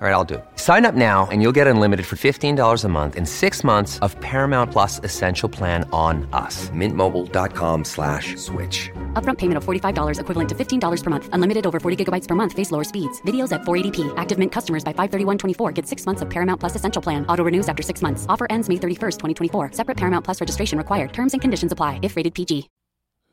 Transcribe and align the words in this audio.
All 0.00 0.06
right, 0.06 0.14
I'll 0.14 0.30
do 0.32 0.34
it. 0.34 0.44
Sign 0.54 0.86
up 0.86 0.94
now 0.94 1.26
and 1.32 1.42
you'll 1.42 1.56
get 1.60 1.66
unlimited 1.66 2.06
for 2.06 2.14
$15 2.14 2.84
a 2.84 2.88
month 2.88 3.16
in 3.16 3.26
six 3.26 3.64
months 3.64 3.98
of 3.98 4.14
Paramount 4.20 4.70
Plus 4.70 5.00
Essential 5.02 5.48
Plan 5.48 5.82
on 5.90 6.28
us. 6.32 6.70
Mintmobile.com 6.70 7.82
slash 7.84 8.36
switch. 8.36 8.90
Upfront 9.14 9.38
payment 9.38 9.56
of 9.56 9.64
$45 9.64 10.20
equivalent 10.20 10.48
to 10.50 10.54
$15 10.54 11.02
per 11.02 11.10
month. 11.10 11.28
Unlimited 11.32 11.66
over 11.66 11.80
40 11.80 12.04
gigabytes 12.04 12.28
per 12.28 12.36
month. 12.36 12.52
Face 12.52 12.70
lower 12.70 12.84
speeds. 12.84 13.20
Videos 13.22 13.50
at 13.50 13.62
480p. 13.62 14.14
Active 14.16 14.38
Mint 14.38 14.52
customers 14.52 14.84
by 14.84 14.92
531.24 14.92 15.74
get 15.74 15.84
six 15.84 16.06
months 16.06 16.22
of 16.22 16.30
Paramount 16.30 16.60
Plus 16.60 16.76
Essential 16.76 17.02
Plan. 17.02 17.26
Auto 17.26 17.42
renews 17.42 17.68
after 17.68 17.82
six 17.82 18.00
months. 18.00 18.24
Offer 18.28 18.46
ends 18.50 18.68
May 18.68 18.76
31st, 18.76 19.18
2024. 19.50 19.72
Separate 19.72 19.96
Paramount 19.96 20.24
Plus 20.24 20.40
registration 20.40 20.78
required. 20.78 21.12
Terms 21.12 21.34
and 21.34 21.42
conditions 21.42 21.72
apply 21.72 21.98
if 22.02 22.14
rated 22.14 22.36
PG. 22.36 22.68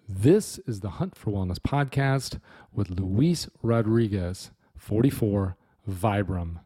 This 0.09 0.59
is 0.65 0.79
the 0.79 0.91
Hunt 0.97 1.15
for 1.15 1.29
Wellness 1.29 1.59
podcast 1.59 2.39
with 2.73 2.89
Luis 2.89 3.47
Rodriguez, 3.61 4.49
44, 4.77 5.57
Vibram. 5.89 6.59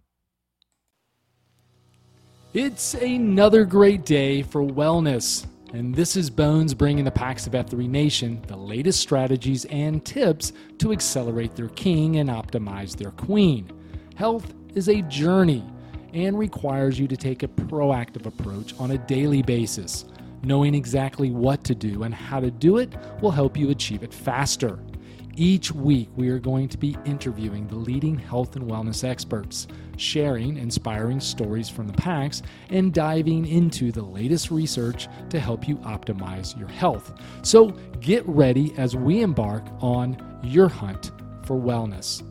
It's 2.53 2.95
another 2.95 3.63
great 3.65 4.05
day 4.05 4.41
for 4.41 4.61
wellness. 4.61 5.45
And 5.71 5.93
this 5.93 6.15
is 6.15 6.31
Bones 6.31 6.73
bringing 6.73 7.05
the 7.05 7.11
Pax 7.11 7.45
of 7.45 7.53
F3 7.53 7.87
Nation 7.87 8.41
the 8.47 8.57
latest 8.57 8.99
strategies 8.99 9.65
and 9.65 10.03
tips 10.03 10.51
to 10.79 10.91
accelerate 10.91 11.55
their 11.55 11.69
king 11.69 12.17
and 12.17 12.27
optimize 12.27 12.95
their 12.95 13.11
queen. 13.11 13.71
Health 14.15 14.53
is 14.73 14.89
a 14.89 15.03
journey 15.03 15.63
and 16.13 16.39
requires 16.39 16.99
you 16.99 17.07
to 17.07 17.15
take 17.15 17.43
a 17.43 17.47
proactive 17.47 18.25
approach 18.25 18.73
on 18.79 18.91
a 18.91 18.97
daily 18.97 19.43
basis. 19.43 20.05
Knowing 20.41 20.73
exactly 20.73 21.29
what 21.29 21.63
to 21.65 21.75
do 21.75 22.01
and 22.03 22.15
how 22.15 22.39
to 22.39 22.49
do 22.49 22.77
it 22.77 22.91
will 23.21 23.29
help 23.29 23.55
you 23.55 23.69
achieve 23.69 24.01
it 24.01 24.13
faster. 24.13 24.79
Each 25.41 25.71
week, 25.71 26.09
we 26.17 26.27
are 26.27 26.37
going 26.37 26.67
to 26.67 26.77
be 26.77 26.97
interviewing 27.05 27.65
the 27.65 27.77
leading 27.77 28.19
health 28.19 28.57
and 28.57 28.69
wellness 28.69 29.05
experts, 29.05 29.67
sharing 29.95 30.57
inspiring 30.57 31.21
stories 31.21 31.69
from 31.69 31.87
the 31.87 31.93
packs, 31.93 32.41
and 32.71 32.93
diving 32.93 33.45
into 33.45 33.93
the 33.93 34.01
latest 34.01 34.51
research 34.51 35.07
to 35.29 35.39
help 35.39 35.65
you 35.65 35.77
optimize 35.77 36.59
your 36.59 36.67
health. 36.67 37.13
So 37.41 37.67
get 38.01 38.27
ready 38.27 38.73
as 38.75 38.97
we 38.97 39.21
embark 39.21 39.63
on 39.79 40.41
your 40.43 40.67
hunt 40.67 41.13
for 41.45 41.55
wellness. 41.55 42.21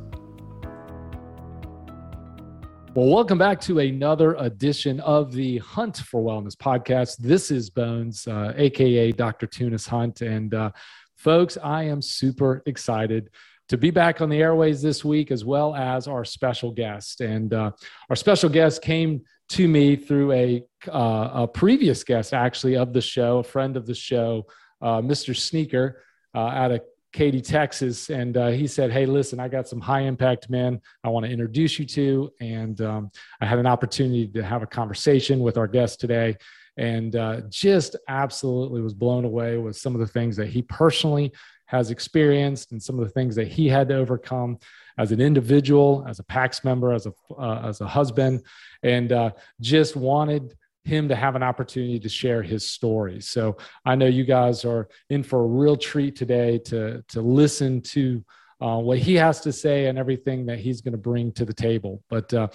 Well, 2.94 3.08
welcome 3.08 3.38
back 3.38 3.58
to 3.62 3.78
another 3.78 4.34
edition 4.34 5.00
of 5.00 5.32
the 5.32 5.58
Hunt 5.58 5.96
for 5.96 6.20
Wellness 6.20 6.56
podcast. 6.56 7.16
This 7.16 7.50
is 7.50 7.70
Bones, 7.70 8.28
uh, 8.28 8.52
aka 8.54 9.12
Dr. 9.12 9.46
Tunis 9.46 9.86
Hunt, 9.86 10.20
and 10.20 10.52
uh, 10.52 10.72
folks, 11.18 11.58
I 11.62 11.82
am 11.84 12.00
super 12.00 12.62
excited 12.64 13.30
to 13.68 13.76
be 13.76 13.90
back 13.90 14.20
on 14.20 14.30
the 14.30 14.40
airways 14.40 14.80
this 14.80 15.04
week, 15.04 15.30
as 15.30 15.44
well 15.44 15.74
as 15.74 16.08
our 16.08 16.24
special 16.24 16.70
guest. 16.70 17.20
And 17.20 17.52
uh, 17.52 17.72
our 18.08 18.16
special 18.16 18.48
guest 18.48 18.80
came 18.80 19.22
to 19.50 19.68
me 19.68 19.96
through 19.96 20.32
a, 20.32 20.64
uh, 20.88 21.30
a 21.34 21.48
previous 21.48 22.04
guest, 22.04 22.32
actually, 22.32 22.76
of 22.76 22.92
the 22.92 23.00
show, 23.00 23.38
a 23.38 23.42
friend 23.42 23.76
of 23.76 23.84
the 23.84 23.94
show, 23.94 24.46
uh, 24.80 25.00
Mr. 25.00 25.36
Sneaker, 25.36 26.02
uh, 26.34 26.38
out 26.38 26.70
of 26.70 26.80
Katy, 27.12 27.40
Texas. 27.40 28.10
And 28.10 28.36
uh, 28.36 28.48
he 28.48 28.66
said, 28.66 28.92
Hey, 28.92 29.04
listen, 29.04 29.40
I 29.40 29.48
got 29.48 29.66
some 29.66 29.80
high 29.80 30.02
impact 30.02 30.48
men 30.48 30.80
I 31.02 31.08
want 31.08 31.26
to 31.26 31.32
introduce 31.32 31.78
you 31.78 31.84
to. 31.86 32.30
And 32.40 32.80
um, 32.80 33.10
I 33.40 33.46
had 33.46 33.58
an 33.58 33.66
opportunity 33.66 34.28
to 34.28 34.42
have 34.42 34.62
a 34.62 34.66
conversation 34.66 35.40
with 35.40 35.58
our 35.58 35.66
guest 35.66 36.00
today 36.00 36.36
and 36.78 37.16
uh, 37.16 37.42
just 37.48 37.96
absolutely 38.08 38.80
was 38.80 38.94
blown 38.94 39.24
away 39.24 39.58
with 39.58 39.76
some 39.76 39.94
of 39.94 40.00
the 40.00 40.06
things 40.06 40.36
that 40.36 40.48
he 40.48 40.62
personally 40.62 41.32
has 41.66 41.90
experienced 41.90 42.72
and 42.72 42.82
some 42.82 42.98
of 42.98 43.04
the 43.04 43.10
things 43.10 43.34
that 43.34 43.48
he 43.48 43.68
had 43.68 43.88
to 43.88 43.96
overcome 43.96 44.58
as 44.96 45.12
an 45.12 45.20
individual, 45.20 46.04
as 46.08 46.18
a 46.18 46.24
PAX 46.24 46.64
member, 46.64 46.92
as 46.92 47.06
a, 47.06 47.12
uh, 47.36 47.62
as 47.68 47.80
a 47.80 47.86
husband, 47.86 48.42
and 48.82 49.12
uh, 49.12 49.30
just 49.60 49.96
wanted 49.96 50.56
him 50.84 51.08
to 51.08 51.16
have 51.16 51.36
an 51.36 51.42
opportunity 51.42 52.00
to 52.00 52.08
share 52.08 52.42
his 52.42 52.66
story. 52.66 53.20
So 53.20 53.58
I 53.84 53.94
know 53.94 54.06
you 54.06 54.24
guys 54.24 54.64
are 54.64 54.88
in 55.10 55.22
for 55.22 55.40
a 55.40 55.46
real 55.46 55.76
treat 55.76 56.16
today 56.16 56.58
to 56.66 57.04
to 57.08 57.20
listen 57.20 57.82
to 57.82 58.24
uh, 58.60 58.78
what 58.78 58.98
he 58.98 59.14
has 59.14 59.40
to 59.40 59.52
say 59.52 59.86
and 59.86 59.98
everything 59.98 60.46
that 60.46 60.58
he's 60.58 60.80
going 60.80 60.92
to 60.92 60.98
bring 60.98 61.32
to 61.32 61.44
the 61.44 61.54
table. 61.54 62.02
But 62.08 62.32
uh, 62.34 62.48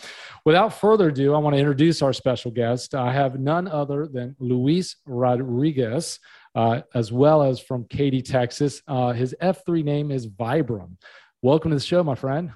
without 0.46 0.80
further 0.80 1.10
ado, 1.10 1.34
I 1.34 1.38
want 1.38 1.56
to 1.56 1.60
introduce 1.60 2.02
our 2.02 2.14
special 2.14 2.52
guest. 2.52 2.96
I 2.96 3.12
have 3.12 3.40
none 3.40 3.68
other 3.68 4.08
than 4.08 4.36
Luis 4.40 4.96
Rodriguez, 5.06 6.20
uh, 6.56 6.82
as 6.94 7.12
well 7.12 7.44
as 7.44 7.60
from 7.60 7.86
Katy, 7.86 8.22
Texas. 8.22 8.82
Uh, 8.88 9.14
his 9.14 9.36
F3 9.42 9.84
name 9.84 10.12
is 10.12 10.28
Vibram. 10.28 10.98
Welcome 11.42 11.72
to 11.72 11.76
the 11.76 11.84
show, 11.84 12.04
my 12.04 12.16
friend. 12.16 12.52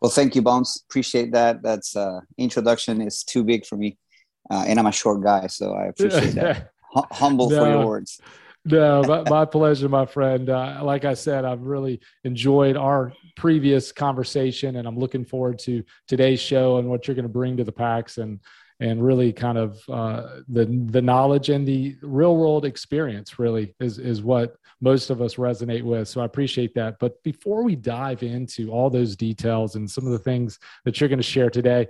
Well, 0.00 0.10
thank 0.10 0.34
you, 0.34 0.42
Bones. 0.42 0.82
Appreciate 0.88 1.32
that. 1.32 1.62
That's 1.62 1.94
uh, 1.94 2.20
introduction 2.38 3.00
is 3.02 3.22
too 3.22 3.44
big 3.44 3.66
for 3.66 3.76
me 3.76 3.98
uh, 4.50 4.64
and 4.66 4.78
I'm 4.78 4.86
a 4.86 4.92
short 4.92 5.22
guy, 5.22 5.46
so 5.46 5.74
I 5.74 5.86
appreciate 5.86 6.34
that. 6.34 6.72
H- 6.96 7.04
humble 7.12 7.48
no, 7.48 7.60
for 7.60 7.70
your 7.70 7.86
words. 7.86 8.20
no, 8.64 9.02
my, 9.02 9.22
my, 9.28 9.44
pleasure, 9.44 9.88
my 9.88 10.06
friend. 10.06 10.50
Uh, 10.50 10.80
like 10.82 11.04
I 11.04 11.14
said, 11.14 11.44
I've 11.44 11.62
really 11.62 12.00
enjoyed 12.24 12.76
our 12.76 13.12
previous 13.36 13.90
conversation, 13.90 14.76
and 14.76 14.86
I'm 14.86 14.98
looking 14.98 15.24
forward 15.24 15.58
to 15.60 15.82
today's 16.06 16.40
show 16.40 16.78
and 16.78 16.88
what 16.88 17.08
you're 17.08 17.14
going 17.14 17.22
to 17.22 17.28
bring 17.28 17.56
to 17.56 17.64
the 17.64 17.72
packs 17.72 18.18
and 18.18 18.40
and 18.80 19.04
really 19.04 19.30
kind 19.32 19.58
of 19.58 19.78
uh, 19.88 20.40
the 20.48 20.64
the 20.90 21.02
knowledge 21.02 21.50
and 21.50 21.66
the 21.68 21.96
real 22.02 22.36
world 22.36 22.64
experience 22.64 23.38
really 23.38 23.74
is 23.78 23.98
is 23.98 24.22
what 24.22 24.56
most 24.80 25.10
of 25.10 25.20
us 25.20 25.34
resonate 25.34 25.82
with. 25.82 26.08
So 26.08 26.20
I 26.20 26.24
appreciate 26.24 26.74
that. 26.74 26.98
But 26.98 27.22
before 27.22 27.62
we 27.62 27.76
dive 27.76 28.22
into 28.22 28.70
all 28.70 28.88
those 28.88 29.14
details 29.16 29.76
and 29.76 29.90
some 29.90 30.06
of 30.06 30.12
the 30.12 30.18
things 30.18 30.58
that 30.84 31.00
you're 31.00 31.08
going 31.08 31.18
to 31.18 31.22
share 31.22 31.50
today, 31.50 31.88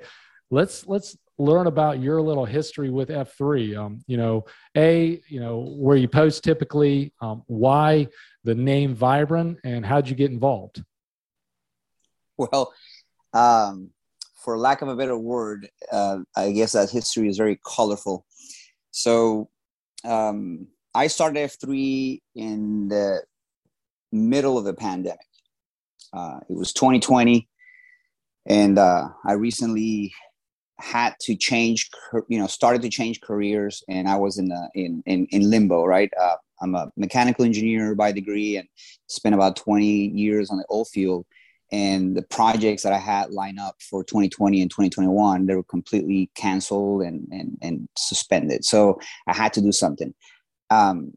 let's 0.50 0.86
let's 0.86 1.16
learn 1.38 1.66
about 1.66 2.00
your 2.00 2.20
little 2.20 2.44
history 2.44 2.90
with 2.90 3.08
F3. 3.08 3.76
Um, 3.76 4.04
you 4.06 4.16
know, 4.16 4.44
a 4.76 5.20
you 5.28 5.40
know 5.40 5.60
where 5.76 5.96
you 5.96 6.08
post 6.08 6.44
typically, 6.44 7.12
um, 7.20 7.42
why 7.46 8.08
the 8.44 8.54
name 8.54 8.94
Vibram, 8.94 9.56
and 9.64 9.84
how'd 9.84 10.08
you 10.08 10.14
get 10.14 10.30
involved? 10.30 10.82
Well, 12.36 12.72
um, 13.32 13.90
for 14.42 14.56
lack 14.58 14.82
of 14.82 14.88
a 14.88 14.96
better 14.96 15.18
word, 15.18 15.68
uh, 15.92 16.18
I 16.36 16.52
guess 16.52 16.72
that 16.72 16.90
history 16.90 17.28
is 17.28 17.36
very 17.36 17.60
colorful. 17.64 18.24
So 18.90 19.50
um, 20.04 20.68
I 20.94 21.06
started 21.06 21.50
F3 21.50 22.20
in 22.34 22.88
the 22.88 23.22
middle 24.10 24.58
of 24.58 24.64
the 24.64 24.74
pandemic. 24.74 25.20
Uh, 26.12 26.40
it 26.48 26.56
was 26.56 26.72
2020, 26.72 27.46
and 28.46 28.78
uh, 28.78 29.08
I 29.24 29.32
recently 29.32 30.12
had 30.80 31.14
to 31.22 31.36
change, 31.36 31.90
you 32.28 32.38
know, 32.38 32.46
started 32.46 32.82
to 32.82 32.88
change 32.88 33.20
careers, 33.20 33.82
and 33.88 34.08
I 34.08 34.16
was 34.16 34.38
in 34.38 34.48
the 34.48 34.68
in 34.74 35.02
in, 35.06 35.26
in 35.26 35.50
limbo. 35.50 35.84
Right, 35.84 36.10
uh, 36.20 36.36
I'm 36.60 36.74
a 36.74 36.90
mechanical 36.96 37.44
engineer 37.44 37.94
by 37.94 38.12
degree, 38.12 38.56
and 38.56 38.68
spent 39.06 39.34
about 39.34 39.56
20 39.56 39.84
years 39.84 40.50
on 40.50 40.58
the 40.58 40.66
oil 40.70 40.84
field. 40.84 41.26
And 41.72 42.16
the 42.16 42.22
projects 42.22 42.82
that 42.82 42.92
I 42.92 42.98
had 42.98 43.30
lined 43.30 43.60
up 43.60 43.76
for 43.80 44.02
2020 44.02 44.60
and 44.60 44.70
2021, 44.70 45.46
they 45.46 45.54
were 45.54 45.62
completely 45.62 46.30
canceled 46.34 47.02
and 47.02 47.28
and 47.30 47.58
and 47.62 47.88
suspended. 47.96 48.64
So 48.64 48.98
I 49.26 49.34
had 49.34 49.52
to 49.54 49.60
do 49.60 49.72
something. 49.72 50.14
Um, 50.70 51.12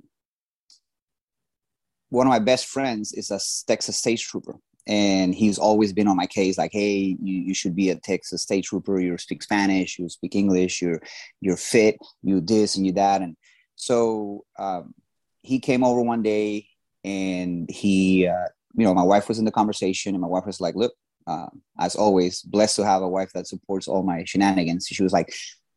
one 2.13 2.27
of 2.27 2.31
my 2.31 2.39
best 2.39 2.67
friends 2.67 3.11
is 3.13 3.31
a 3.31 3.39
Texas 3.67 3.97
state 3.97 4.19
trooper, 4.19 4.55
and 4.87 5.33
he's 5.33 5.57
always 5.57 5.93
been 5.93 6.07
on 6.07 6.17
my 6.17 6.25
case 6.25 6.57
like 6.57 6.71
hey 6.73 7.15
you, 7.21 7.37
you 7.37 7.53
should 7.53 7.75
be 7.75 7.89
a 7.89 7.95
texas 7.95 8.41
state 8.41 8.65
trooper. 8.65 8.99
You 8.99 9.17
speak 9.17 9.41
spanish 9.43 9.97
you 9.97 10.09
speak 10.09 10.35
english 10.35 10.81
you're 10.81 11.01
you're 11.41 11.57
fit 11.57 11.97
you 12.21 12.41
this 12.41 12.75
and 12.75 12.85
you 12.85 12.93
that. 12.93 13.21
And 13.21 13.35
so 13.75 14.45
um, 14.57 14.93
he 15.41 15.59
came 15.59 15.83
over 15.83 16.01
one 16.01 16.21
day 16.21 16.67
and 17.03 17.69
he 17.69 18.27
uh, 18.27 18.47
you 18.75 18.85
know 18.85 18.93
my 18.93 19.03
wife 19.03 19.27
was 19.27 19.39
in 19.39 19.45
the 19.45 19.51
conversation 19.51 20.15
and 20.15 20.21
my 20.21 20.27
wife 20.27 20.45
was 20.45 20.61
like 20.61 20.75
look 20.75 20.93
uh, 21.27 21.47
as 21.79 21.95
always 21.95 22.41
blessed 22.41 22.75
to 22.77 22.85
have 22.85 23.01
a 23.01 23.07
wife 23.07 23.31
that 23.33 23.47
supports 23.47 23.87
all 23.87 24.03
my 24.03 24.23
shenanigans. 24.25 24.87
She 24.87 25.03
was 25.03 25.13
like 25.13 25.33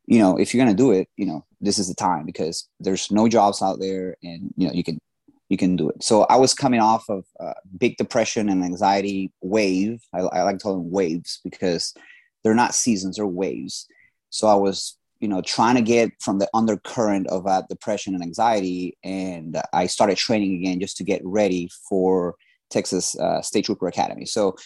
you 0.07 0.19
know 0.19 0.37
if 0.37 0.55
you're 0.55 0.65
gonna 0.65 0.77
do 0.77 0.93
it 0.93 1.09
you 1.17 1.27
know 1.27 1.45
this 1.61 1.79
is 1.79 1.89
the 1.89 1.95
time 1.95 2.25
because 2.25 2.69
there's 2.81 3.11
no 3.11 3.29
jobs 3.29 3.61
out 3.63 3.81
there 3.81 4.17
and 4.23 4.53
you 4.57 4.67
know 4.67 4.73
you 4.73 4.85
can 4.85 4.99
you 5.49 5.57
can 5.57 5.77
do 5.77 5.89
it. 5.89 6.03
So 6.03 6.25
I 6.25 6.37
was 6.37 6.55
coming 6.55 6.81
off 6.81 7.09
of 7.09 7.25
uh, 7.39 7.55
big 7.79 7.97
depression 7.97 8.49
and 8.49 8.65
anxiety 8.65 9.33
wave. 9.41 10.03
I, 10.13 10.21
I 10.21 10.43
like 10.43 10.59
to 10.59 10.63
call 10.63 10.75
them 10.75 10.91
waves 10.91 11.41
because 11.45 11.95
they're 12.43 12.55
not 12.55 12.75
seasons, 12.75 13.17
they're 13.17 13.27
waves. 13.27 13.87
So 14.31 14.49
I 14.49 14.55
was, 14.55 14.99
you 15.21 15.29
know, 15.29 15.41
trying 15.41 15.77
to 15.77 15.83
get 15.83 16.11
from 16.21 16.39
the 16.39 16.49
undercurrent 16.53 17.29
of 17.29 17.45
that 17.45 17.69
depression 17.69 18.15
and 18.15 18.23
anxiety, 18.23 18.99
and 19.03 19.61
I 19.73 19.87
started 19.87 20.17
training 20.19 20.55
again 20.57 20.81
just 20.81 20.97
to 20.99 21.05
get 21.05 21.23
ready 21.25 21.71
for 21.89 22.35
Texas 22.71 23.19
uh, 23.19 23.41
State 23.41 23.65
Trooper 23.67 23.89
Academy. 23.89 24.27
So 24.27 24.57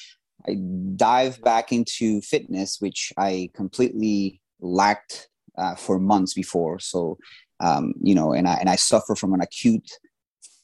I 0.48 0.56
dive 0.96 1.40
back 1.42 1.72
into 1.72 2.20
fitness, 2.22 2.78
which 2.80 3.12
I 3.16 3.50
completely 3.54 4.40
lacked 4.60 5.28
uh, 5.56 5.74
for 5.74 5.98
months 5.98 6.34
before. 6.34 6.78
So, 6.78 7.18
um, 7.60 7.92
you 8.02 8.14
know, 8.14 8.32
and 8.32 8.48
I 8.48 8.54
and 8.54 8.68
I 8.68 8.76
suffer 8.76 9.14
from 9.14 9.34
an 9.34 9.42
acute 9.42 9.90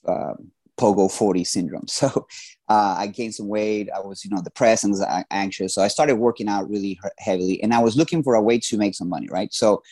um, 0.08 0.50
pogo 0.78 1.10
40 1.10 1.44
syndrome. 1.44 1.86
So 1.96 2.26
uh, 2.68 2.96
i 2.98 3.06
gained 3.06 3.34
some 3.34 3.48
weight. 3.48 3.88
I 3.94 4.00
was 4.00 4.24
you 4.24 4.30
know 4.30 4.42
depressed 4.42 4.84
and 4.84 4.94
anxious. 5.30 5.74
So 5.74 5.82
i 5.82 5.88
started 5.88 6.16
working 6.16 6.48
out 6.48 6.68
really 6.68 6.98
heavily 7.18 7.62
and 7.62 7.72
i 7.72 7.78
was 7.82 7.96
looking 7.96 8.22
for 8.22 8.34
a 8.34 8.42
way 8.42 8.58
to 8.58 8.76
make 8.76 8.94
some 8.94 9.08
money 9.08 9.28
right? 9.30 9.52
So 9.52 9.82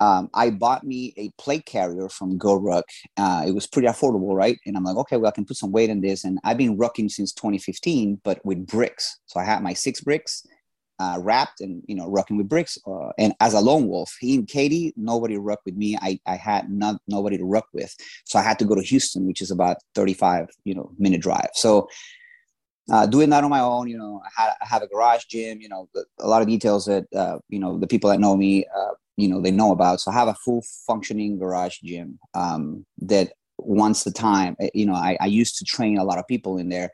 um, 0.00 0.28
i 0.34 0.50
bought 0.50 0.84
me 0.84 1.14
a 1.16 1.30
plate 1.38 1.66
carrier 1.66 2.08
from 2.08 2.38
GoRuck 2.38 2.82
uh, 3.16 3.44
it 3.46 3.52
was 3.52 3.66
pretty 3.66 3.88
affordable 3.88 4.34
right? 4.34 4.58
And 4.66 4.76
i'm 4.76 4.84
like 4.84 4.96
okay 4.96 5.16
well 5.16 5.28
i 5.28 5.34
can 5.34 5.44
put 5.44 5.56
some 5.56 5.72
weight 5.72 5.90
in 5.90 6.00
this. 6.00 6.24
And 6.24 6.38
i've 6.44 6.58
been 6.58 6.78
rucking 6.78 7.10
since 7.10 7.32
2015 7.32 8.20
but 8.22 8.44
with 8.44 8.66
bricks. 8.66 9.18
So 9.26 9.40
i 9.40 9.44
had 9.44 9.62
my 9.62 9.72
six 9.72 10.00
bricks 10.00 10.46
uh, 10.98 11.18
wrapped 11.20 11.60
and 11.60 11.82
you 11.86 11.94
know 11.94 12.08
rucking 12.08 12.36
with 12.36 12.48
bricks. 12.48 12.78
Uh, 12.86 13.10
and 13.18 13.34
as 13.40 13.54
a 13.54 13.60
lone 13.60 13.88
wolf, 13.88 14.16
he 14.20 14.36
and 14.36 14.48
Katy, 14.48 14.92
nobody 14.96 15.36
rucked 15.36 15.66
with 15.66 15.76
me. 15.76 15.96
I, 16.00 16.18
I 16.26 16.36
had 16.36 16.70
not 16.70 17.00
nobody 17.08 17.38
to 17.38 17.44
ruck 17.44 17.66
with, 17.72 17.94
so 18.24 18.38
I 18.38 18.42
had 18.42 18.58
to 18.60 18.64
go 18.64 18.74
to 18.74 18.82
Houston, 18.82 19.26
which 19.26 19.40
is 19.40 19.50
about 19.50 19.78
35 19.94 20.48
you 20.64 20.74
know 20.74 20.92
minute 20.98 21.20
drive. 21.20 21.50
So 21.54 21.88
uh, 22.92 23.06
doing 23.06 23.30
that 23.30 23.44
on 23.44 23.50
my 23.50 23.60
own, 23.60 23.88
you 23.88 23.96
know, 23.96 24.20
I, 24.24 24.42
had, 24.42 24.52
I 24.60 24.66
have 24.66 24.82
a 24.82 24.86
garage 24.86 25.24
gym. 25.24 25.60
You 25.60 25.68
know, 25.68 25.88
a 26.20 26.28
lot 26.28 26.42
of 26.42 26.48
details 26.48 26.84
that 26.86 27.06
uh, 27.14 27.38
you 27.48 27.58
know 27.58 27.78
the 27.78 27.86
people 27.86 28.10
that 28.10 28.20
know 28.20 28.36
me, 28.36 28.64
uh, 28.66 28.94
you 29.16 29.28
know, 29.28 29.40
they 29.40 29.50
know 29.50 29.72
about. 29.72 30.00
So 30.00 30.10
I 30.10 30.14
have 30.14 30.28
a 30.28 30.34
full 30.34 30.62
functioning 30.86 31.38
garage 31.38 31.78
gym 31.78 32.18
um, 32.34 32.84
that 32.98 33.32
once 33.58 34.04
the 34.04 34.10
time, 34.10 34.56
eh, 34.60 34.68
you 34.74 34.86
know, 34.86 34.94
I, 34.94 35.16
I 35.20 35.26
used 35.26 35.58
to 35.58 35.64
train 35.64 35.98
a 35.98 36.04
lot 36.04 36.18
of 36.18 36.26
people 36.26 36.58
in 36.58 36.68
there 36.68 36.90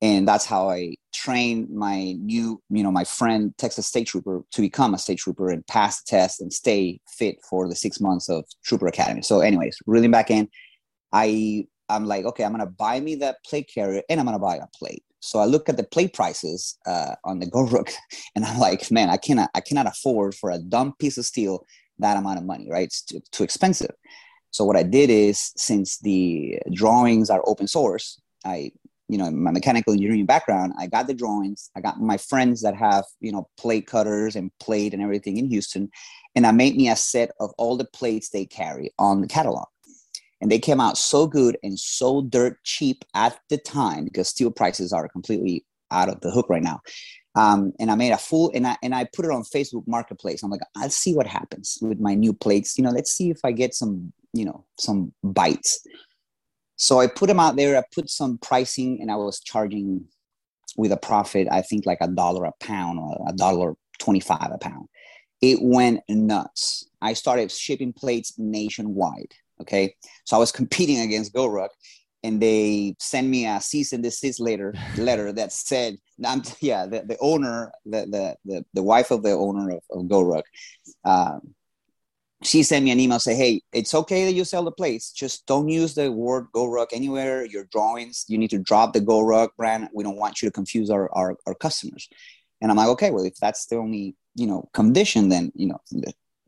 and 0.00 0.28
that's 0.28 0.44
how 0.44 0.68
i 0.68 0.94
trained 1.12 1.68
my 1.70 2.12
new 2.20 2.60
you 2.70 2.82
know 2.82 2.90
my 2.90 3.04
friend 3.04 3.52
texas 3.58 3.86
state 3.86 4.06
trooper 4.06 4.42
to 4.52 4.60
become 4.60 4.94
a 4.94 4.98
state 4.98 5.18
trooper 5.18 5.50
and 5.50 5.66
pass 5.66 6.02
the 6.02 6.10
test 6.10 6.40
and 6.40 6.52
stay 6.52 7.00
fit 7.08 7.36
for 7.48 7.68
the 7.68 7.74
six 7.74 8.00
months 8.00 8.28
of 8.28 8.44
trooper 8.64 8.86
academy. 8.86 9.22
So 9.22 9.40
anyways 9.40 9.78
reeling 9.86 10.10
back 10.10 10.30
in 10.30 10.48
i 11.12 11.66
i'm 11.88 12.06
like 12.06 12.24
okay 12.24 12.44
i'm 12.44 12.52
gonna 12.52 12.66
buy 12.66 13.00
me 13.00 13.16
that 13.16 13.36
plate 13.44 13.70
carrier 13.72 14.02
and 14.08 14.20
i'm 14.20 14.26
gonna 14.26 14.38
buy 14.38 14.56
a 14.56 14.66
plate. 14.78 15.02
So 15.20 15.38
i 15.38 15.44
look 15.44 15.68
at 15.68 15.76
the 15.76 15.84
plate 15.84 16.14
prices 16.14 16.78
uh, 16.86 17.14
on 17.24 17.40
the 17.40 17.46
GoRuck 17.46 17.92
and 18.36 18.44
i'm 18.44 18.58
like 18.58 18.90
man 18.90 19.10
i 19.10 19.16
cannot 19.16 19.50
i 19.54 19.60
cannot 19.60 19.86
afford 19.86 20.34
for 20.34 20.50
a 20.50 20.58
dumb 20.58 20.94
piece 20.98 21.18
of 21.18 21.26
steel 21.26 21.64
that 21.98 22.16
amount 22.16 22.38
of 22.38 22.44
money 22.44 22.68
right? 22.70 22.84
It's 22.84 23.02
too, 23.02 23.20
too 23.32 23.42
expensive. 23.42 23.90
So 24.50 24.64
what 24.64 24.76
i 24.76 24.82
did 24.82 25.10
is 25.10 25.52
since 25.56 25.98
the 25.98 26.60
drawings 26.72 27.30
are 27.30 27.42
open 27.46 27.66
source 27.66 28.20
i 28.44 28.70
you 29.08 29.16
know 29.18 29.30
my 29.30 29.50
mechanical 29.50 29.92
engineering 29.92 30.26
background 30.26 30.72
i 30.78 30.86
got 30.86 31.06
the 31.06 31.14
drawings 31.14 31.70
i 31.76 31.80
got 31.80 32.00
my 32.00 32.16
friends 32.16 32.62
that 32.62 32.76
have 32.76 33.04
you 33.20 33.32
know 33.32 33.48
plate 33.56 33.86
cutters 33.86 34.36
and 34.36 34.50
plate 34.60 34.92
and 34.92 35.02
everything 35.02 35.36
in 35.36 35.48
houston 35.48 35.90
and 36.34 36.46
i 36.46 36.50
made 36.50 36.76
me 36.76 36.88
a 36.88 36.96
set 36.96 37.30
of 37.40 37.50
all 37.58 37.76
the 37.76 37.84
plates 37.86 38.30
they 38.30 38.44
carry 38.44 38.90
on 38.98 39.20
the 39.20 39.26
catalog 39.26 39.66
and 40.40 40.52
they 40.52 40.58
came 40.58 40.80
out 40.80 40.96
so 40.96 41.26
good 41.26 41.56
and 41.62 41.78
so 41.78 42.22
dirt 42.22 42.62
cheap 42.64 43.04
at 43.14 43.38
the 43.48 43.58
time 43.58 44.04
because 44.04 44.28
steel 44.28 44.50
prices 44.50 44.92
are 44.92 45.08
completely 45.08 45.64
out 45.90 46.08
of 46.08 46.20
the 46.20 46.30
hook 46.30 46.46
right 46.50 46.62
now 46.62 46.80
um, 47.38 47.72
and 47.78 47.88
I 47.88 47.94
made 47.94 48.10
a 48.10 48.18
full 48.18 48.50
and 48.52 48.66
I 48.66 48.76
and 48.82 48.92
I 48.92 49.06
put 49.14 49.24
it 49.24 49.30
on 49.30 49.44
Facebook 49.44 49.86
Marketplace. 49.86 50.42
I'm 50.42 50.50
like, 50.50 50.62
I'll 50.76 50.90
see 50.90 51.14
what 51.14 51.28
happens 51.28 51.78
with 51.80 52.00
my 52.00 52.14
new 52.14 52.32
plates. 52.32 52.76
You 52.76 52.82
know, 52.82 52.90
let's 52.90 53.12
see 53.12 53.30
if 53.30 53.38
I 53.44 53.52
get 53.52 53.74
some, 53.74 54.12
you 54.32 54.44
know, 54.44 54.64
some 54.76 55.12
bites. 55.22 55.86
So 56.78 57.00
I 57.00 57.08
put 57.08 57.26
them 57.26 57.40
out 57.40 57.56
there. 57.56 57.76
I 57.76 57.82
put 57.92 58.08
some 58.08 58.38
pricing, 58.38 59.02
and 59.02 59.10
I 59.10 59.16
was 59.16 59.40
charging 59.40 60.06
with 60.76 60.92
a 60.92 60.96
profit. 60.96 61.48
I 61.50 61.60
think 61.60 61.84
like 61.84 61.98
a 62.00 62.08
dollar 62.08 62.44
a 62.44 62.52
pound 62.60 62.98
or 63.00 63.26
a 63.28 63.32
dollar 63.32 63.74
twenty-five 63.98 64.50
a 64.52 64.58
pound. 64.58 64.88
It 65.42 65.58
went 65.60 66.00
nuts. 66.08 66.88
I 67.02 67.12
started 67.12 67.50
shipping 67.50 67.92
plates 67.92 68.34
nationwide. 68.38 69.32
Okay, 69.60 69.96
so 70.24 70.36
I 70.36 70.38
was 70.38 70.52
competing 70.52 71.00
against 71.00 71.34
GoRuck, 71.34 71.70
and 72.22 72.40
they 72.40 72.94
sent 73.00 73.26
me 73.26 73.46
a 73.46 73.60
cease 73.60 73.92
and 73.92 74.02
desist 74.02 74.38
letter 74.38 74.72
letter 74.96 75.32
that 75.32 75.52
said, 75.52 75.96
I'm, 76.24 76.42
yeah, 76.60 76.86
the, 76.86 77.02
the 77.02 77.16
owner, 77.20 77.72
the, 77.84 78.36
the 78.44 78.64
the 78.72 78.82
wife 78.84 79.10
of 79.10 79.24
the 79.24 79.32
owner 79.32 79.70
of, 79.70 79.82
of 79.90 80.04
GoRuck, 80.04 80.44
um, 81.04 81.54
she 82.44 82.62
sent 82.62 82.84
me 82.84 82.90
an 82.90 83.00
email 83.00 83.18
say 83.18 83.34
hey 83.34 83.60
it's 83.72 83.94
okay 83.94 84.24
that 84.24 84.32
you 84.32 84.44
sell 84.44 84.64
the 84.64 84.70
plates 84.70 85.10
just 85.10 85.44
don't 85.46 85.68
use 85.68 85.94
the 85.94 86.10
word 86.10 86.46
GoRuck 86.54 86.88
anywhere. 86.92 87.44
Your 87.44 87.64
drawings 87.64 88.24
you 88.28 88.38
need 88.38 88.50
to 88.50 88.58
drop 88.58 88.92
the 88.92 89.00
GoRuck 89.00 89.50
brand. 89.56 89.88
We 89.92 90.04
don't 90.04 90.16
want 90.16 90.40
you 90.40 90.48
to 90.48 90.52
confuse 90.52 90.90
our, 90.90 91.10
our, 91.14 91.36
our 91.46 91.54
customers. 91.54 92.08
And 92.60 92.70
i'm 92.70 92.76
like 92.76 92.88
okay 92.88 93.10
well 93.10 93.24
if 93.24 93.36
that's 93.36 93.66
the 93.66 93.76
only 93.76 94.16
you 94.34 94.46
know 94.46 94.68
condition 94.72 95.28
then 95.28 95.52
you 95.54 95.66
know 95.68 95.80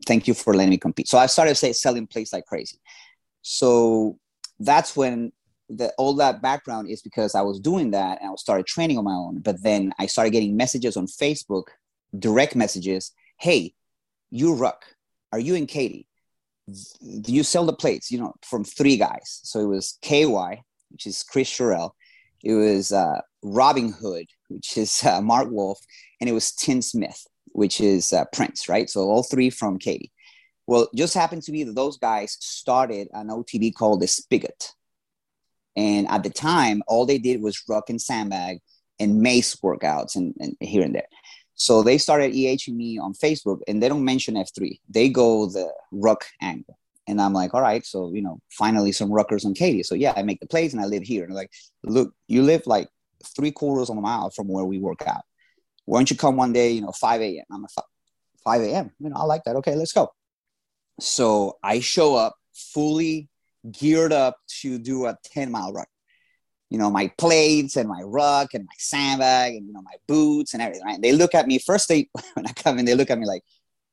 thank 0.05 0.27
you 0.27 0.33
for 0.33 0.53
letting 0.53 0.71
me 0.71 0.77
compete. 0.77 1.07
So 1.07 1.17
i 1.17 1.25
started 1.25 1.55
say 1.55 1.73
selling 1.73 2.07
plates 2.07 2.33
like 2.33 2.45
crazy. 2.45 2.79
So 3.41 4.17
that's 4.59 4.95
when 4.95 5.31
the, 5.67 5.91
all 5.97 6.13
that 6.15 6.41
background 6.41 6.89
is 6.89 7.01
because 7.01 7.35
i 7.35 7.41
was 7.41 7.59
doing 7.59 7.91
that 7.91 8.21
and 8.21 8.31
i 8.31 8.35
started 8.35 8.65
training 8.65 8.97
on 8.97 9.03
my 9.03 9.13
own. 9.13 9.39
But 9.39 9.61
then 9.61 9.93
i 9.99 10.05
started 10.05 10.31
getting 10.31 10.55
messages 10.55 10.95
on 10.95 11.07
facebook 11.07 11.65
direct 12.17 12.55
messages 12.57 13.13
hey 13.37 13.73
you 14.31 14.53
ruck 14.53 14.85
are 15.31 15.39
you 15.39 15.55
and 15.55 15.67
Katy? 15.67 16.07
You 17.01 17.43
sell 17.43 17.65
the 17.65 17.73
plates? 17.73 18.11
You 18.11 18.19
know, 18.19 18.33
from 18.43 18.63
three 18.63 18.97
guys. 18.97 19.39
So 19.43 19.59
it 19.59 19.67
was 19.67 19.97
KY, 20.01 20.63
which 20.89 21.05
is 21.05 21.23
Chris 21.23 21.47
Sherrill. 21.47 21.95
It 22.43 22.53
was 22.53 22.91
uh, 22.91 23.21
Robin 23.43 23.91
Hood, 23.91 24.27
which 24.49 24.77
is 24.77 25.03
uh, 25.03 25.21
Mark 25.21 25.49
Wolf, 25.49 25.79
and 26.19 26.29
it 26.29 26.33
was 26.33 26.51
Tim 26.51 26.81
Smith, 26.81 27.25
which 27.47 27.81
is 27.81 28.13
uh, 28.13 28.25
Prince, 28.33 28.67
right? 28.67 28.89
So 28.89 29.01
all 29.01 29.23
three 29.23 29.49
from 29.49 29.77
Katy. 29.77 30.11
Well, 30.67 30.89
just 30.95 31.13
happened 31.13 31.43
to 31.43 31.51
be 31.51 31.63
that 31.63 31.75
those 31.75 31.97
guys 31.97 32.37
started 32.39 33.09
an 33.13 33.27
OTB 33.27 33.75
called 33.75 34.01
the 34.01 34.07
Spigot. 34.07 34.71
And 35.75 36.07
at 36.07 36.23
the 36.23 36.29
time, 36.29 36.81
all 36.87 37.05
they 37.05 37.17
did 37.17 37.41
was 37.41 37.63
ruck 37.67 37.89
and 37.89 38.01
sandbag 38.01 38.59
and 38.99 39.21
mace 39.21 39.55
workouts 39.57 40.15
and, 40.15 40.33
and 40.39 40.55
here 40.59 40.83
and 40.83 40.93
there. 40.93 41.07
So 41.55 41.83
they 41.83 41.97
started 41.97 42.33
EHing 42.33 42.75
me 42.75 42.97
on 42.97 43.13
Facebook 43.13 43.59
and 43.67 43.81
they 43.81 43.89
don't 43.89 44.05
mention 44.05 44.35
F3. 44.35 44.79
They 44.89 45.09
go 45.09 45.47
the 45.47 45.71
ruck 45.91 46.25
angle. 46.41 46.77
And 47.07 47.19
I'm 47.21 47.33
like, 47.33 47.53
all 47.53 47.61
right, 47.61 47.85
so 47.85 48.11
you 48.13 48.21
know, 48.21 48.39
finally 48.49 48.91
some 48.91 49.09
ruckers 49.09 49.45
on 49.45 49.53
Katy. 49.53 49.83
So 49.83 49.95
yeah, 49.95 50.13
I 50.15 50.23
make 50.23 50.39
the 50.39 50.47
plays 50.47 50.73
and 50.73 50.81
I 50.81 50.85
live 50.85 51.03
here. 51.03 51.25
And 51.25 51.33
like, 51.33 51.51
look, 51.83 52.13
you 52.27 52.43
live 52.43 52.65
like 52.65 52.87
three 53.35 53.51
quarters 53.51 53.89
of 53.89 53.97
a 53.97 54.01
mile 54.01 54.29
from 54.29 54.47
where 54.47 54.65
we 54.65 54.79
work 54.79 55.03
out. 55.07 55.23
Why 55.85 55.99
don't 55.99 56.09
you 56.09 56.15
come 56.15 56.35
one 56.35 56.53
day, 56.53 56.71
you 56.71 56.81
know, 56.81 56.91
5 56.91 57.21
a.m. 57.21 57.45
I'm 57.51 57.61
like, 57.61 57.85
5 58.43 58.61
a.m. 58.61 58.91
You 58.99 59.09
know, 59.09 59.17
I 59.17 59.23
like 59.23 59.43
that. 59.45 59.55
Okay, 59.57 59.75
let's 59.75 59.93
go. 59.93 60.11
So 60.99 61.57
I 61.63 61.79
show 61.79 62.15
up 62.15 62.35
fully 62.53 63.29
geared 63.71 64.13
up 64.13 64.37
to 64.61 64.77
do 64.77 65.05
a 65.05 65.17
10 65.25 65.51
mile 65.51 65.73
run 65.73 65.85
you 66.71 66.77
know, 66.77 66.89
my 66.89 67.11
plates 67.17 67.75
and 67.75 67.89
my 67.89 68.01
ruck 68.01 68.53
and 68.53 68.63
my 68.63 68.73
sandbag 68.77 69.55
and, 69.55 69.67
you 69.67 69.73
know, 69.73 69.81
my 69.81 69.95
boots 70.07 70.53
and 70.53 70.63
everything, 70.63 70.85
right? 70.85 71.01
they 71.01 71.11
look 71.11 71.35
at 71.35 71.45
me 71.45 71.59
first, 71.59 71.89
they, 71.89 72.09
when 72.33 72.47
I 72.47 72.53
come 72.53 72.79
in, 72.79 72.85
they 72.85 72.95
look 72.95 73.11
at 73.11 73.19
me 73.19 73.27
like, 73.27 73.43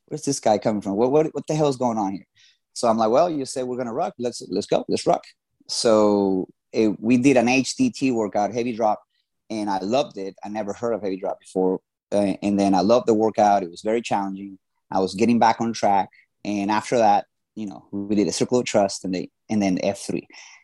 where's 0.06 0.22
this 0.22 0.38
guy 0.38 0.58
coming 0.58 0.80
from? 0.80 0.94
What, 0.94 1.10
what, 1.10 1.26
what 1.34 1.44
the 1.48 1.56
hell 1.56 1.68
is 1.68 1.76
going 1.76 1.98
on 1.98 2.12
here? 2.12 2.26
So 2.74 2.86
I'm 2.86 2.96
like, 2.96 3.10
well, 3.10 3.28
you 3.28 3.44
said 3.46 3.64
we're 3.64 3.76
going 3.76 3.88
to 3.88 3.92
ruck. 3.92 4.14
Let's, 4.16 4.42
let's 4.48 4.68
go. 4.68 4.84
Let's 4.88 5.08
ruck. 5.08 5.24
So 5.66 6.48
it, 6.72 7.00
we 7.00 7.16
did 7.16 7.36
an 7.36 7.48
HDT 7.48 8.14
workout, 8.14 8.54
heavy 8.54 8.76
drop, 8.76 9.02
and 9.50 9.68
I 9.68 9.78
loved 9.80 10.16
it. 10.16 10.36
I 10.44 10.48
never 10.48 10.72
heard 10.72 10.92
of 10.92 11.02
heavy 11.02 11.16
drop 11.16 11.40
before. 11.40 11.80
Uh, 12.12 12.34
and 12.44 12.60
then 12.60 12.76
I 12.76 12.80
loved 12.80 13.08
the 13.08 13.14
workout. 13.14 13.64
It 13.64 13.70
was 13.72 13.82
very 13.82 14.02
challenging. 14.02 14.56
I 14.92 15.00
was 15.00 15.16
getting 15.16 15.40
back 15.40 15.60
on 15.60 15.72
track. 15.72 16.10
And 16.44 16.70
after 16.70 16.98
that, 16.98 17.26
you 17.56 17.66
know, 17.66 17.88
we 17.90 18.14
did 18.14 18.28
a 18.28 18.32
circle 18.32 18.60
of 18.60 18.66
trust 18.66 19.04
and 19.04 19.12
they, 19.12 19.30
and 19.50 19.60
then 19.60 19.78
F3 19.78 20.22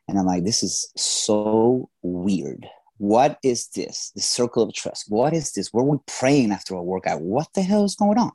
And 0.08 0.18
I'm 0.18 0.26
like, 0.26 0.44
this 0.44 0.62
is 0.62 0.90
so 0.96 1.88
weird. 2.02 2.66
What 2.98 3.38
is 3.42 3.68
this? 3.68 4.12
The 4.14 4.20
circle 4.20 4.62
of 4.62 4.72
trust. 4.72 5.06
What 5.08 5.34
is 5.34 5.52
this? 5.52 5.72
Were 5.72 5.82
we 5.82 5.98
praying 6.06 6.52
after 6.52 6.74
a 6.74 6.82
workout? 6.82 7.20
What 7.20 7.48
the 7.54 7.62
hell 7.62 7.84
is 7.84 7.96
going 7.96 8.18
on? 8.18 8.32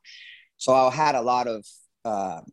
So 0.58 0.74
I 0.74 0.92
had 0.92 1.16
a 1.16 1.22
lot 1.22 1.48
of, 1.48 1.66
um, 2.04 2.46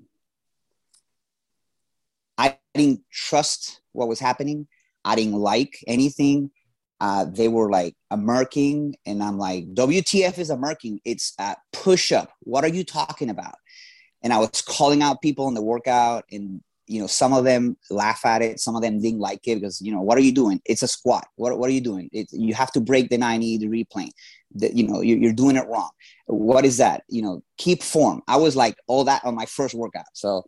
I 2.38 2.58
didn't 2.74 3.00
trust 3.10 3.80
what 3.92 4.08
was 4.08 4.20
happening. 4.20 4.68
I 5.04 5.16
didn't 5.16 5.34
like 5.34 5.78
anything. 5.86 6.50
Uh, 7.00 7.26
they 7.26 7.48
were 7.48 7.70
like 7.70 7.94
a 8.10 8.16
merkin, 8.16 8.94
and 9.04 9.22
I'm 9.22 9.38
like, 9.38 9.66
WTF 9.74 10.38
is 10.38 10.50
a 10.50 10.56
merkin. 10.56 10.98
It's 11.04 11.34
a 11.38 11.56
push 11.72 12.10
up. 12.10 12.32
What 12.40 12.64
are 12.64 12.68
you 12.68 12.84
talking 12.84 13.28
about? 13.28 13.54
And 14.22 14.32
I 14.32 14.38
was 14.38 14.62
calling 14.62 15.02
out 15.02 15.20
people 15.20 15.48
in 15.48 15.54
the 15.54 15.62
workout, 15.62 16.24
and 16.30 16.62
you 16.86 17.00
know, 17.00 17.06
some 17.06 17.32
of 17.32 17.44
them 17.44 17.76
laugh 17.90 18.24
at 18.24 18.42
it, 18.42 18.60
some 18.60 18.76
of 18.76 18.82
them 18.82 19.00
didn't 19.00 19.20
like 19.20 19.46
it 19.46 19.56
because 19.56 19.80
you 19.80 19.92
know, 19.92 20.00
what 20.00 20.16
are 20.16 20.22
you 20.22 20.32
doing? 20.32 20.60
It's 20.64 20.82
a 20.82 20.88
squat. 20.88 21.26
What, 21.36 21.58
what 21.58 21.68
are 21.68 21.72
you 21.72 21.80
doing? 21.80 22.08
It, 22.12 22.28
you 22.32 22.54
have 22.54 22.72
to 22.72 22.80
break 22.80 23.08
the 23.08 23.18
90 23.18 23.58
degree 23.58 23.84
plane. 23.84 24.12
That 24.54 24.74
you 24.74 24.86
know, 24.86 25.00
you're, 25.00 25.18
you're 25.18 25.32
doing 25.32 25.56
it 25.56 25.66
wrong. 25.68 25.90
What 26.26 26.64
is 26.64 26.76
that? 26.78 27.02
You 27.08 27.22
know, 27.22 27.42
keep 27.58 27.82
form. 27.82 28.22
I 28.28 28.36
was 28.36 28.56
like 28.56 28.76
all 28.86 29.04
that 29.04 29.24
on 29.24 29.34
my 29.34 29.46
first 29.46 29.74
workout. 29.74 30.06
So 30.14 30.44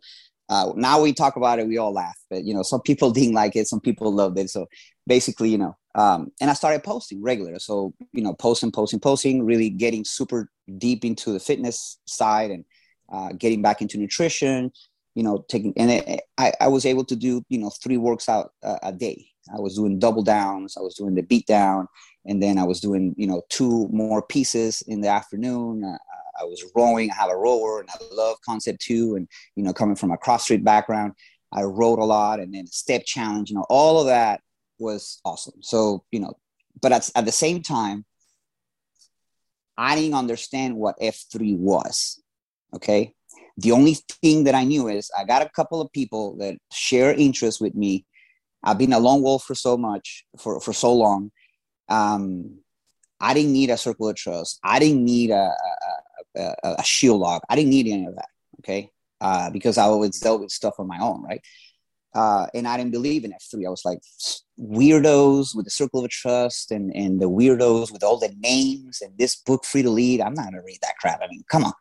uh, 0.49 0.73
now 0.75 0.99
we 1.01 1.13
talk 1.13 1.35
about 1.35 1.59
it, 1.59 1.67
we 1.67 1.77
all 1.77 1.93
laugh. 1.93 2.17
But 2.29 2.43
you 2.43 2.53
know, 2.53 2.63
some 2.63 2.81
people 2.81 3.11
didn't 3.19 3.35
like 3.35 3.55
it, 3.55 3.67
some 3.67 3.81
people 3.81 4.11
loved 4.11 4.39
it. 4.39 4.49
So 4.49 4.67
basically, 5.07 5.49
you 5.49 5.57
know, 5.57 5.77
um, 5.95 6.31
and 6.39 6.49
I 6.49 6.53
started 6.53 6.83
posting 6.83 7.21
regular. 7.21 7.59
So 7.59 7.93
you 8.13 8.23
know, 8.23 8.33
posting, 8.33 8.71
posting, 8.71 8.99
posting, 8.99 9.43
really 9.45 9.69
getting 9.69 10.05
super 10.05 10.49
deep 10.77 11.03
into 11.03 11.31
the 11.31 11.39
fitness 11.39 11.99
side 12.05 12.51
and 12.51 12.65
uh, 13.11 13.33
getting 13.33 13.61
back 13.61 13.81
into 13.81 13.97
nutrition. 13.97 14.71
You 15.15 15.23
know, 15.23 15.45
taking 15.49 15.73
and 15.75 15.91
it, 15.91 16.21
I, 16.37 16.53
I 16.61 16.67
was 16.67 16.85
able 16.85 17.03
to 17.05 17.15
do 17.15 17.43
you 17.49 17.57
know 17.57 17.69
three 17.69 17.97
works 17.97 18.29
out 18.29 18.51
uh, 18.63 18.77
a 18.83 18.93
day. 18.93 19.25
I 19.53 19.59
was 19.59 19.75
doing 19.75 19.99
double 19.99 20.23
downs. 20.23 20.75
I 20.77 20.81
was 20.81 20.95
doing 20.95 21.15
the 21.15 21.23
beat 21.23 21.47
down, 21.47 21.87
and 22.25 22.41
then 22.41 22.57
I 22.57 22.63
was 22.63 22.79
doing 22.79 23.15
you 23.17 23.27
know 23.27 23.41
two 23.49 23.87
more 23.91 24.21
pieces 24.21 24.81
in 24.87 25.01
the 25.01 25.09
afternoon. 25.09 25.83
Uh, 25.83 25.97
I 26.39 26.45
was 26.45 26.63
rowing. 26.75 27.11
I 27.11 27.15
have 27.15 27.31
a 27.31 27.37
rower, 27.37 27.79
and 27.79 27.89
I 27.89 27.97
love 28.13 28.37
concept 28.45 28.81
two. 28.81 29.15
And 29.15 29.27
you 29.55 29.63
know, 29.63 29.73
coming 29.73 29.95
from 29.95 30.11
a 30.11 30.17
CrossFit 30.17 30.63
background, 30.63 31.13
I 31.51 31.63
rowed 31.63 31.99
a 31.99 32.05
lot, 32.05 32.39
and 32.39 32.53
then 32.53 32.67
step 32.67 33.03
challenge. 33.05 33.49
You 33.49 33.57
know, 33.57 33.65
all 33.69 33.99
of 33.99 34.07
that 34.07 34.41
was 34.77 35.19
awesome. 35.25 35.61
So 35.61 36.03
you 36.11 36.19
know, 36.19 36.33
but 36.81 36.91
at 36.91 37.09
at 37.15 37.25
the 37.25 37.31
same 37.31 37.61
time, 37.61 38.05
I 39.77 39.95
didn't 39.95 40.15
understand 40.15 40.75
what 40.75 40.95
F 41.01 41.25
three 41.31 41.55
was. 41.55 42.21
Okay, 42.73 43.13
the 43.61 43.71
only 43.71 43.95
thing 44.21 44.45
that 44.45 44.55
I 44.55 44.63
knew 44.63 44.87
is 44.87 45.11
I 45.17 45.25
got 45.25 45.41
a 45.41 45.49
couple 45.49 45.81
of 45.81 45.91
people 45.91 46.37
that 46.37 46.57
share 46.71 47.13
interest 47.13 47.59
with 47.59 47.75
me. 47.75 48.05
I've 48.63 48.77
been 48.77 48.93
a 48.93 48.99
lone 48.99 49.21
wolf 49.21 49.43
for 49.43 49.55
so 49.55 49.77
much 49.77 50.25
for 50.37 50.59
for 50.59 50.73
so 50.73 50.93
long. 50.93 51.31
Um, 51.87 52.59
I 53.19 53.33
didn't 53.33 53.53
need 53.53 53.69
a 53.69 53.77
circle 53.77 54.09
of 54.09 54.15
trust. 54.15 54.59
I 54.63 54.79
didn't 54.79 55.03
need 55.03 55.31
a, 55.31 55.51
a, 56.37 56.53
a 56.79 56.83
shield 56.83 57.19
lock. 57.19 57.43
I 57.49 57.55
didn't 57.55 57.71
need 57.71 57.87
any 57.87 58.05
of 58.05 58.15
that. 58.15 58.29
Okay. 58.59 58.91
Uh, 59.19 59.49
because 59.49 59.77
I 59.77 59.83
always 59.83 60.19
dealt 60.19 60.41
with 60.41 60.51
stuff 60.51 60.75
on 60.79 60.87
my 60.87 60.99
own. 60.99 61.23
Right. 61.23 61.41
Uh, 62.15 62.47
and 62.53 62.67
I 62.67 62.77
didn't 62.77 62.91
believe 62.91 63.25
in 63.25 63.31
F3. 63.31 63.65
I 63.65 63.69
was 63.69 63.83
like 63.85 63.99
weirdos 64.59 65.55
with 65.55 65.65
the 65.65 65.71
circle 65.71 66.03
of 66.03 66.09
trust 66.09 66.71
and, 66.71 66.95
and 66.95 67.21
the 67.21 67.29
weirdos 67.29 67.91
with 67.91 68.03
all 68.03 68.17
the 68.17 68.33
names 68.39 69.01
and 69.01 69.17
this 69.17 69.35
book 69.35 69.65
Freed 69.65 69.83
to 69.83 69.89
Lead. 69.89 70.21
I'm 70.21 70.33
not 70.33 70.51
to 70.51 70.61
read 70.65 70.79
that 70.81 70.97
crap. 70.99 71.21
I 71.21 71.27
mean, 71.27 71.43
come 71.49 71.65
on. 71.65 71.73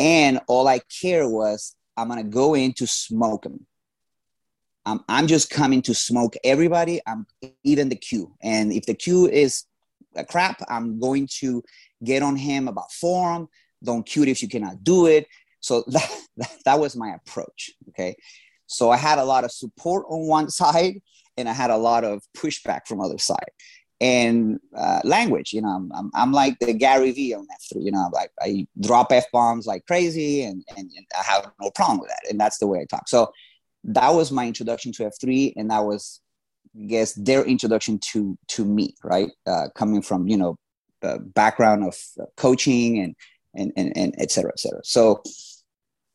And 0.00 0.40
all 0.48 0.66
I 0.66 0.80
care 1.02 1.28
was 1.28 1.76
I'm 1.94 2.08
to 2.10 2.22
go 2.22 2.54
in 2.54 2.72
to 2.74 2.86
smoke 2.86 3.42
them. 3.42 3.66
I'm, 4.86 5.26
just 5.26 5.50
coming 5.50 5.82
to 5.82 5.94
smoke 5.94 6.34
everybody. 6.42 7.02
I'm 7.06 7.26
even 7.64 7.90
the 7.90 7.96
Q. 7.96 8.34
And 8.42 8.72
if 8.72 8.86
the 8.86 8.94
Q 8.94 9.28
is 9.28 9.64
a 10.16 10.24
crap, 10.24 10.62
I'm 10.70 10.98
going 10.98 11.28
to 11.40 11.62
get 12.02 12.22
on 12.22 12.34
him 12.34 12.66
about 12.66 12.90
form. 12.90 13.48
Don't 13.84 14.04
cute 14.04 14.28
if 14.28 14.40
you 14.40 14.48
cannot 14.48 14.82
do 14.82 15.06
it. 15.06 15.26
So 15.60 15.84
that, 15.88 16.10
that, 16.38 16.56
that 16.64 16.80
was 16.80 16.96
my 16.96 17.14
approach. 17.14 17.70
Okay. 17.90 18.16
So 18.66 18.90
I 18.90 18.96
had 18.96 19.18
a 19.18 19.24
lot 19.24 19.44
of 19.44 19.52
support 19.52 20.06
on 20.08 20.26
one 20.26 20.48
side 20.60 21.02
and 21.36 21.46
I 21.46 21.52
had 21.52 21.70
a 21.70 21.76
lot 21.76 22.04
of 22.04 22.22
pushback 22.34 22.86
from 22.88 23.02
other 23.02 23.18
side. 23.18 23.50
And 24.00 24.58
uh, 24.74 25.00
language, 25.04 25.52
you 25.52 25.60
know, 25.60 25.68
I'm, 25.68 25.92
I'm, 25.94 26.10
I'm, 26.14 26.32
like 26.32 26.58
the 26.58 26.72
Gary 26.72 27.12
Vee 27.12 27.34
on 27.34 27.46
F3, 27.46 27.84
you 27.84 27.92
know, 27.92 28.08
like 28.12 28.30
I 28.40 28.66
drop 28.80 29.12
F 29.12 29.26
bombs 29.30 29.66
like 29.66 29.86
crazy 29.86 30.42
and, 30.42 30.64
and, 30.76 30.90
and 30.96 31.06
I 31.18 31.22
have 31.22 31.50
no 31.60 31.70
problem 31.72 32.00
with 32.00 32.08
that. 32.08 32.30
And 32.30 32.40
that's 32.40 32.58
the 32.58 32.66
way 32.66 32.80
I 32.80 32.84
talk. 32.84 33.08
So 33.08 33.30
that 33.84 34.08
was 34.14 34.32
my 34.32 34.46
introduction 34.46 34.92
to 34.92 35.02
F3. 35.02 35.52
And 35.56 35.70
that 35.70 35.84
was, 35.84 36.20
I 36.74 36.86
guess, 36.86 37.12
their 37.12 37.44
introduction 37.44 37.98
to, 38.12 38.38
to 38.48 38.64
me, 38.64 38.94
right? 39.04 39.30
Uh, 39.46 39.66
coming 39.74 40.00
from, 40.00 40.28
you 40.28 40.38
know, 40.38 40.56
background 41.34 41.84
of 41.84 41.94
coaching 42.36 43.00
and, 43.00 43.14
and, 43.54 43.72
and, 43.76 43.92
and 43.96 44.14
et 44.18 44.30
cetera, 44.30 44.52
et 44.52 44.60
cetera. 44.60 44.80
So, 44.82 45.22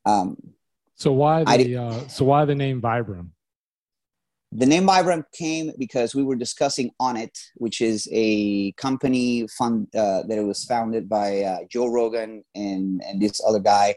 um, 0.05 0.37
so 0.95 1.11
why 1.11 1.43
the 1.43 1.77
uh, 1.77 2.07
so 2.07 2.25
why 2.25 2.45
the 2.45 2.55
name 2.55 2.81
Vibram? 2.81 3.29
The 4.51 4.65
name 4.65 4.87
Vibram 4.87 5.23
came 5.33 5.71
because 5.77 6.15
we 6.15 6.23
were 6.23 6.35
discussing 6.35 6.91
Onnit, 7.01 7.37
which 7.55 7.81
is 7.81 8.07
a 8.11 8.71
company 8.73 9.47
fund 9.47 9.87
uh, 9.95 10.23
that 10.27 10.43
was 10.45 10.63
founded 10.63 11.09
by 11.09 11.41
uh, 11.41 11.57
Joe 11.69 11.87
Rogan 11.87 12.43
and 12.53 13.01
and 13.05 13.21
this 13.21 13.41
other 13.45 13.59
guy 13.59 13.95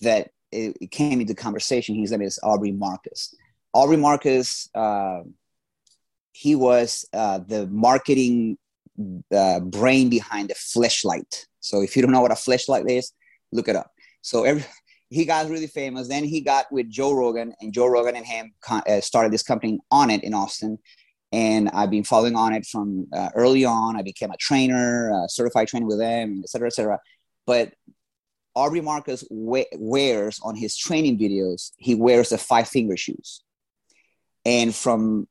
that 0.00 0.30
it, 0.50 0.76
it 0.80 0.90
came 0.90 1.20
into 1.20 1.34
conversation. 1.34 1.94
His 1.94 2.10
name 2.10 2.22
is 2.22 2.38
Aubrey 2.42 2.72
Marcus. 2.72 3.34
Aubrey 3.72 3.96
Marcus, 3.96 4.68
uh, 4.74 5.20
he 6.32 6.54
was 6.54 7.06
uh, 7.12 7.38
the 7.38 7.66
marketing 7.68 8.58
uh, 9.34 9.60
brain 9.60 10.08
behind 10.08 10.50
the 10.50 10.54
flashlight. 10.54 11.46
So 11.60 11.82
if 11.82 11.96
you 11.96 12.02
don't 12.02 12.12
know 12.12 12.20
what 12.20 12.32
a 12.32 12.36
flashlight 12.36 12.90
is, 12.90 13.12
look 13.52 13.68
it 13.68 13.76
up. 13.76 13.90
So 14.20 14.44
every 14.44 14.64
he 15.12 15.24
got 15.24 15.48
really 15.48 15.66
famous. 15.66 16.08
Then 16.08 16.24
he 16.24 16.40
got 16.40 16.70
with 16.72 16.88
Joe 16.88 17.12
Rogan, 17.12 17.54
and 17.60 17.72
Joe 17.72 17.86
Rogan 17.86 18.16
and 18.16 18.26
him 18.26 18.52
uh, 18.70 19.00
started 19.00 19.32
this 19.32 19.42
company 19.42 19.78
Onnit 19.92 20.22
in 20.22 20.34
Austin. 20.34 20.78
And 21.32 21.70
I've 21.70 21.90
been 21.90 22.04
following 22.04 22.34
Onnit 22.34 22.66
from 22.68 23.06
uh, 23.12 23.30
early 23.34 23.64
on. 23.64 23.96
I 23.96 24.02
became 24.02 24.30
a 24.30 24.36
trainer, 24.36 25.10
a 25.10 25.28
certified 25.28 25.68
trainer 25.68 25.86
with 25.86 25.98
them, 25.98 26.40
et 26.42 26.48
cetera, 26.50 26.68
et 26.68 26.74
cetera. 26.74 26.98
But 27.46 27.72
Aubrey 28.54 28.82
Marcus 28.82 29.24
we- 29.30 29.66
wears 29.76 30.38
on 30.42 30.54
his 30.54 30.76
training 30.76 31.18
videos, 31.18 31.72
he 31.78 31.94
wears 31.94 32.28
the 32.28 32.38
five 32.38 32.68
finger 32.68 32.96
shoes. 32.96 33.42
And 34.44 34.74
from 34.74 35.26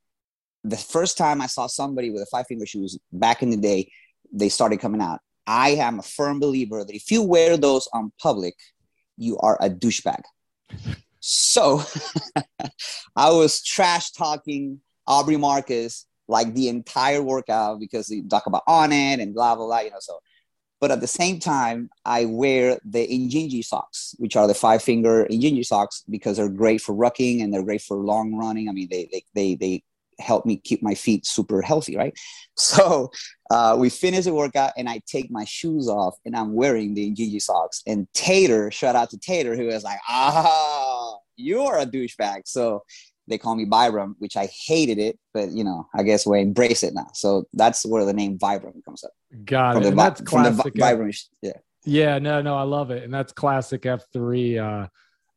the 0.63 0.77
first 0.77 1.17
time 1.17 1.41
I 1.41 1.47
saw 1.47 1.67
somebody 1.67 2.09
with 2.09 2.23
a 2.23 2.27
five 2.27 2.47
finger 2.47 2.65
shoes 2.65 2.97
back 3.11 3.43
in 3.43 3.49
the 3.51 3.57
day, 3.57 3.91
they 4.31 4.49
started 4.49 4.79
coming 4.79 5.01
out. 5.01 5.19
I 5.45 5.71
am 5.71 5.99
a 5.99 6.03
firm 6.03 6.39
believer 6.39 6.83
that 6.83 6.95
if 6.95 7.11
you 7.11 7.21
wear 7.21 7.57
those 7.57 7.87
on 7.93 8.11
public, 8.19 8.55
you 9.17 9.37
are 9.39 9.57
a 9.61 9.69
douchebag. 9.69 10.21
so 11.19 11.83
I 13.15 13.31
was 13.31 13.61
trash 13.63 14.11
talking 14.11 14.81
Aubrey 15.07 15.37
Marcus 15.37 16.05
like 16.27 16.53
the 16.53 16.69
entire 16.69 17.21
workout 17.21 17.79
because 17.79 18.09
we 18.09 18.23
talk 18.23 18.47
about 18.47 18.65
Onnit 18.67 19.21
and 19.21 19.33
blah 19.33 19.55
blah 19.55 19.65
blah, 19.65 19.79
you 19.79 19.91
know. 19.91 19.97
So, 19.99 20.19
but 20.79 20.91
at 20.91 21.01
the 21.01 21.07
same 21.07 21.39
time, 21.39 21.89
I 22.05 22.25
wear 22.25 22.79
the 22.85 23.05
Injinji 23.05 23.63
socks, 23.63 24.15
which 24.17 24.35
are 24.35 24.47
the 24.47 24.53
five 24.53 24.81
finger 24.81 25.27
Injinji 25.29 25.65
socks, 25.65 26.03
because 26.09 26.37
they're 26.37 26.49
great 26.49 26.81
for 26.81 26.95
rucking 26.95 27.43
and 27.43 27.53
they're 27.53 27.63
great 27.63 27.81
for 27.81 27.97
long 27.97 28.33
running. 28.35 28.69
I 28.69 28.71
mean, 28.71 28.87
they 28.89 29.09
they 29.11 29.23
they 29.35 29.55
they 29.55 29.83
help 30.21 30.45
me 30.45 30.57
keep 30.57 30.81
my 30.81 30.93
feet 30.93 31.25
super 31.25 31.61
healthy, 31.61 31.97
right? 31.97 32.13
So 32.57 33.09
uh, 33.49 33.75
we 33.79 33.89
finish 33.89 34.25
the 34.25 34.33
workout 34.33 34.73
and 34.77 34.87
I 34.87 35.01
take 35.07 35.31
my 35.31 35.45
shoes 35.45 35.87
off 35.87 36.15
and 36.25 36.35
I'm 36.35 36.53
wearing 36.53 36.93
the 36.93 37.09
Gigi 37.09 37.39
socks. 37.39 37.81
And 37.87 38.07
Tater, 38.13 38.69
shout 38.69 38.95
out 38.95 39.09
to 39.11 39.17
Tater, 39.17 39.55
who 39.55 39.69
is 39.69 39.83
like, 39.83 39.97
ah, 40.07 41.17
you're 41.37 41.77
a 41.77 41.85
douchebag. 41.85 42.41
So 42.45 42.83
they 43.27 43.39
call 43.39 43.55
me 43.55 43.65
Vibram, 43.65 44.13
which 44.19 44.37
I 44.37 44.47
hated 44.67 44.99
it, 44.99 45.17
but 45.33 45.51
you 45.51 45.63
know, 45.63 45.87
I 45.95 46.03
guess 46.03 46.27
we 46.27 46.39
embrace 46.39 46.83
it 46.83 46.93
now. 46.93 47.07
So 47.13 47.47
that's 47.53 47.83
where 47.83 48.05
the 48.05 48.13
name 48.13 48.37
Vibram 48.37 48.83
comes 48.85 49.03
up. 49.03 49.11
Got 49.43 49.75
from 49.75 49.83
it. 49.83 49.89
The, 49.89 49.95
that's 49.95 50.21
classic. 50.21 50.73
the 50.73 50.79
Vibram, 50.79 51.27
yeah. 51.41 51.51
Yeah, 51.83 52.19
no, 52.19 52.41
no, 52.41 52.55
I 52.55 52.63
love 52.63 52.91
it. 52.91 53.03
And 53.03 53.13
that's 53.13 53.33
classic 53.33 53.83
F3 53.83 54.89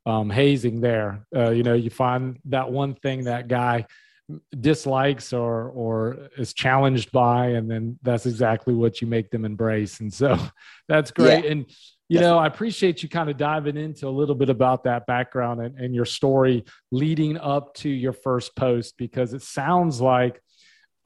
uh, 0.07 0.11
um, 0.11 0.29
hazing 0.29 0.81
there. 0.81 1.27
Uh, 1.35 1.51
you 1.51 1.63
know, 1.63 1.75
you 1.75 1.89
find 1.89 2.39
that 2.47 2.71
one 2.71 2.95
thing 2.97 3.25
that 3.25 3.49
guy– 3.49 3.87
dislikes 4.59 5.33
or 5.33 5.69
or 5.69 6.29
is 6.39 6.55
challenged 6.55 7.13
by 7.13 7.49
and 7.49 7.71
then 7.71 7.99
that's 8.03 8.25
exactly 8.25 8.73
what 8.73 9.01
you 9.01 9.07
make 9.07 9.31
them 9.31 9.45
embrace. 9.45 10.01
And 10.01 10.13
so 10.13 10.39
that's 10.89 11.11
great. 11.11 11.45
Yeah. 11.45 11.51
and 11.51 11.67
you 12.07 12.21
know 12.21 12.37
i 12.37 12.47
appreciate 12.47 13.03
you 13.03 13.09
kind 13.09 13.31
of 13.31 13.39
diving 13.39 13.79
into 13.79 14.07
a 14.07 14.11
little 14.11 14.35
bit 14.35 14.51
about 14.51 14.85
that 14.85 15.07
background 15.07 15.63
and, 15.63 15.79
and 15.79 15.95
your 15.95 16.05
story 16.05 16.63
leading 16.93 17.39
up 17.39 17.73
to 17.73 17.89
your 17.89 18.13
first 18.13 18.55
post 18.55 18.95
because 18.99 19.33
it 19.33 19.41
sounds 19.41 20.03
like 20.03 20.39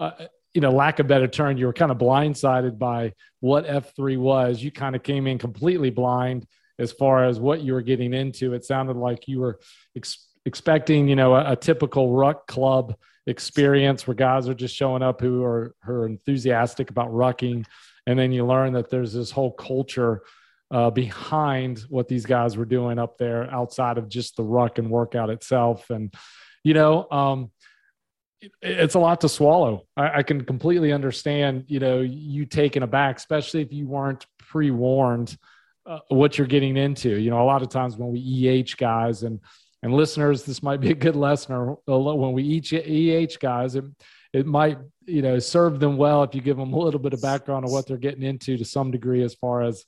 uh, 0.00 0.10
you 0.54 0.60
know 0.60 0.72
lack 0.72 0.98
of 0.98 1.06
better 1.06 1.28
term 1.28 1.56
you 1.56 1.66
were 1.66 1.72
kind 1.72 1.92
of 1.92 1.98
blindsided 1.98 2.78
by 2.78 3.12
what 3.40 3.66
f3 3.66 4.18
was. 4.18 4.62
You 4.62 4.70
kind 4.70 4.96
of 4.96 5.02
came 5.02 5.26
in 5.26 5.38
completely 5.38 5.90
blind 5.90 6.46
as 6.78 6.92
far 6.92 7.24
as 7.24 7.40
what 7.40 7.60
you 7.60 7.72
were 7.72 7.82
getting 7.82 8.14
into. 8.14 8.54
It 8.54 8.64
sounded 8.64 8.96
like 8.96 9.28
you 9.28 9.40
were 9.40 9.58
ex- 9.96 10.27
expecting, 10.48 11.06
you 11.08 11.14
know, 11.14 11.34
a, 11.34 11.52
a, 11.52 11.56
typical 11.56 12.12
ruck 12.12 12.46
club 12.46 12.96
experience 13.26 14.06
where 14.06 14.14
guys 14.14 14.48
are 14.48 14.54
just 14.54 14.74
showing 14.74 15.02
up 15.02 15.20
who 15.20 15.44
are 15.44 15.74
who 15.84 15.92
are 15.92 16.06
enthusiastic 16.06 16.90
about 16.90 17.10
rucking, 17.10 17.64
and 18.06 18.18
then 18.18 18.32
you 18.32 18.44
learn 18.44 18.72
that 18.72 18.90
there's 18.90 19.12
this 19.12 19.30
whole 19.30 19.52
culture 19.52 20.22
uh, 20.70 20.90
behind 20.90 21.80
what 21.88 22.08
these 22.08 22.26
guys 22.26 22.56
were 22.56 22.64
doing 22.64 22.98
up 22.98 23.18
there 23.18 23.50
outside 23.52 23.98
of 23.98 24.08
just 24.08 24.36
the 24.36 24.42
ruck 24.42 24.78
and 24.78 24.90
workout 24.90 25.30
itself. 25.30 25.88
And, 25.90 26.12
you 26.62 26.74
know, 26.74 27.06
um, 27.10 27.50
it, 28.40 28.52
it's 28.62 28.94
a 28.94 28.98
lot 28.98 29.22
to 29.22 29.28
swallow. 29.28 29.86
I, 29.96 30.18
I, 30.18 30.22
can 30.22 30.44
completely 30.44 30.92
understand, 30.92 31.64
you 31.68 31.80
know, 31.80 32.00
you 32.00 32.44
taken 32.44 32.82
aback, 32.82 33.16
especially 33.16 33.62
if 33.62 33.72
you 33.72 33.86
weren't 33.86 34.26
pre 34.38 34.70
warned 34.70 35.36
uh, 35.86 36.00
what 36.08 36.36
you're 36.36 36.46
getting 36.46 36.76
into. 36.76 37.18
You 37.18 37.30
know, 37.30 37.42
a 37.42 37.48
lot 37.48 37.62
of 37.62 37.70
times 37.70 37.96
when 37.96 38.12
we 38.12 38.20
EH 38.20 38.76
guys 38.76 39.22
and, 39.22 39.40
and 39.82 39.92
listeners, 39.92 40.44
this 40.44 40.62
might 40.62 40.80
be 40.80 40.90
a 40.90 40.94
good 40.94 41.16
lesson. 41.16 41.76
When 41.86 42.32
we 42.32 42.42
each 42.42 42.72
EH 42.72 43.38
guys, 43.40 43.76
it, 43.76 43.84
it 44.32 44.46
might 44.46 44.78
you 45.06 45.22
know 45.22 45.38
serve 45.38 45.80
them 45.80 45.96
well 45.96 46.22
if 46.22 46.34
you 46.34 46.40
give 46.40 46.56
them 46.56 46.72
a 46.72 46.78
little 46.78 47.00
bit 47.00 47.14
of 47.14 47.22
background 47.22 47.64
on 47.64 47.72
what 47.72 47.86
they're 47.86 47.96
getting 47.96 48.22
into 48.22 48.56
to 48.56 48.64
some 48.64 48.90
degree 48.90 49.22
as 49.22 49.34
far 49.34 49.62
as 49.62 49.84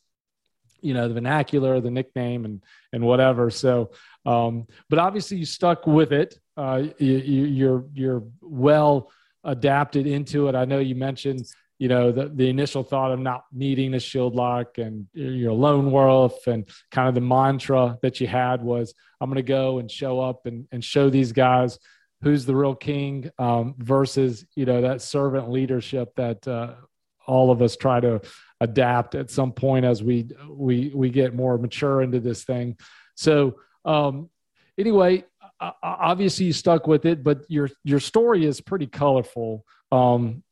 you 0.81 0.95
know 0.95 1.09
the 1.09 1.15
vernacular 1.15 1.81
the 1.81 1.91
nickname 1.91 2.45
and 2.45 2.63
and 2.93 3.05
whatever 3.05 3.51
so 3.51 3.91
um 4.25 4.67
but 4.89 4.99
obviously 4.99 5.37
you 5.37 5.45
stuck 5.45 5.87
with 5.87 6.13
it 6.13 6.39
uh 6.57 6.83
you, 6.99 7.17
you're 7.17 7.85
you're 7.93 8.23
well 8.41 9.11
adapted 9.45 10.07
into 10.07 10.49
it 10.49 10.55
i 10.55 10.65
know 10.65 10.79
you 10.79 10.95
mentioned 10.95 11.45
you 11.81 11.89
know 11.89 12.13
the, 12.13 12.29
the 12.29 12.49
initial 12.49 12.85
thought 12.85 13.11
of 13.11 13.19
not 13.19 13.45
needing 13.53 13.95
a 13.95 14.01
shield 14.01 14.37
lock 14.37 14.79
and 14.79 15.07
your 15.13 15.53
lone 15.53 15.91
wolf 15.91 16.47
and 16.47 16.69
kind 16.93 17.09
of 17.09 17.15
the 17.17 17.21
mantra 17.21 17.99
that 18.03 18.21
you 18.21 18.29
had 18.29 18.63
was 18.63 18.95
i'm 19.21 19.29
going 19.29 19.37
to 19.37 19.43
go 19.43 19.79
and 19.79 19.91
show 19.91 20.21
up 20.21 20.47
and, 20.47 20.69
and 20.71 20.85
show 20.85 21.11
these 21.11 21.33
guys 21.33 21.79
who's 22.23 22.45
the 22.45 22.55
real 22.55 22.75
king 22.75 23.31
um, 23.39 23.75
versus 23.79 24.45
you 24.55 24.67
know 24.67 24.83
that 24.83 25.03
servant 25.03 25.51
leadership 25.51 26.15
that 26.17 26.47
uh, 26.47 26.75
all 27.27 27.51
of 27.51 27.63
us 27.63 27.77
try 27.77 28.01
to 28.01 28.21
adapt 28.61 29.15
at 29.15 29.31
some 29.31 29.53
point 29.53 29.85
as 29.85 30.03
we 30.03 30.29
we 30.49 30.91
we 30.95 31.11
get 31.11 31.35
more 31.35 31.57
mature 31.59 32.03
into 32.03 32.21
this 32.21 32.45
thing. 32.45 32.77
So 33.15 33.57
um, 33.85 34.29
anyway, 34.77 35.25
obviously 35.83 36.47
you 36.47 36.53
stuck 36.53 36.87
with 36.87 37.07
it, 37.07 37.23
but 37.23 37.45
your 37.49 37.71
your 37.85 38.01
story 38.01 38.45
is 38.45 38.61
pretty 38.61 38.87
colorful. 38.87 39.65
Um, 39.93 40.43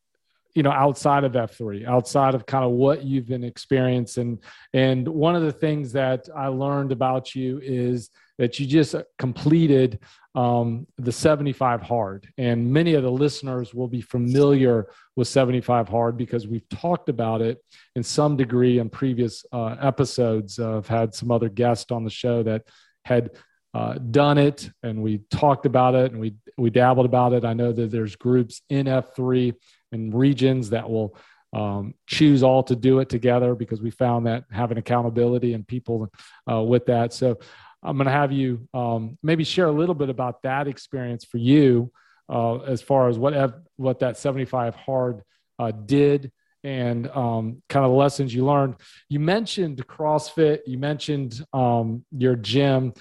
you 0.59 0.65
know, 0.65 0.73
outside 0.73 1.23
of 1.23 1.35
F3, 1.35 1.87
outside 1.87 2.35
of 2.35 2.45
kind 2.45 2.65
of 2.65 2.73
what 2.73 3.05
you've 3.05 3.29
been 3.29 3.45
experiencing. 3.45 4.41
And 4.75 5.07
one 5.07 5.37
of 5.37 5.43
the 5.43 5.53
things 5.53 5.93
that 5.93 6.29
I 6.35 6.49
learned 6.49 6.91
about 6.91 7.33
you 7.37 7.61
is 7.63 8.11
that 8.39 8.59
you 8.59 8.67
just 8.67 8.97
completed 9.19 10.01
um, 10.35 10.89
the 10.97 11.13
75 11.13 11.81
hard. 11.81 12.27
And 12.39 12.73
many 12.73 12.95
of 12.95 13.05
the 13.05 13.11
listeners 13.11 13.73
will 13.73 13.87
be 13.87 14.01
familiar 14.01 14.89
with 15.15 15.29
75 15.29 15.89
hard 15.89 16.17
because 16.17 16.49
we've 16.49 16.69
talked 16.71 17.09
about 17.09 17.41
it 17.41 17.63
in 17.95 18.03
some 18.03 18.37
degree 18.37 18.81
in 18.81 18.91
previous 18.91 19.47
uh, 19.53 19.77
episodes. 19.81 20.59
Uh, 20.59 20.79
I've 20.79 20.89
had 20.89 21.15
some 21.15 21.31
other 21.31 21.49
guests 21.49 21.93
on 21.93 22.03
the 22.03 22.11
show 22.11 22.43
that 22.43 22.65
had 23.05 23.31
uh, 23.75 23.95
done 24.11 24.39
it 24.39 24.69
and 24.83 25.05
we 25.05 25.21
talked 25.31 25.67
about 25.67 25.95
it 25.95 26.11
and 26.11 26.21
we, 26.21 26.35
we 26.57 26.69
dabbled 26.69 27.07
about 27.07 27.33
it. 27.33 27.45
I 27.45 27.53
know 27.53 27.71
that 27.71 27.93
there's 27.93 28.17
groups 28.17 28.61
in 28.69 28.87
F3 28.87 29.55
and 29.93 30.15
regions 30.15 30.71
that 30.71 30.89
will 30.89 31.17
um, 31.53 31.95
choose 32.07 32.43
all 32.43 32.63
to 32.65 32.77
do 32.77 32.99
it 33.01 33.09
together 33.09 33.55
because 33.55 33.81
we 33.81 33.91
found 33.91 34.27
that 34.27 34.45
having 34.51 34.79
accountability 34.79 35.55
and 35.55 35.67
people 35.67 36.11
uh, 36.51 36.63
with 36.63 36.87
that. 36.87 37.13
So 37.13 37.39
I'm 37.83 37.97
going 37.97 38.07
to 38.07 38.13
have 38.13 38.33
you 38.33 38.69
um, 38.75 39.19
maybe 39.23 39.45
share 39.45 39.67
a 39.67 39.73
little 39.73 39.95
bit 39.95 40.11
about 40.11 40.43
that 40.43 40.69
experience 40.69 41.25
for 41.25 41.39
you 41.39 41.91
uh, 42.29 42.59
as 42.59 42.83
far 42.83 43.09
as 43.09 43.19
what 43.19 43.63
what 43.77 44.01
that 44.01 44.19
75 44.19 44.75
hard 44.75 45.23
uh, 45.59 45.71
did 45.71 46.31
and 46.65 47.09
um, 47.09 47.63
kind 47.69 47.85
of 47.87 47.93
the 47.93 47.97
lessons 47.97 48.35
you 48.35 48.45
learned. 48.45 48.75
You 49.09 49.21
mentioned 49.21 49.87
CrossFit. 49.87 50.61
You 50.67 50.77
mentioned 50.77 51.45
um, 51.53 52.05
your 52.11 52.37
gym. 52.37 52.93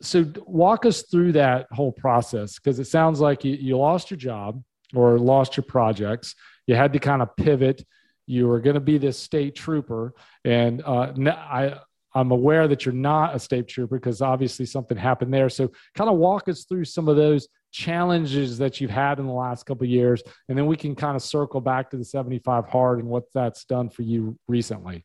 So 0.00 0.26
walk 0.46 0.86
us 0.86 1.02
through 1.02 1.32
that 1.32 1.66
whole 1.72 1.90
process 1.90 2.54
because 2.54 2.78
it 2.78 2.84
sounds 2.84 3.20
like 3.20 3.44
you, 3.44 3.54
you 3.54 3.78
lost 3.78 4.10
your 4.10 4.18
job 4.18 4.62
or 4.94 5.18
lost 5.18 5.56
your 5.56 5.64
projects. 5.64 6.34
You 6.66 6.74
had 6.74 6.92
to 6.92 6.98
kind 6.98 7.22
of 7.22 7.34
pivot. 7.36 7.84
You 8.26 8.46
were 8.46 8.60
going 8.60 8.74
to 8.74 8.80
be 8.80 8.98
this 8.98 9.18
state 9.18 9.54
trooper, 9.54 10.14
and 10.44 10.82
uh, 10.84 11.12
I 11.26 11.78
I'm 12.14 12.30
aware 12.30 12.66
that 12.68 12.84
you're 12.84 12.94
not 12.94 13.34
a 13.34 13.38
state 13.38 13.68
trooper 13.68 13.96
because 13.96 14.22
obviously 14.22 14.66
something 14.66 14.96
happened 14.96 15.32
there. 15.32 15.48
So, 15.48 15.70
kind 15.94 16.10
of 16.10 16.16
walk 16.16 16.48
us 16.48 16.64
through 16.64 16.84
some 16.84 17.08
of 17.08 17.16
those 17.16 17.48
challenges 17.70 18.58
that 18.58 18.80
you've 18.80 18.90
had 18.90 19.18
in 19.18 19.26
the 19.26 19.32
last 19.32 19.66
couple 19.66 19.86
years, 19.86 20.22
and 20.48 20.56
then 20.56 20.66
we 20.66 20.76
can 20.76 20.94
kind 20.94 21.16
of 21.16 21.22
circle 21.22 21.60
back 21.60 21.90
to 21.90 21.96
the 21.96 22.04
75 22.04 22.66
hard 22.66 22.98
and 22.98 23.08
what 23.08 23.24
that's 23.34 23.64
done 23.64 23.88
for 23.88 24.02
you 24.02 24.38
recently. 24.48 25.04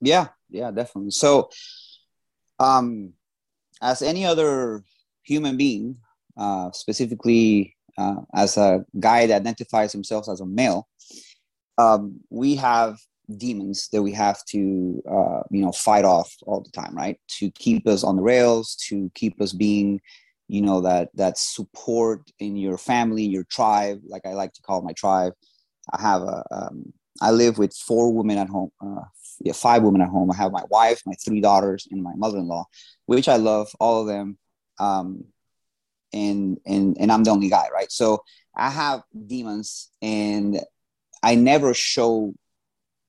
Yeah, 0.00 0.28
yeah, 0.48 0.70
definitely. 0.70 1.10
So, 1.10 1.50
um, 2.58 3.12
as 3.80 4.00
any 4.00 4.24
other 4.24 4.84
human 5.22 5.56
being, 5.56 5.96
uh, 6.36 6.70
specifically 6.72 7.76
uh, 8.02 8.20
as 8.34 8.56
a 8.56 8.84
guy 8.98 9.26
that 9.26 9.40
identifies 9.42 9.92
himself 9.92 10.28
as 10.28 10.40
a 10.40 10.46
male, 10.46 10.88
um, 11.78 12.20
we 12.30 12.56
have 12.56 12.98
demons 13.36 13.88
that 13.92 14.02
we 14.02 14.12
have 14.12 14.44
to 14.44 15.02
uh, 15.10 15.42
you 15.50 15.62
know 15.62 15.72
fight 15.72 16.04
off 16.04 16.34
all 16.46 16.60
the 16.60 16.70
time 16.70 16.94
right? 16.94 17.18
To 17.38 17.50
keep 17.52 17.86
us 17.86 18.04
on 18.04 18.16
the 18.16 18.22
rails 18.22 18.76
to 18.88 19.10
keep 19.14 19.40
us 19.40 19.52
being 19.52 20.00
you 20.48 20.60
know 20.60 20.80
that 20.80 21.08
that 21.14 21.38
support 21.38 22.20
in 22.38 22.56
your 22.56 22.76
family 22.76 23.22
your 23.24 23.44
tribe 23.44 24.00
like 24.06 24.26
i 24.26 24.32
like 24.34 24.52
to 24.54 24.62
call 24.62 24.82
my 24.82 24.92
tribe. 24.92 25.32
I 25.92 26.00
have 26.02 26.22
a 26.22 26.44
um, 26.50 26.92
i 27.20 27.30
live 27.30 27.58
with 27.58 27.72
four 27.74 28.12
women 28.12 28.38
at 28.38 28.48
home 28.48 28.70
uh, 28.84 29.06
yeah, 29.40 29.54
five 29.54 29.82
women 29.82 30.02
at 30.02 30.08
home. 30.08 30.30
I 30.30 30.36
have 30.36 30.52
my 30.52 30.64
wife 30.68 31.00
my 31.06 31.14
three 31.24 31.40
daughters 31.40 31.86
and 31.90 32.02
my 32.02 32.14
mother-in-law 32.16 32.64
which 33.06 33.28
i 33.28 33.36
love 33.36 33.68
all 33.80 34.00
of 34.02 34.06
them. 34.06 34.38
Um, 34.78 35.24
and 36.12 36.58
and 36.66 36.96
and 36.98 37.10
i'm 37.10 37.24
the 37.24 37.30
only 37.30 37.48
guy 37.48 37.66
right 37.72 37.90
so 37.90 38.22
i 38.56 38.68
have 38.70 39.02
demons 39.26 39.90
and 40.00 40.60
i 41.22 41.34
never 41.34 41.74
show 41.74 42.34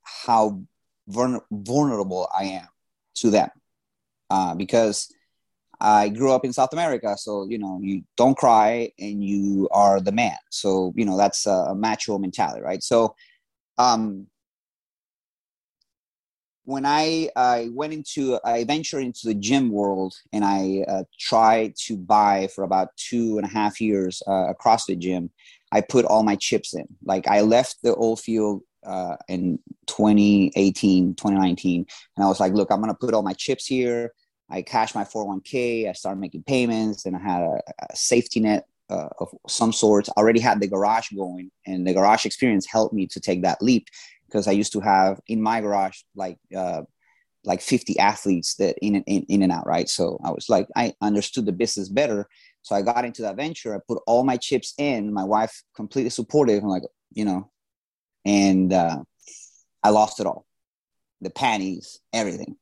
how 0.03 0.61
vulnerable 1.07 2.29
I 2.37 2.45
am 2.45 2.67
to 3.15 3.29
them 3.29 3.49
uh, 4.29 4.55
because 4.55 5.11
I 5.79 6.09
grew 6.09 6.31
up 6.31 6.45
in 6.45 6.53
South 6.53 6.73
America. 6.73 7.15
So, 7.17 7.45
you 7.45 7.57
know, 7.57 7.79
you 7.81 8.03
don't 8.15 8.37
cry 8.37 8.91
and 8.99 9.23
you 9.23 9.67
are 9.71 9.99
the 9.99 10.11
man. 10.11 10.37
So, 10.49 10.93
you 10.95 11.05
know, 11.05 11.17
that's 11.17 11.45
a 11.45 11.73
macho 11.75 12.17
mentality, 12.17 12.61
right? 12.61 12.81
So, 12.83 13.15
um, 13.77 14.27
when 16.65 16.86
I, 16.86 17.30
I 17.36 17.69
went 17.73 17.93
into, 17.93 18.39
I 18.45 18.63
ventured 18.63 19.04
into 19.04 19.21
the 19.26 19.34
gym 19.34 19.69
world 19.69 20.15
and 20.32 20.45
I 20.45 20.86
uh, 20.88 21.04
tried 21.19 21.76
to 21.88 21.97
buy 21.97 22.47
for 22.56 22.63
about 22.63 22.95
two 22.95 23.38
and 23.38 23.45
a 23.45 23.49
half 23.49 23.82
years 23.82 24.21
uh, 24.28 24.47
across 24.49 24.86
the 24.86 24.95
gym, 24.95 25.30
I 25.71 25.82
put 25.82 26.06
all 26.06 26.23
my 26.23 26.36
chips 26.36 26.73
in. 26.73 26.88
Like 27.04 27.28
I 27.28 27.41
left 27.41 27.78
the 27.84 27.93
old 27.95 28.21
field 28.21 28.62
uh, 28.86 29.17
in 29.28 29.60
2018, 29.88 31.15
2019. 31.15 31.86
And 32.15 32.26
I 32.26 32.28
was 32.28 32.39
like, 32.39 32.54
look, 32.54 32.71
I'm 32.71 32.80
going 32.80 32.91
to 32.91 32.97
put 32.97 33.13
all 33.13 33.23
my 33.23 33.34
chips 33.34 33.65
here. 33.65 34.13
I 34.49 34.62
cashed 34.62 34.95
my 34.95 35.04
401k. 35.04 35.89
I 35.89 35.93
started 35.93 36.19
making 36.19 36.43
payments 36.43 37.06
and 37.06 37.15
I 37.15 37.19
had 37.19 37.41
a, 37.41 37.60
a 37.89 37.95
safety 37.95 38.39
net 38.39 38.67
uh, 38.89 39.10
of 39.19 39.30
some 39.47 39.73
sorts. 39.73 40.10
I 40.10 40.19
already 40.19 40.39
had 40.39 40.62
the 40.62 40.67
garage 40.67 41.10
going 41.10 41.49
and 41.65 41.86
the 41.88 41.93
garage 41.93 42.26
experience 42.26 42.67
helped 42.67 42.93
me 42.93 43.08
to 43.08 43.19
take 43.19 43.41
that 43.41 43.62
leap 43.62 43.88
because 44.33 44.47
I 44.47 44.51
used 44.51 44.73
to 44.73 44.79
have 44.79 45.19
in 45.27 45.43
my 45.43 45.61
garage 45.61 45.99
like, 46.15 46.39
uh, 46.57 46.81
like 47.45 47.61
50 47.61 47.99
athletes 47.99 48.55
that 48.55 48.75
in 48.81 48.95
and 48.95 49.03
in, 49.05 49.23
in 49.29 49.43
and 49.43 49.51
out, 49.51 49.67
right? 49.67 49.87
So 49.87 50.19
I 50.23 50.31
was 50.31 50.49
like, 50.49 50.67
I 50.75 50.93
understood 51.01 51.45
the 51.45 51.51
business 51.51 51.87
better. 51.87 52.27
So 52.63 52.75
I 52.75 52.81
got 52.81 53.05
into 53.05 53.21
that 53.21 53.35
venture. 53.35 53.75
I 53.75 53.79
put 53.87 54.01
all 54.07 54.23
my 54.23 54.37
chips 54.37 54.73
in. 54.79 55.13
My 55.13 55.23
wife 55.23 55.61
completely 55.75 56.09
supportive. 56.09 56.63
I'm 56.63 56.69
like, 56.69 56.83
you 57.13 57.25
know, 57.25 57.51
and 58.25 58.73
uh, 58.73 59.03
I 59.83 59.89
lost 59.89 60.19
it 60.19 60.25
all 60.25 60.47
the 61.21 61.29
panties, 61.29 61.99
everything. 62.11 62.55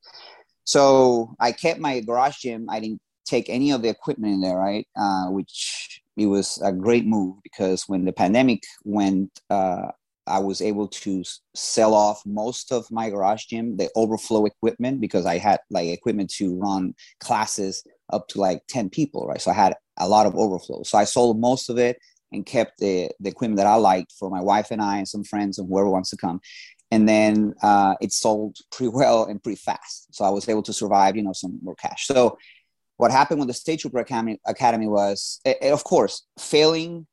So 0.66 1.36
I 1.40 1.54
kept 1.54 1.80
my 1.80 2.02
garage 2.02 2.40
gym. 2.40 2.68
I 2.70 2.80
didn't 2.82 3.02
take 3.26 3.50
any 3.50 3.72
of 3.72 3.82
the 3.82 3.90
equipment 3.90 4.34
in 4.34 4.42
there, 4.42 4.58
right? 4.58 4.86
Uh, 4.96 5.28
which 5.28 6.02
it 6.18 6.26
was 6.26 6.62
a 6.64 6.72
great 6.74 7.06
move 7.06 7.38
because 7.44 7.84
when 7.88 8.04
the 8.04 8.12
pandemic 8.12 8.64
went, 8.84 9.32
uh, 9.50 9.88
I 10.32 10.40
was 10.40 10.62
able 10.62 10.88
to 10.88 11.24
sell 11.54 11.94
off 11.94 12.22
most 12.26 12.72
of 12.72 12.90
my 12.90 13.10
garage 13.10 13.46
gym, 13.46 13.78
the 13.78 13.90
overflow 13.96 14.46
equipment, 14.46 15.02
because 15.02 15.26
I 15.26 15.38
had 15.38 15.60
like 15.70 15.90
equipment 15.90 16.32
to 16.38 16.56
run 16.58 16.96
classes 17.20 17.84
up 18.12 18.28
to 18.30 18.40
like 18.40 18.62
10 18.68 18.90
people, 18.90 19.28
right? 19.28 19.42
So 19.42 19.52
I 19.52 19.56
had 19.56 19.76
a 19.98 20.08
lot 20.08 20.26
of 20.26 20.36
overflow. 20.36 20.84
So 20.84 20.98
I 20.98 21.04
sold 21.04 21.40
most 21.40 21.70
of 21.70 21.78
it 21.78 21.98
and 22.32 22.46
kept 22.46 22.80
the, 22.80 23.10
the 23.20 23.30
equipment 23.30 23.58
that 23.58 23.68
I 23.68 23.76
liked 23.76 24.14
for 24.14 24.30
my 24.30 24.42
wife 24.42 24.72
and 24.72 24.82
I 24.82 24.98
and 24.98 25.08
some 25.08 25.24
friends 25.24 25.60
and 25.60 25.68
whoever 25.68 25.90
wants 25.90 26.10
to 26.12 26.18
come. 26.18 26.40
And 26.90 27.08
then 27.08 27.54
uh, 27.62 27.96
it 28.02 28.12
sold 28.14 28.58
pretty 28.72 28.90
well 28.94 29.26
and 29.26 29.42
pretty 29.42 29.60
fast. 29.60 30.14
So 30.16 30.26
I 30.26 30.30
was 30.30 30.48
able 30.48 30.64
to 30.64 30.74
survive, 30.74 31.16
you 31.16 31.24
know, 31.24 31.34
some 31.34 31.60
more 31.62 31.76
cash. 31.76 32.08
So 32.08 32.38
what 32.98 33.12
happened 33.12 33.40
with 33.40 33.48
the 33.48 33.54
State 33.54 33.80
Trooper 33.80 34.00
Academy, 34.00 34.40
Academy 34.46 34.88
was, 34.88 35.40
it, 35.44 35.58
it, 35.62 35.74
of 35.74 35.84
course, 35.84 36.24
failing 36.40 37.08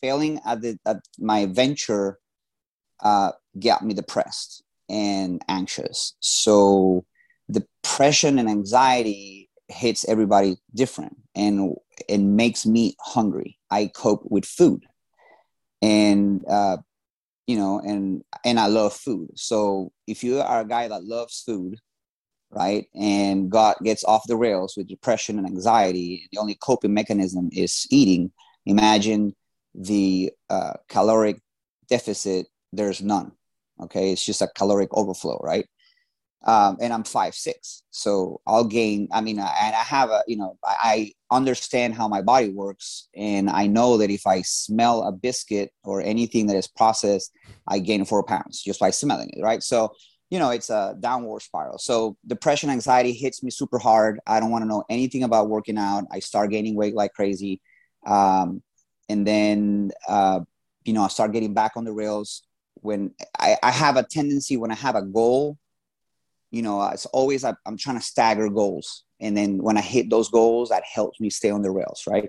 failing 0.00 0.40
at 0.44 0.60
the 0.60 0.78
at 0.86 0.98
my 1.18 1.46
venture 1.46 2.18
uh, 3.02 3.32
got 3.58 3.84
me 3.84 3.94
depressed 3.94 4.62
and 4.88 5.42
anxious. 5.48 6.14
So 6.20 7.04
depression 7.50 8.38
and 8.38 8.48
anxiety 8.48 9.48
hits 9.68 10.04
everybody 10.08 10.56
different 10.74 11.16
and 11.34 11.76
it 12.08 12.18
makes 12.18 12.66
me 12.66 12.96
hungry. 13.00 13.58
I 13.70 13.90
cope 13.94 14.22
with 14.24 14.44
food. 14.44 14.84
And 15.82 16.44
uh, 16.48 16.78
you 17.46 17.56
know, 17.56 17.80
and 17.80 18.22
and 18.44 18.60
I 18.60 18.66
love 18.66 18.92
food. 18.92 19.30
So 19.34 19.92
if 20.06 20.22
you 20.22 20.40
are 20.40 20.60
a 20.60 20.64
guy 20.64 20.88
that 20.88 21.04
loves 21.04 21.42
food, 21.44 21.78
right, 22.50 22.86
and 22.94 23.50
God 23.50 23.76
gets 23.82 24.04
off 24.04 24.26
the 24.26 24.36
rails 24.36 24.74
with 24.76 24.88
depression 24.88 25.38
and 25.38 25.46
anxiety, 25.46 26.28
the 26.30 26.38
only 26.38 26.54
coping 26.54 26.94
mechanism 26.94 27.48
is 27.52 27.86
eating. 27.90 28.30
Imagine 28.66 29.34
the 29.74 30.32
uh, 30.48 30.74
caloric 30.88 31.40
deficit. 31.88 32.46
There's 32.72 33.02
none. 33.02 33.32
Okay, 33.82 34.12
it's 34.12 34.24
just 34.24 34.42
a 34.42 34.48
caloric 34.54 34.90
overflow, 34.92 35.38
right? 35.42 35.66
um, 36.46 36.78
and 36.80 36.92
I'm 36.92 37.04
five 37.04 37.34
six, 37.34 37.82
so 37.90 38.40
I'll 38.46 38.64
gain. 38.64 39.08
I 39.12 39.20
mean, 39.20 39.38
I, 39.38 39.54
and 39.62 39.74
I 39.74 39.82
have 39.82 40.08
a, 40.08 40.22
you 40.26 40.38
know, 40.38 40.56
I, 40.64 41.12
I 41.30 41.36
understand 41.36 41.94
how 41.94 42.08
my 42.08 42.22
body 42.22 42.48
works, 42.48 43.08
and 43.14 43.50
I 43.50 43.66
know 43.66 43.98
that 43.98 44.10
if 44.10 44.26
I 44.26 44.40
smell 44.42 45.02
a 45.02 45.12
biscuit 45.12 45.70
or 45.84 46.00
anything 46.00 46.46
that 46.46 46.56
is 46.56 46.66
processed, 46.66 47.30
I 47.68 47.78
gain 47.78 48.06
four 48.06 48.22
pounds 48.22 48.62
just 48.62 48.80
by 48.80 48.90
smelling 48.90 49.30
it, 49.34 49.42
right? 49.42 49.62
So, 49.62 49.92
you 50.30 50.38
know, 50.38 50.48
it's 50.50 50.70
a 50.70 50.96
downward 50.98 51.42
spiral. 51.42 51.78
So 51.78 52.16
depression, 52.26 52.70
anxiety 52.70 53.12
hits 53.12 53.42
me 53.42 53.50
super 53.50 53.78
hard. 53.78 54.18
I 54.26 54.40
don't 54.40 54.50
want 54.50 54.62
to 54.62 54.68
know 54.68 54.84
anything 54.88 55.24
about 55.24 55.50
working 55.50 55.76
out. 55.76 56.04
I 56.10 56.20
start 56.20 56.50
gaining 56.50 56.74
weight 56.74 56.94
like 56.94 57.12
crazy, 57.12 57.60
um, 58.06 58.62
and 59.10 59.26
then, 59.26 59.90
uh, 60.08 60.40
you 60.84 60.92
know, 60.92 61.02
I 61.02 61.08
start 61.08 61.32
getting 61.32 61.54
back 61.54 61.72
on 61.76 61.84
the 61.84 61.92
rails. 61.92 62.42
When 62.74 63.12
I, 63.38 63.56
I 63.62 63.70
have 63.70 63.96
a 63.96 64.02
tendency 64.02 64.56
when 64.56 64.70
I 64.70 64.76
have 64.76 64.96
a 64.96 65.02
goal 65.02 65.58
you 66.50 66.62
know, 66.62 66.84
it's 66.88 67.06
always 67.06 67.44
I, 67.44 67.54
am 67.66 67.76
trying 67.76 67.98
to 67.98 68.04
stagger 68.04 68.48
goals, 68.48 69.04
and 69.20 69.36
then 69.36 69.62
when 69.62 69.76
I 69.76 69.82
hit 69.82 70.10
those 70.10 70.28
goals, 70.28 70.70
that 70.70 70.82
helps 70.84 71.20
me 71.20 71.30
stay 71.30 71.50
on 71.50 71.62
the 71.62 71.70
rails, 71.70 72.04
right? 72.08 72.28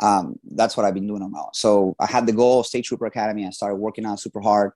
Um, 0.00 0.38
that's 0.52 0.76
what 0.76 0.86
I've 0.86 0.94
been 0.94 1.06
doing 1.06 1.22
on 1.22 1.32
my 1.32 1.40
own. 1.40 1.54
So 1.54 1.94
I 1.98 2.06
had 2.06 2.26
the 2.26 2.32
goal 2.32 2.60
of 2.60 2.66
State 2.66 2.84
Trooper 2.84 3.06
Academy. 3.06 3.46
I 3.46 3.50
started 3.50 3.76
working 3.76 4.06
out 4.06 4.20
super 4.20 4.40
hard, 4.40 4.70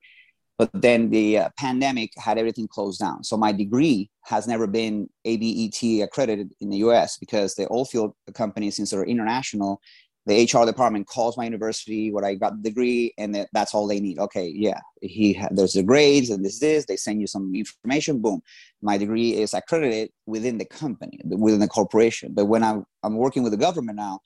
but 0.59 0.71
then 0.75 1.11
the 1.11 1.39
uh, 1.39 1.49
pandemic 1.57 2.11
had 2.17 2.39
everything 2.39 2.67
closed 2.67 3.01
down. 3.01 3.23
So 3.23 3.37
my 3.37 3.53
degree 3.53 4.11
has 4.25 4.47
never 4.47 4.67
been 4.67 5.09
ABET 5.25 6.03
accredited 6.03 6.53
in 6.61 6.71
the 6.71 6.79
U.S. 6.79 7.19
because 7.19 7.55
the 7.55 7.73
oil 7.73 7.85
field 7.85 8.15
companies, 8.35 8.77
since 8.77 8.91
they're 8.91 9.05
international, 9.05 9.81
the 10.27 10.45
HR 10.45 10.65
department 10.65 11.09
calls 11.09 11.37
my 11.37 11.45
university 11.45 12.13
what 12.13 12.25
I 12.25 12.35
got 12.35 12.63
the 12.63 12.71
degree, 12.71 13.13
and 13.19 13.47
that's 13.53 13.75
all 13.75 13.89
they 13.89 14.01
need. 14.01 14.19
Okay, 14.19 14.53
yeah, 14.55 14.81
he 15.01 15.41
there's 15.51 15.73
the 15.73 15.83
grades 15.83 16.31
and 16.31 16.45
this 16.45 16.61
this. 16.61 16.87
They 16.87 16.97
send 16.97 17.21
you 17.21 17.27
some 17.27 17.53
information. 17.55 18.21
Boom, 18.21 18.41
my 18.83 18.97
degree 18.97 19.33
is 19.35 19.53
accredited 19.53 20.11
within 20.27 20.59
the 20.59 20.65
company, 20.65 21.19
within 21.25 21.61
the 21.61 21.69
corporation. 21.69 22.35
But 22.35 22.45
when 22.45 22.63
I'm 22.63 22.85
I'm 23.03 23.17
working 23.17 23.43
with 23.43 23.53
the 23.53 23.59
government 23.59 23.97
now, 23.97 24.21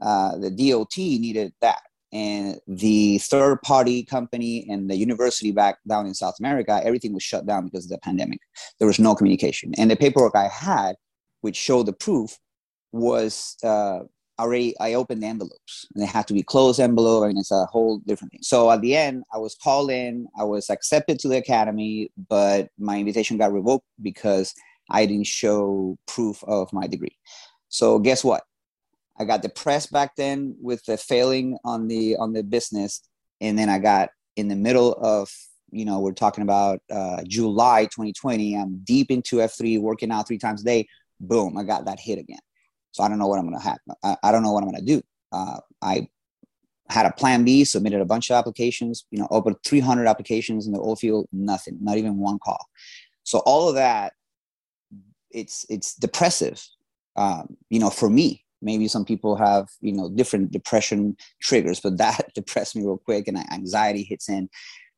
uh, 0.00 0.38
the 0.38 0.50
DOT 0.50 0.96
needed 0.96 1.52
that, 1.60 1.82
and 2.12 2.58
the 2.66 3.18
third 3.18 3.60
party 3.60 4.04
company 4.04 4.66
and 4.70 4.88
the 4.88 4.96
university 4.96 5.52
back 5.52 5.76
down 5.86 6.06
in 6.06 6.14
South 6.14 6.36
America, 6.40 6.80
everything 6.82 7.12
was 7.12 7.22
shut 7.22 7.46
down 7.46 7.66
because 7.66 7.84
of 7.84 7.90
the 7.90 7.98
pandemic. 7.98 8.40
There 8.78 8.88
was 8.88 8.98
no 8.98 9.14
communication, 9.14 9.72
and 9.76 9.90
the 9.90 9.96
paperwork 9.96 10.34
I 10.34 10.48
had, 10.48 10.96
which 11.42 11.56
showed 11.56 11.84
the 11.84 11.92
proof, 11.92 12.38
was. 12.90 13.56
Uh, 13.62 14.04
already 14.42 14.74
I 14.80 14.94
opened 14.94 15.22
the 15.22 15.28
envelopes 15.28 15.86
and 15.94 16.02
they 16.02 16.06
had 16.06 16.26
to 16.28 16.34
be 16.34 16.42
closed 16.42 16.80
envelope 16.80 17.24
and 17.24 17.38
it's 17.38 17.50
a 17.50 17.66
whole 17.66 17.98
different 18.00 18.32
thing. 18.32 18.42
So 18.42 18.70
at 18.70 18.80
the 18.80 18.96
end, 18.96 19.24
I 19.32 19.38
was 19.38 19.54
called 19.54 19.90
in, 19.90 20.26
I 20.38 20.44
was 20.44 20.68
accepted 20.68 21.18
to 21.20 21.28
the 21.28 21.38
academy, 21.38 22.10
but 22.28 22.68
my 22.78 22.98
invitation 22.98 23.38
got 23.38 23.52
revoked 23.52 23.86
because 24.00 24.52
I 24.90 25.06
didn't 25.06 25.26
show 25.26 25.96
proof 26.06 26.42
of 26.44 26.72
my 26.72 26.86
degree. 26.86 27.16
So 27.68 27.98
guess 27.98 28.22
what? 28.24 28.42
I 29.18 29.24
got 29.24 29.42
depressed 29.42 29.92
back 29.92 30.16
then 30.16 30.56
with 30.60 30.84
the 30.84 30.96
failing 30.96 31.58
on 31.64 31.88
the 31.88 32.16
on 32.16 32.32
the 32.32 32.42
business, 32.42 33.02
and 33.40 33.58
then 33.58 33.68
I 33.68 33.78
got 33.78 34.10
in 34.36 34.48
the 34.48 34.56
middle 34.56 34.94
of 34.94 35.30
you 35.70 35.84
know 35.84 36.00
we're 36.00 36.12
talking 36.12 36.42
about 36.42 36.80
uh, 36.90 37.22
July 37.28 37.84
2020. 37.84 38.56
I'm 38.56 38.80
deep 38.84 39.10
into 39.10 39.36
F3, 39.36 39.80
working 39.80 40.10
out 40.10 40.26
three 40.26 40.38
times 40.38 40.62
a 40.62 40.64
day. 40.64 40.88
Boom, 41.20 41.56
I 41.56 41.62
got 41.62 41.84
that 41.84 42.00
hit 42.00 42.18
again. 42.18 42.40
So 42.92 43.02
I 43.02 43.08
don't 43.08 43.18
know 43.18 43.26
what 43.26 43.38
I'm 43.38 43.46
going 43.46 43.58
to 43.58 43.64
have. 43.64 43.78
I, 44.04 44.16
I, 44.22 44.32
don't 44.32 44.42
know 44.42 44.52
what 44.52 44.62
I'm 44.62 44.70
going 44.70 44.84
to 44.84 44.94
do. 44.94 45.02
Uh, 45.32 45.58
I 45.80 46.08
had 46.88 47.06
a 47.06 47.12
plan 47.12 47.44
B, 47.44 47.64
submitted 47.64 48.00
a 48.00 48.06
bunch 48.06 48.30
of 48.30 48.36
applications, 48.36 49.06
you 49.10 49.18
know, 49.18 49.28
opened 49.30 49.56
300 49.64 50.06
applications 50.06 50.66
in 50.66 50.72
the 50.72 50.78
oil 50.78 50.96
field, 50.96 51.26
nothing, 51.32 51.78
not 51.80 51.96
even 51.96 52.18
one 52.18 52.38
call. 52.38 52.66
So 53.24 53.38
all 53.40 53.68
of 53.68 53.74
that, 53.76 54.12
it's, 55.30 55.64
it's 55.70 55.94
depressive, 55.94 56.62
um, 57.16 57.56
you 57.70 57.78
know, 57.78 57.90
for 57.90 58.10
me, 58.10 58.44
maybe 58.60 58.88
some 58.88 59.04
people 59.04 59.36
have, 59.36 59.68
you 59.80 59.92
know, 59.92 60.10
different 60.10 60.52
depression 60.52 61.16
triggers, 61.40 61.80
but 61.80 61.98
that 61.98 62.28
depressed 62.34 62.76
me 62.76 62.82
real 62.82 62.98
quick 62.98 63.26
and 63.26 63.38
anxiety 63.52 64.02
hits 64.02 64.28
in. 64.28 64.48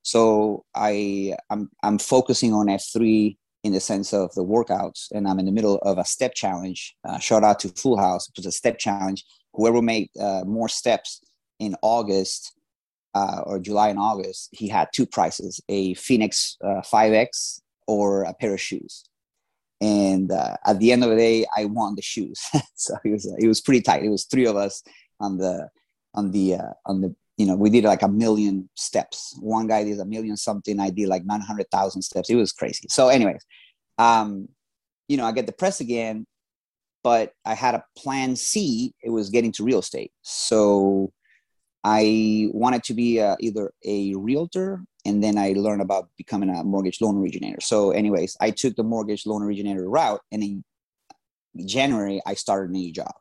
So 0.03 0.65
I, 0.75 1.35
I'm, 1.49 1.71
I'm 1.83 1.99
focusing 1.99 2.53
on 2.53 2.67
F3 2.67 3.37
in 3.65 3.73
the 3.73 3.81
sense 3.81 4.13
of 4.13 4.33
the 4.35 4.45
workouts, 4.45 5.11
and 5.11 5.27
I'm 5.27 5.39
in 5.39 5.47
the 5.47 5.53
middle 5.53 5.79
of 5.79 5.97
a 5.97 6.05
step 6.05 6.35
challenge. 6.35 6.95
Uh, 7.09 7.19
shout 7.19 7.43
out 7.43 7.59
to 7.61 7.69
Full 7.71 7.97
House, 7.97 8.29
it 8.29 8.37
was 8.37 8.47
a 8.47 8.53
step 8.53 8.79
challenge. 8.79 9.25
Whoever 9.55 9.81
made 9.81 10.11
uh, 10.21 10.43
more 10.47 10.69
steps 10.69 11.21
in 11.59 11.75
August 11.81 12.53
uh, 13.15 13.41
or 13.47 13.59
July 13.59 13.89
and 13.89 13.99
August, 13.99 14.51
he 14.53 14.69
had 14.69 14.89
two 14.95 15.07
prizes: 15.07 15.61
a 15.69 15.95
Fenix 15.95 16.57
5X 16.63 17.59
uh, 17.59 17.61
or 17.87 18.25
a 18.25 18.35
pair 18.35 18.55
of 18.55 18.61
shoes. 18.61 19.05
And 19.81 20.31
uh, 20.31 20.57
at 20.65 20.79
the 20.79 20.93
end 20.93 21.03
of 21.03 21.11
the 21.11 21.17
day, 21.17 21.47
I 21.57 21.65
won 21.65 21.95
the 21.95 22.03
shoes. 22.03 22.41
so 22.75 22.97
it 23.05 23.11
was 23.11 23.27
it 23.39 23.49
was 23.49 23.61
pretty 23.61 23.81
tight. 23.81 24.05
It 24.05 24.11
was 24.11 24.25
three 24.25 24.47
of 24.47 24.57
us 24.57 24.83
on 25.21 25.39
the 25.39 25.69
on 26.15 26.33
the 26.33 26.57
uh, 26.57 26.73
on 26.85 27.01
the 27.01 27.15
you 27.37 27.47
know, 27.47 27.57
we 27.57 27.71
did 27.71 27.85
like 27.85 28.03
a 28.03 28.09
million 28.09 28.69
steps. 28.75 29.37
One 29.41 29.67
guy 29.67 29.85
did 29.85 29.99
a 29.99 30.05
million 30.05 30.37
something. 30.37 30.79
I 30.79 30.91
did 30.91 31.09
like 31.09 31.25
900,000 31.25 32.03
steps. 32.03 32.31
It 32.31 32.37
was 32.37 32.53
crazy. 32.53 32.87
So, 32.89 33.09
anyways, 33.09 33.45
um, 33.99 34.49
you 35.09 35.17
know, 35.17 35.25
I 35.25 35.33
get 35.33 35.47
depressed 35.47 35.81
again, 35.81 36.27
but 37.03 37.33
I 37.45 37.55
had 37.55 37.75
a 37.75 37.85
plan 37.97 38.37
C. 38.37 38.95
It 39.03 39.11
was 39.11 39.31
getting 39.31 39.53
to 39.53 39.65
real 39.65 39.81
estate. 39.81 40.13
So 40.23 41.13
I 41.83 42.49
wanted 42.53 42.85
to 42.85 42.95
be 42.95 43.21
uh, 43.21 43.37
either 43.41 43.73
a 43.85 44.15
realtor 44.15 44.83
and 45.05 45.23
then 45.23 45.37
I 45.37 45.53
learned 45.53 45.83
about 45.83 46.09
becoming 46.17 46.49
a 46.49 46.65
mortgage 46.65 47.01
loan 47.03 47.19
originator. 47.19 47.61
So, 47.61 47.91
anyways, 47.91 48.37
I 48.41 48.51
took 48.51 48.75
the 48.75 48.83
mortgage 48.83 49.27
loan 49.27 49.43
originator 49.43 49.89
route 49.89 50.21
and 50.33 50.43
in 50.43 50.65
January, 51.67 52.23
I 52.25 52.35
started 52.35 52.71
a 52.71 52.73
new 52.73 52.93
job. 52.93 53.13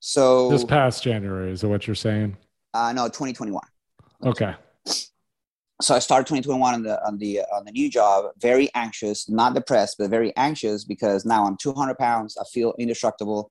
So 0.00 0.50
this 0.50 0.64
past 0.64 1.02
January 1.02 1.50
is 1.50 1.62
that 1.62 1.68
what 1.68 1.86
you're 1.86 1.94
saying? 1.94 2.36
Uh, 2.74 2.92
no, 2.92 3.06
2021. 3.06 3.62
Okay. 4.24 4.54
So 5.80 5.94
I 5.94 5.98
started 5.98 6.26
2021 6.26 6.74
on 6.74 6.82
the 6.82 7.06
on 7.06 7.18
the 7.18 7.40
on 7.52 7.64
the 7.64 7.72
new 7.72 7.90
job, 7.90 8.26
very 8.38 8.68
anxious, 8.74 9.28
not 9.28 9.54
depressed, 9.54 9.96
but 9.98 10.10
very 10.10 10.34
anxious 10.36 10.84
because 10.84 11.24
now 11.24 11.44
I'm 11.46 11.56
200 11.56 11.96
pounds. 11.98 12.36
I 12.38 12.44
feel 12.52 12.74
indestructible. 12.78 13.50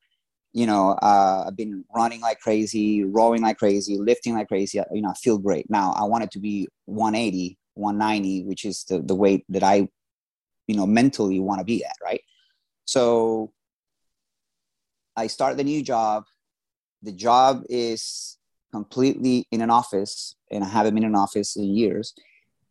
You 0.51 0.67
know, 0.67 0.91
uh, 1.01 1.45
I've 1.47 1.55
been 1.55 1.83
running 1.95 2.21
like 2.21 2.39
crazy, 2.39 3.03
rowing 3.03 3.41
like 3.41 3.57
crazy, 3.57 3.97
lifting 3.97 4.35
like 4.35 4.47
crazy. 4.47 4.79
You 4.91 5.01
know, 5.01 5.09
I 5.09 5.15
feel 5.15 5.37
great. 5.37 5.69
Now 5.69 5.93
I 5.97 6.03
want 6.03 6.23
it 6.23 6.31
to 6.31 6.39
be 6.39 6.67
180, 6.85 7.57
190, 7.73 8.45
which 8.45 8.65
is 8.65 8.83
the 8.85 9.01
the 9.01 9.15
weight 9.15 9.45
that 9.49 9.63
I, 9.63 9.87
you 10.67 10.75
know, 10.75 10.85
mentally 10.85 11.39
want 11.39 11.59
to 11.59 11.65
be 11.65 11.83
at. 11.83 11.95
Right. 12.03 12.21
So 12.85 13.51
I 15.15 15.27
start 15.27 15.57
the 15.57 15.63
new 15.63 15.81
job. 15.81 16.25
The 17.01 17.11
job 17.11 17.63
is 17.69 18.37
completely 18.73 19.47
in 19.51 19.61
an 19.61 19.69
office, 19.69 20.35
and 20.51 20.63
I 20.63 20.67
haven't 20.67 20.95
been 20.95 21.03
in 21.03 21.11
an 21.11 21.15
office 21.15 21.55
in 21.55 21.65
years. 21.65 22.13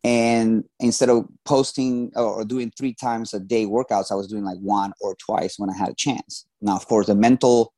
And 0.03 0.65
instead 0.81 1.09
of 1.09 1.27
posting 1.45 2.11
or 2.15 2.43
doing 2.43 2.73
three 2.77 2.93
times 2.93 3.33
a 3.33 3.39
day 3.39 3.65
workouts, 3.65 4.11
I 4.11 4.15
was 4.15 4.27
doing 4.27 4.43
like 4.43 4.57
one 4.59 4.91
or 4.99 5.15
twice 5.15 5.57
when 5.57 5.69
I 5.69 5.77
had 5.77 5.87
a 5.87 5.95
chance. 5.95 6.45
Now, 6.61 6.75
of 6.75 6.85
course, 6.87 7.07
the 7.07 7.15
mental 7.15 7.73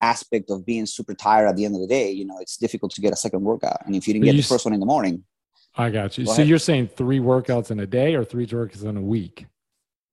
aspect 0.00 0.50
of 0.50 0.64
being 0.64 0.86
super 0.86 1.12
tired 1.12 1.48
at 1.48 1.56
the 1.56 1.66
end 1.66 1.74
of 1.74 1.82
the 1.82 1.86
day, 1.86 2.10
you 2.10 2.24
know, 2.24 2.38
it's 2.40 2.56
difficult 2.56 2.92
to 2.92 3.02
get 3.02 3.12
a 3.12 3.16
second 3.16 3.42
workout. 3.42 3.84
And 3.84 3.94
if 3.94 4.08
you 4.08 4.14
didn't 4.14 4.24
get 4.24 4.36
the 4.36 4.42
first 4.42 4.64
one 4.64 4.72
in 4.72 4.80
the 4.80 4.86
morning, 4.86 5.24
I 5.76 5.90
got 5.90 6.16
you. 6.16 6.24
Go 6.24 6.30
so 6.30 6.36
ahead. 6.36 6.48
you're 6.48 6.58
saying 6.58 6.88
three 6.88 7.20
workouts 7.20 7.70
in 7.70 7.78
a 7.78 7.86
day 7.86 8.14
or 8.14 8.24
three 8.24 8.46
workouts 8.46 8.84
in 8.84 8.96
a 8.96 9.02
week? 9.02 9.46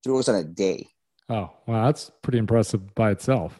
Three 0.04 0.12
workouts 0.12 0.28
in 0.28 0.34
a 0.34 0.44
day. 0.44 0.88
Oh, 1.30 1.50
wow, 1.66 1.86
that's 1.86 2.10
pretty 2.22 2.38
impressive 2.38 2.94
by 2.94 3.10
itself. 3.10 3.58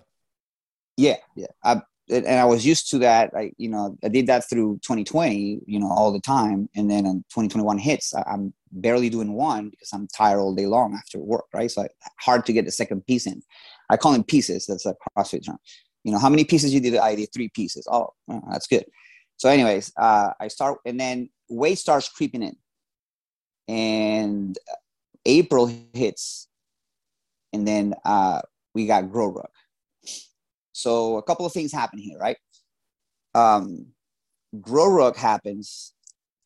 Yeah, 0.99 1.17
yeah. 1.35 1.47
I, 1.65 1.81
and 2.11 2.27
I 2.27 2.45
was 2.45 2.65
used 2.65 2.91
to 2.91 2.99
that. 2.99 3.31
I, 3.37 3.53
you 3.59 3.69
know, 3.69 3.97
I 4.03 4.09
did 4.09 4.27
that 4.29 4.49
through 4.49 4.79
2020, 4.83 5.61
you 5.67 5.79
know, 5.79 5.91
all 5.91 6.13
the 6.13 6.21
time. 6.21 6.69
And 6.75 6.91
then 6.91 7.07
in 7.07 7.19
2021 7.31 7.79
hits, 7.79 8.15
I, 8.15 8.23
am 8.27 8.53
barely 8.73 9.09
doing 9.09 9.33
one 9.33 9.71
because 9.71 9.93
I'm 9.93 10.07
tired 10.09 10.41
all 10.41 10.55
day 10.55 10.67
long 10.67 10.95
after 10.95 11.19
work, 11.19 11.45
right? 11.53 11.71
So 11.71 11.83
I, 11.83 11.89
hard 12.21 12.47
to 12.47 12.53
get 12.53 12.65
the 12.65 12.73
second 12.73 13.07
piece 13.07 13.27
in. 13.27 13.43
I 13.91 13.97
call 13.97 14.13
them 14.13 14.25
pieces. 14.25 14.67
That's 14.67 14.87
a 14.87 14.95
CrossFit 15.17 15.47
term. 15.47 15.59
You 16.05 16.13
know, 16.13 16.19
how 16.19 16.29
many 16.29 16.45
pieces 16.45 16.73
you 16.73 16.81
did? 16.81 16.97
I 16.97 17.15
did 17.15 17.29
three 17.33 17.51
pieces. 17.55 17.87
Oh, 17.91 18.15
that's 18.51 18.67
good. 18.67 18.85
So, 19.37 19.49
anyways, 19.49 19.93
uh, 19.97 20.31
I 20.41 20.49
start, 20.49 20.79
and 20.85 20.99
then 20.99 21.31
weight 21.49 21.79
starts 21.79 22.09
creeping 22.09 22.43
in, 22.43 22.57
and 23.69 24.59
April 25.27 25.71
hits, 25.93 26.49
and 27.53 27.67
then 27.67 27.95
uh, 28.05 28.41
we 28.75 28.87
got 28.87 29.05
GrowRuck. 29.05 29.51
So, 30.79 31.17
a 31.17 31.23
couple 31.25 31.45
of 31.45 31.53
things 31.53 31.73
happen 31.73 31.99
here, 31.99 32.19
right? 32.19 32.37
Um, 33.35 33.87
GrowRuck 34.61 35.17
happens, 35.17 35.93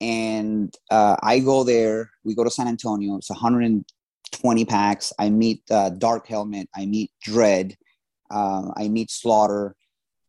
and 0.00 0.74
uh, 0.90 1.16
I 1.22 1.38
go 1.40 1.64
there. 1.64 2.10
We 2.24 2.34
go 2.34 2.42
to 2.42 2.50
San 2.50 2.66
Antonio. 2.66 3.16
It's 3.16 3.28
120 3.28 4.64
packs. 4.64 5.12
I 5.18 5.28
meet 5.28 5.62
uh, 5.70 5.90
Dark 5.90 6.26
Helmet. 6.26 6.68
I 6.74 6.86
meet 6.86 7.10
Dredd. 7.26 7.76
Um, 8.30 8.72
I 8.74 8.88
meet 8.88 9.10
Slaughter. 9.10 9.76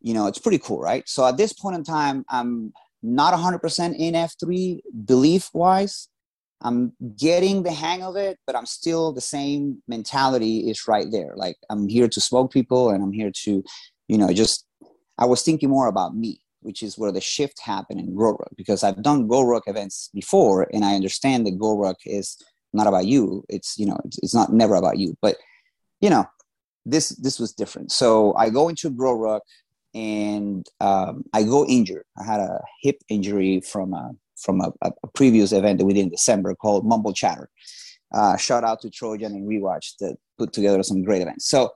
You 0.02 0.14
know, 0.14 0.28
it's 0.28 0.40
pretty 0.40 0.60
cool, 0.60 0.82
right? 0.82 1.08
So 1.08 1.26
at 1.26 1.38
this 1.38 1.54
point 1.54 1.78
in 1.78 1.86
time, 1.86 2.26
I'm 2.30 2.74
not 3.02 3.34
100% 3.34 3.96
in 3.98 4.16
F3 4.16 4.82
belief 5.06 5.50
wise. 5.54 6.10
I'm 6.62 6.94
getting 7.18 7.64
the 7.64 7.72
hang 7.72 8.04
of 8.04 8.16
it, 8.16 8.38
but 8.48 8.56
I'm 8.56 8.66
still 8.66 9.12
the 9.12 9.22
same 9.22 9.82
mentality 9.88 10.70
is 10.70 10.88
right 10.88 11.08
there. 11.12 11.34
Like 11.36 11.58
I'm 11.70 11.88
here 11.88 12.08
to 12.08 12.22
smoke 12.22 12.52
people 12.52 12.90
and 12.90 13.04
I'm 13.04 13.12
here 13.12 13.32
to, 13.44 13.64
you 14.08 14.18
know, 14.18 14.32
just 14.34 14.66
I 15.18 15.26
was 15.26 15.42
thinking 15.42 15.70
more 15.70 15.88
about 15.88 16.16
me 16.16 16.44
which 16.64 16.82
is 16.82 16.98
where 16.98 17.12
the 17.12 17.22
shift 17.22 17.60
happened 17.62 18.00
in 18.00 18.16
GrowRuck 18.16 18.56
because 18.58 18.84
I've 18.84 19.04
done 19.04 19.28
GrowRuck 19.28 19.64
events 19.68 20.10
before 20.14 20.68
and 20.74 20.84
I 20.84 20.96
understand 20.96 21.46
that 21.46 21.60
GrowRuck 21.60 21.96
is 22.06 22.38
not 22.74 22.88
about 22.88 23.06
you. 23.06 23.44
It's, 23.50 23.78
you 23.78 23.86
know, 23.86 23.98
it's, 24.06 24.18
it's 24.24 24.34
not 24.34 24.52
never 24.52 24.76
about 24.76 24.98
you, 24.98 25.16
but 25.22 25.36
you 26.02 26.10
know, 26.10 26.26
this, 26.86 27.10
this 27.10 27.40
was 27.40 27.54
different. 27.54 27.92
So 27.92 28.34
I 28.36 28.50
go 28.50 28.70
into 28.70 28.90
GrowRuck 28.90 29.42
and 29.94 30.66
um, 30.80 31.24
I 31.34 31.44
go 31.44 31.66
injured. 31.66 32.06
I 32.18 32.24
had 32.24 32.40
a 32.40 32.60
hip 32.82 32.98
injury 33.10 33.62
from 33.62 33.94
a, 33.94 34.12
from 34.38 34.62
a, 34.62 34.74
a 34.82 35.08
previous 35.14 35.52
event 35.52 35.80
that 35.80 35.86
we 35.86 35.94
did 35.94 36.04
in 36.04 36.10
December 36.10 36.56
called 36.56 36.86
Mumble 36.86 37.14
Chatter. 37.14 37.50
Uh, 38.14 38.38
shout 38.38 38.64
out 38.64 38.82
to 38.82 38.90
Trojan 38.90 39.34
and 39.34 39.48
Rewatch 39.48 39.94
that 40.00 40.18
put 40.38 40.54
together 40.54 40.82
some 40.84 41.04
great 41.04 41.22
events. 41.22 41.48
So 41.48 41.72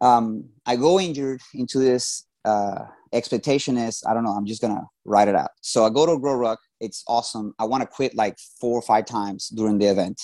um, 0.00 0.44
I 0.66 0.76
go 0.76 0.98
injured 1.00 1.40
into 1.54 1.78
this 1.78 2.26
uh, 2.44 2.84
expectation 3.12 3.76
is 3.76 4.02
I 4.06 4.14
don't 4.14 4.24
know. 4.24 4.30
I'm 4.30 4.46
just 4.46 4.62
gonna 4.62 4.86
write 5.04 5.28
it 5.28 5.34
out. 5.34 5.50
So 5.60 5.84
I 5.84 5.90
go 5.90 6.06
to 6.06 6.12
GrowRuck. 6.12 6.56
It's 6.80 7.04
awesome. 7.06 7.54
I 7.58 7.64
want 7.64 7.82
to 7.82 7.86
quit 7.86 8.14
like 8.14 8.38
four 8.60 8.78
or 8.78 8.82
five 8.82 9.04
times 9.04 9.48
during 9.48 9.78
the 9.78 9.86
event. 9.86 10.20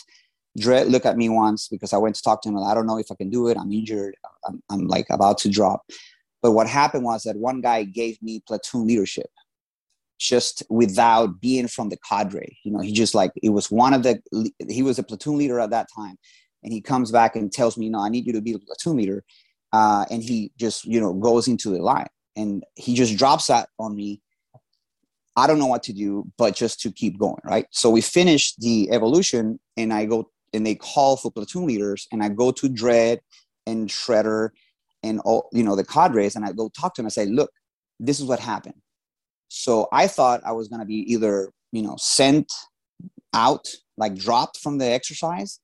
Dredd 0.58 0.88
look 0.88 1.04
at 1.04 1.18
me 1.18 1.28
once 1.28 1.68
because 1.68 1.92
I 1.92 1.98
went 1.98 2.14
to 2.16 2.22
talk 2.22 2.40
to 2.42 2.48
him. 2.48 2.58
I 2.58 2.74
don't 2.74 2.86
know 2.86 2.98
if 2.98 3.12
I 3.12 3.14
can 3.14 3.28
do 3.28 3.48
it. 3.48 3.58
I'm 3.58 3.70
injured. 3.72 4.16
I'm, 4.46 4.62
I'm 4.70 4.86
like 4.86 5.06
about 5.10 5.36
to 5.38 5.50
drop. 5.50 5.82
But 6.42 6.52
what 6.52 6.66
happened 6.66 7.04
was 7.04 7.24
that 7.24 7.36
one 7.36 7.60
guy 7.60 7.84
gave 7.84 8.22
me 8.22 8.42
platoon 8.46 8.86
leadership 8.86 9.28
just 10.18 10.62
without 10.70 11.40
being 11.40 11.68
from 11.68 11.90
the 11.90 11.98
cadre. 12.08 12.56
You 12.64 12.72
know, 12.72 12.80
he 12.80 12.92
just 12.92 13.14
like 13.14 13.32
it 13.42 13.50
was 13.50 13.70
one 13.70 13.92
of 13.92 14.02
the 14.02 14.20
he 14.68 14.82
was 14.82 14.98
a 14.98 15.02
platoon 15.02 15.36
leader 15.36 15.60
at 15.60 15.70
that 15.70 15.88
time, 15.94 16.16
and 16.62 16.72
he 16.72 16.80
comes 16.80 17.10
back 17.10 17.36
and 17.36 17.52
tells 17.52 17.76
me, 17.76 17.90
"No, 17.90 18.00
I 18.00 18.08
need 18.08 18.26
you 18.26 18.32
to 18.32 18.40
be 18.40 18.54
a 18.54 18.58
platoon 18.58 18.96
leader." 18.96 19.24
Uh, 19.72 20.04
and 20.10 20.22
he 20.22 20.52
just 20.58 20.84
you 20.84 21.00
know 21.00 21.12
goes 21.12 21.48
into 21.48 21.70
the 21.70 21.82
line. 21.82 22.08
And 22.36 22.64
he 22.74 22.94
just 22.94 23.16
drops 23.16 23.46
that 23.46 23.68
on 23.78 23.94
me. 23.96 24.20
I 25.36 25.46
don't 25.46 25.58
know 25.58 25.66
what 25.66 25.82
to 25.84 25.92
do 25.92 26.30
but 26.38 26.54
just 26.54 26.80
to 26.80 26.92
keep 26.92 27.18
going 27.18 27.40
right? 27.44 27.66
So 27.70 27.90
we 27.90 28.00
finish 28.00 28.54
the 28.56 28.90
evolution 28.90 29.58
and 29.76 29.92
i 29.92 30.04
go 30.06 30.30
and 30.52 30.66
they 30.66 30.74
call 30.74 31.16
for 31.16 31.30
platoon 31.30 31.66
leaders 31.66 32.06
and 32.10 32.22
i 32.22 32.28
go 32.28 32.50
to 32.52 32.68
Dredd 32.68 33.18
and 33.66 33.88
shredder 33.88 34.50
and 35.02 35.20
all 35.20 35.48
you 35.52 35.62
know 35.62 35.76
the 35.76 35.84
cadres 35.84 36.36
and 36.36 36.44
i 36.44 36.52
go 36.52 36.70
talk 36.70 36.94
to 36.94 37.00
them. 37.02 37.06
And 37.06 37.12
say 37.12 37.26
look 37.26 37.50
this 37.98 38.20
is 38.20 38.26
what 38.26 38.40
happened. 38.40 38.80
So 39.48 39.88
i 39.92 40.06
thought 40.06 40.40
i 40.44 40.52
was 40.52 40.68
going 40.68 40.80
to 40.80 40.86
be 40.86 41.00
either 41.12 41.52
you 41.72 41.82
know 41.82 41.96
sent 41.98 42.50
out 43.34 43.66
like 43.98 44.14
dropped 44.14 44.58
from 44.58 44.78
the 44.78 44.86
exercise 44.86 45.60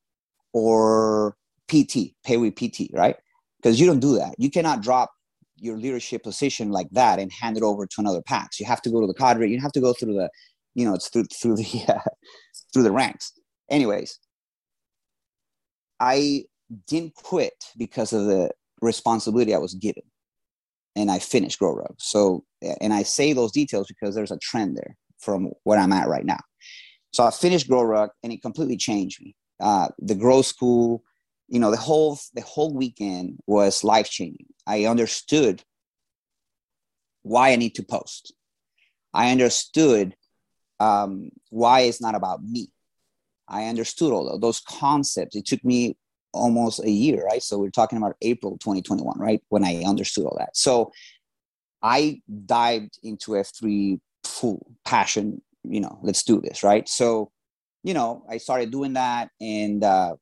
or 0.53 1.37
pt 1.69 2.15
pay 2.25 2.37
with 2.37 2.55
pt 2.55 2.91
right 2.93 3.17
because 3.63 3.79
you 3.79 3.87
don't 3.87 4.01
do 4.01 4.17
that 4.17 4.35
you 4.39 4.51
cannot 4.51 4.83
drop 4.83 5.11
your 5.63 5.77
leadership 5.77 6.25
position 6.25 6.73
like 6.73 6.89
that 6.91 7.21
and 7.21 7.31
hand 7.33 7.57
it 7.57 7.63
over 7.63 7.87
to 7.87 8.01
another 8.01 8.21
PAX. 8.21 8.59
You 8.59 8.67
have 8.67 8.83
to 8.83 8.91
go 8.91 9.01
to 9.01 9.07
the 9.07 9.15
cadre. 9.15 9.49
You 9.49 9.61
have 9.61 9.73
to 9.73 9.81
go 9.81 9.93
through 9.93 10.15
the, 10.15 10.29
you 10.75 10.85
know, 10.85 10.95
it's 10.95 11.09
through 11.09 11.25
through 11.25 11.57
the 11.57 11.85
uh, 11.89 12.11
through 12.73 12.83
the 12.83 12.93
ranks. 12.93 13.33
Anyways, 13.71 14.19
I 16.01 16.45
didn't 16.89 17.15
quit 17.15 17.55
because 17.79 18.13
of 18.13 18.27
the 18.27 18.51
responsibility 18.81 19.55
I 19.55 19.59
was 19.59 19.75
given, 19.75 20.03
and 20.97 21.11
I 21.11 21.21
finished 21.21 21.61
GrowRuck. 21.61 21.95
So, 21.99 22.45
and 22.81 22.93
I 22.93 23.05
say 23.05 23.33
those 23.33 23.53
details 23.53 23.87
because 23.87 24.15
there's 24.15 24.33
a 24.33 24.39
trend 24.39 24.77
there 24.77 24.97
from 25.21 25.53
where 25.63 25.79
I'm 25.79 25.93
at 25.93 26.09
right 26.09 26.25
now. 26.25 26.41
So 27.13 27.25
I 27.25 27.31
finished 27.31 27.71
GrowRuck, 27.71 28.11
and 28.25 28.33
it 28.33 28.43
completely 28.43 28.77
changed 28.77 29.23
me. 29.23 29.37
Uh, 29.61 29.89
the 29.99 30.17
Grow 30.17 30.43
School, 30.43 31.05
you 31.53 31.61
know 31.61 31.71
the 31.71 31.77
whole 31.77 32.19
the 32.35 32.41
whole 32.41 32.75
weekend 32.75 33.39
was 33.47 33.85
life 33.85 34.09
changing 34.11 34.47
i 34.67 34.87
understood 34.87 35.63
why 37.23 37.51
i 37.53 37.57
need 37.57 37.75
to 37.75 37.83
post. 37.83 38.35
I 39.15 39.31
understood 39.31 40.15
um, 40.81 41.31
why 41.51 41.81
it's 41.81 42.01
not 42.01 42.15
about 42.15 42.43
me. 42.43 42.69
I 43.47 43.67
understood 43.67 44.11
all 44.13 44.39
those 44.39 44.61
concepts. 44.61 45.37
It 45.37 45.45
took 45.45 45.63
me 45.65 45.97
almost 46.33 46.83
a 46.83 46.91
year 46.91 47.23
right? 47.25 47.43
So 47.43 47.59
we're 47.59 47.69
talking 47.71 47.99
about 47.99 48.17
april 48.23 48.53
2021 48.59 49.19
right? 49.19 49.43
When 49.51 49.65
i 49.65 49.83
understood 49.85 50.25
all 50.25 50.37
that. 50.39 50.57
So 50.57 50.93
i 51.83 52.21
dived 52.47 52.99
into 53.03 53.33
f3 53.33 54.01
full 54.25 54.67
passion 54.85 55.43
you 55.65 55.81
know 55.81 55.99
let's 56.03 56.23
do 56.23 56.41
this 56.41 56.63
right? 56.63 56.89
So 56.89 57.31
you 57.85 57.93
know 57.93 58.25
i 58.31 58.39
started 58.39 58.71
doing 58.71 58.95
that 58.95 59.29
and 59.41 59.85
uh, 59.85 60.15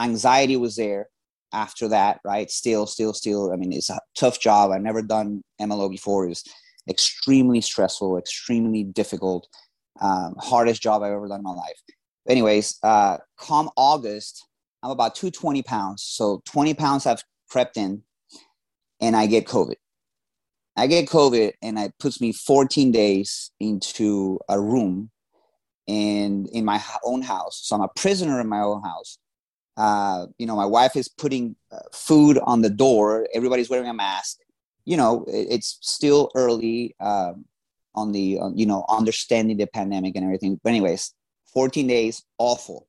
anxiety 0.00 0.56
was 0.56 0.76
there 0.76 1.08
after 1.52 1.88
that, 1.88 2.20
right? 2.24 2.50
Still, 2.50 2.86
still, 2.86 3.12
still. 3.12 3.52
I 3.52 3.56
mean, 3.56 3.72
it's 3.72 3.90
a 3.90 4.00
tough 4.16 4.40
job. 4.40 4.72
I've 4.72 4.82
never 4.82 5.02
done 5.02 5.42
MLO 5.60 5.90
before. 5.90 6.26
It 6.26 6.30
was 6.30 6.44
extremely 6.88 7.60
stressful, 7.60 8.18
extremely 8.18 8.82
difficult, 8.84 9.46
um, 10.00 10.34
hardest 10.38 10.82
job 10.82 11.02
I've 11.02 11.12
ever 11.12 11.28
done 11.28 11.40
in 11.40 11.44
my 11.44 11.52
life. 11.52 11.80
Anyways, 12.28 12.78
uh, 12.82 13.18
come 13.38 13.70
August, 13.76 14.46
I'm 14.82 14.90
about 14.90 15.14
220 15.14 15.62
pounds. 15.62 16.02
So 16.02 16.42
20 16.46 16.74
pounds 16.74 17.04
have 17.04 17.22
crept 17.48 17.76
in, 17.76 18.02
and 19.00 19.16
I 19.16 19.26
get 19.26 19.46
COVID. 19.46 19.76
I 20.76 20.88
get 20.88 21.08
COVID, 21.08 21.52
and 21.62 21.78
it 21.78 21.94
puts 22.00 22.20
me 22.20 22.32
14 22.32 22.90
days 22.90 23.52
into 23.60 24.40
a 24.48 24.60
room 24.60 25.10
and 25.86 26.48
in 26.48 26.64
my 26.64 26.82
own 27.04 27.22
house. 27.22 27.60
So 27.62 27.76
I'm 27.76 27.82
a 27.82 27.88
prisoner 27.94 28.40
in 28.40 28.48
my 28.48 28.60
own 28.60 28.82
house 28.82 29.18
uh, 29.76 30.26
you 30.38 30.46
know, 30.46 30.56
my 30.56 30.66
wife 30.66 30.96
is 30.96 31.08
putting 31.08 31.56
uh, 31.72 31.78
food 31.92 32.38
on 32.44 32.62
the 32.62 32.70
door. 32.70 33.26
Everybody's 33.34 33.70
wearing 33.70 33.88
a 33.88 33.94
mask. 33.94 34.38
You 34.84 34.96
know, 34.96 35.24
it, 35.26 35.48
it's 35.50 35.78
still 35.80 36.30
early 36.34 36.94
um, 37.00 37.44
on 37.94 38.12
the, 38.12 38.38
on, 38.38 38.56
you 38.56 38.66
know, 38.66 38.84
understanding 38.88 39.56
the 39.56 39.66
pandemic 39.66 40.14
and 40.14 40.24
everything. 40.24 40.60
But 40.62 40.70
anyways, 40.70 41.12
14 41.52 41.86
days, 41.86 42.22
awful, 42.38 42.88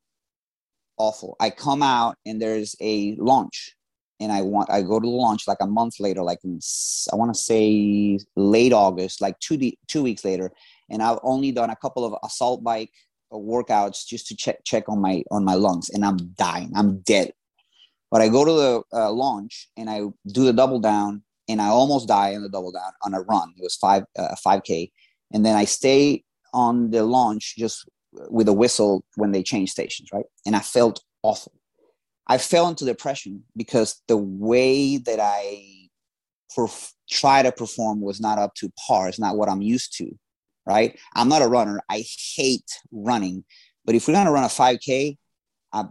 awful. 0.97 1.35
I 1.39 1.49
come 1.49 1.81
out 1.81 2.17
and 2.25 2.41
there's 2.41 2.75
a 2.81 3.15
launch, 3.17 3.75
and 4.19 4.31
I 4.31 4.41
want 4.41 4.69
I 4.69 4.81
go 4.81 4.99
to 4.99 5.05
the 5.05 5.11
launch 5.11 5.47
like 5.47 5.57
a 5.61 5.67
month 5.67 5.99
later, 5.99 6.23
like 6.23 6.39
in, 6.43 6.59
I 7.11 7.15
want 7.15 7.33
to 7.33 7.39
say 7.39 8.19
late 8.35 8.73
August, 8.73 9.21
like 9.21 9.37
two 9.39 9.59
two 9.87 10.03
weeks 10.03 10.23
later, 10.23 10.51
and 10.89 11.03
I've 11.03 11.19
only 11.21 11.51
done 11.51 11.69
a 11.69 11.75
couple 11.75 12.05
of 12.05 12.15
assault 12.23 12.63
bike 12.63 12.91
workouts 13.33 14.05
just 14.05 14.27
to 14.27 14.35
check 14.35 14.63
check 14.63 14.87
on 14.87 14.99
my 14.99 15.23
on 15.31 15.43
my 15.43 15.55
lungs, 15.55 15.89
and 15.89 16.05
I'm 16.05 16.17
dying. 16.37 16.71
I'm 16.75 16.99
dead. 16.99 17.31
But 18.11 18.21
I 18.21 18.29
go 18.29 18.45
to 18.45 18.51
the 18.51 18.83
uh, 18.93 19.11
launch 19.11 19.69
and 19.77 19.89
I 19.89 20.01
do 20.27 20.45
the 20.45 20.53
double 20.53 20.79
down, 20.79 21.23
and 21.49 21.61
I 21.61 21.67
almost 21.67 22.07
die 22.07 22.29
in 22.29 22.43
the 22.43 22.49
double 22.49 22.71
down 22.71 22.91
on 23.03 23.13
a 23.13 23.21
run. 23.21 23.53
It 23.57 23.63
was 23.63 23.75
five 23.75 24.03
uh, 24.17 24.35
five 24.43 24.63
k, 24.63 24.91
and 25.33 25.45
then 25.45 25.55
I 25.55 25.65
stay 25.65 26.23
on 26.53 26.91
the 26.91 27.03
launch 27.03 27.55
just 27.57 27.87
with 28.29 28.47
a 28.47 28.53
whistle 28.53 29.03
when 29.15 29.31
they 29.31 29.43
change 29.43 29.71
stations, 29.71 30.09
right? 30.13 30.25
And 30.45 30.55
I 30.55 30.59
felt 30.59 31.03
awful. 31.23 31.53
I 32.27 32.37
fell 32.37 32.67
into 32.69 32.85
depression 32.85 33.43
because 33.55 34.01
the 34.07 34.17
way 34.17 34.97
that 34.97 35.19
I 35.19 35.89
perf- 36.55 36.93
try 37.09 37.43
to 37.43 37.51
perform 37.51 38.01
was 38.01 38.19
not 38.19 38.39
up 38.39 38.55
to 38.55 38.71
par. 38.87 39.09
It's 39.09 39.19
not 39.19 39.35
what 39.35 39.49
I'm 39.49 39.61
used 39.61 39.95
to 39.97 40.17
right? 40.65 40.97
I'm 41.15 41.29
not 41.29 41.41
a 41.41 41.47
runner. 41.47 41.79
I 41.89 42.03
hate 42.35 42.69
running. 42.91 43.43
But 43.85 43.95
if 43.95 44.07
we're 44.07 44.13
gonna 44.13 44.31
run 44.31 44.43
a 44.43 44.47
5K, 44.47 45.17
uh, 45.73 45.85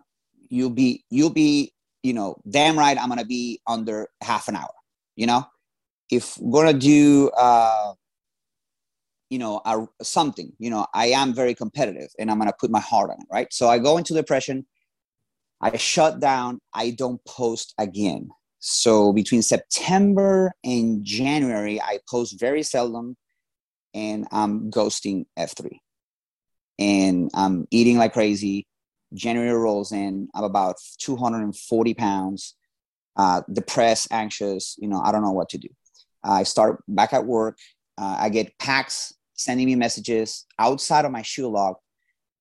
you'll 0.49 0.71
be 0.71 1.05
you'll 1.11 1.31
be 1.31 1.73
you 2.03 2.13
know 2.13 2.37
damn 2.49 2.79
right. 2.79 2.99
I'm 3.01 3.09
gonna 3.09 3.25
be 3.25 3.61
under 3.67 4.09
half 4.23 4.49
an 4.49 4.57
hour. 4.57 4.73
You 5.17 5.27
know, 5.27 5.45
if 6.11 6.37
we're 6.39 6.65
gonna 6.65 6.79
do 6.79 7.31
uh, 7.37 7.95
you 9.31 9.39
know 9.39 9.61
a, 9.65 9.87
something, 10.03 10.53
you 10.59 10.71
know, 10.71 10.87
I 10.95 11.07
am 11.07 11.35
very 11.35 11.55
competitive 11.55 12.09
and 12.19 12.31
I'm 12.31 12.39
gonna 12.39 12.53
put 12.59 12.71
my 12.71 12.81
heart 12.81 13.11
on 13.11 13.17
it, 13.21 13.27
right? 13.31 13.53
So 13.53 13.69
I 13.69 13.79
go 13.79 13.97
into 13.99 14.15
depression. 14.15 14.67
I 15.61 15.77
shut 15.77 16.21
down. 16.21 16.61
I 16.75 16.91
don't 16.91 17.25
post 17.25 17.75
again. 17.79 18.29
So 18.59 19.13
between 19.13 19.43
September 19.43 20.53
and 20.65 21.05
January, 21.05 21.81
I 21.81 22.01
post 22.09 22.41
very 22.41 22.63
seldom 22.63 23.17
and 23.95 24.27
I'm 24.31 24.71
ghosting 24.71 25.27
F3. 25.39 25.79
And 26.79 27.31
I'm 27.35 27.67
eating 27.71 27.97
like 27.97 28.13
crazy. 28.13 28.67
January 29.15 29.53
rolls 29.53 29.93
in. 29.93 30.29
I'm 30.35 30.45
about 30.45 30.77
240 30.99 31.95
pounds, 31.95 32.57
uh, 33.17 33.43
depressed, 33.53 34.09
anxious. 34.11 34.77
You 34.79 34.89
know, 34.89 35.01
I 35.01 35.13
don't 35.13 35.23
know 35.23 35.31
what 35.31 35.51
to 35.51 35.59
do. 35.59 35.69
I 36.25 36.43
start 36.43 36.83
back 36.89 37.13
at 37.13 37.25
work. 37.25 37.59
Uh, 37.97 38.17
I 38.19 38.29
get 38.29 38.59
packs 38.59 39.15
sending 39.35 39.67
me 39.67 39.77
messages 39.77 40.47
outside 40.59 41.05
of 41.05 41.13
my 41.13 41.23
shield 41.23 41.53
lock. 41.53 41.79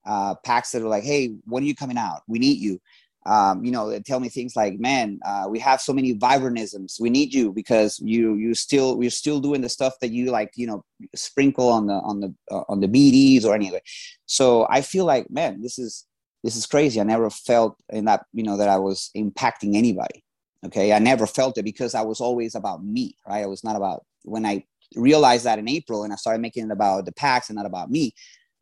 Uh, 0.06 0.36
PAX 0.44 0.72
that 0.72 0.82
are 0.82 0.88
like, 0.88 1.04
"Hey, 1.04 1.36
when 1.46 1.64
are 1.64 1.66
you 1.66 1.76
coming 1.76 1.98
out? 1.98 2.24
We 2.28 2.40
need 2.40 2.58
you." 2.58 2.82
Um, 3.26 3.64
you 3.64 3.72
know, 3.72 3.90
they 3.90 4.00
tell 4.00 4.20
me 4.20 4.30
things 4.30 4.56
like, 4.56 4.80
"Man, 4.80 5.20
uh, 5.26 5.46
we 5.50 5.60
have 5.60 5.82
so 5.82 5.94
many 5.94 6.14
Vibramisms. 6.16 7.00
We 7.00 7.10
need 7.10 7.34
you 7.34 7.52
because 7.52 8.00
you 8.00 8.36
you 8.36 8.54
still 8.54 8.98
we're 8.98 9.10
still 9.10 9.40
doing 9.40 9.62
the 9.62 9.70
stuff 9.70 9.94
that 10.02 10.12
you 10.12 10.32
like, 10.32 10.52
you 10.56 10.68
know, 10.68 10.84
sprinkle 11.16 11.70
on 11.70 11.88
the 11.88 11.94
on 11.94 12.20
the 12.20 12.34
uh, 12.52 12.64
on 12.70 12.80
the 12.80 12.88
BDs 12.88 13.46
or 13.46 13.56
anyway." 13.56 13.82
So 14.26 14.68
I 14.70 14.82
feel 14.82 15.06
like, 15.06 15.30
man, 15.30 15.62
this 15.62 15.80
is 15.80 16.06
this 16.44 16.56
is 16.56 16.66
crazy. 16.66 17.00
I 17.00 17.04
never 17.04 17.30
felt 17.30 17.78
in 17.90 18.06
that 18.06 18.26
you 18.34 18.44
know 18.44 18.58
that 18.58 18.70
I 18.70 18.78
was 18.78 19.10
impacting 19.16 19.76
anybody. 19.76 20.24
Okay, 20.66 20.94
I 20.94 21.00
never 21.00 21.28
felt 21.28 21.58
it 21.58 21.64
because 21.64 21.96
I 21.96 22.02
was 22.02 22.22
always 22.22 22.56
about 22.56 22.84
me, 22.84 23.18
right? 23.28 23.44
I 23.44 23.48
was 23.48 23.64
not 23.64 23.76
about 23.76 24.06
when 24.24 24.46
I 24.46 24.66
realized 24.96 25.46
that 25.46 25.60
in 25.60 25.68
April 25.68 26.04
and 26.04 26.14
I 26.14 26.18
started 26.18 26.42
making 26.42 26.66
it 26.66 26.72
about 26.72 27.06
the 27.06 27.12
PAX 27.12 27.50
and 27.50 27.56
not 27.56 27.66
about 27.66 27.90
me 27.90 28.14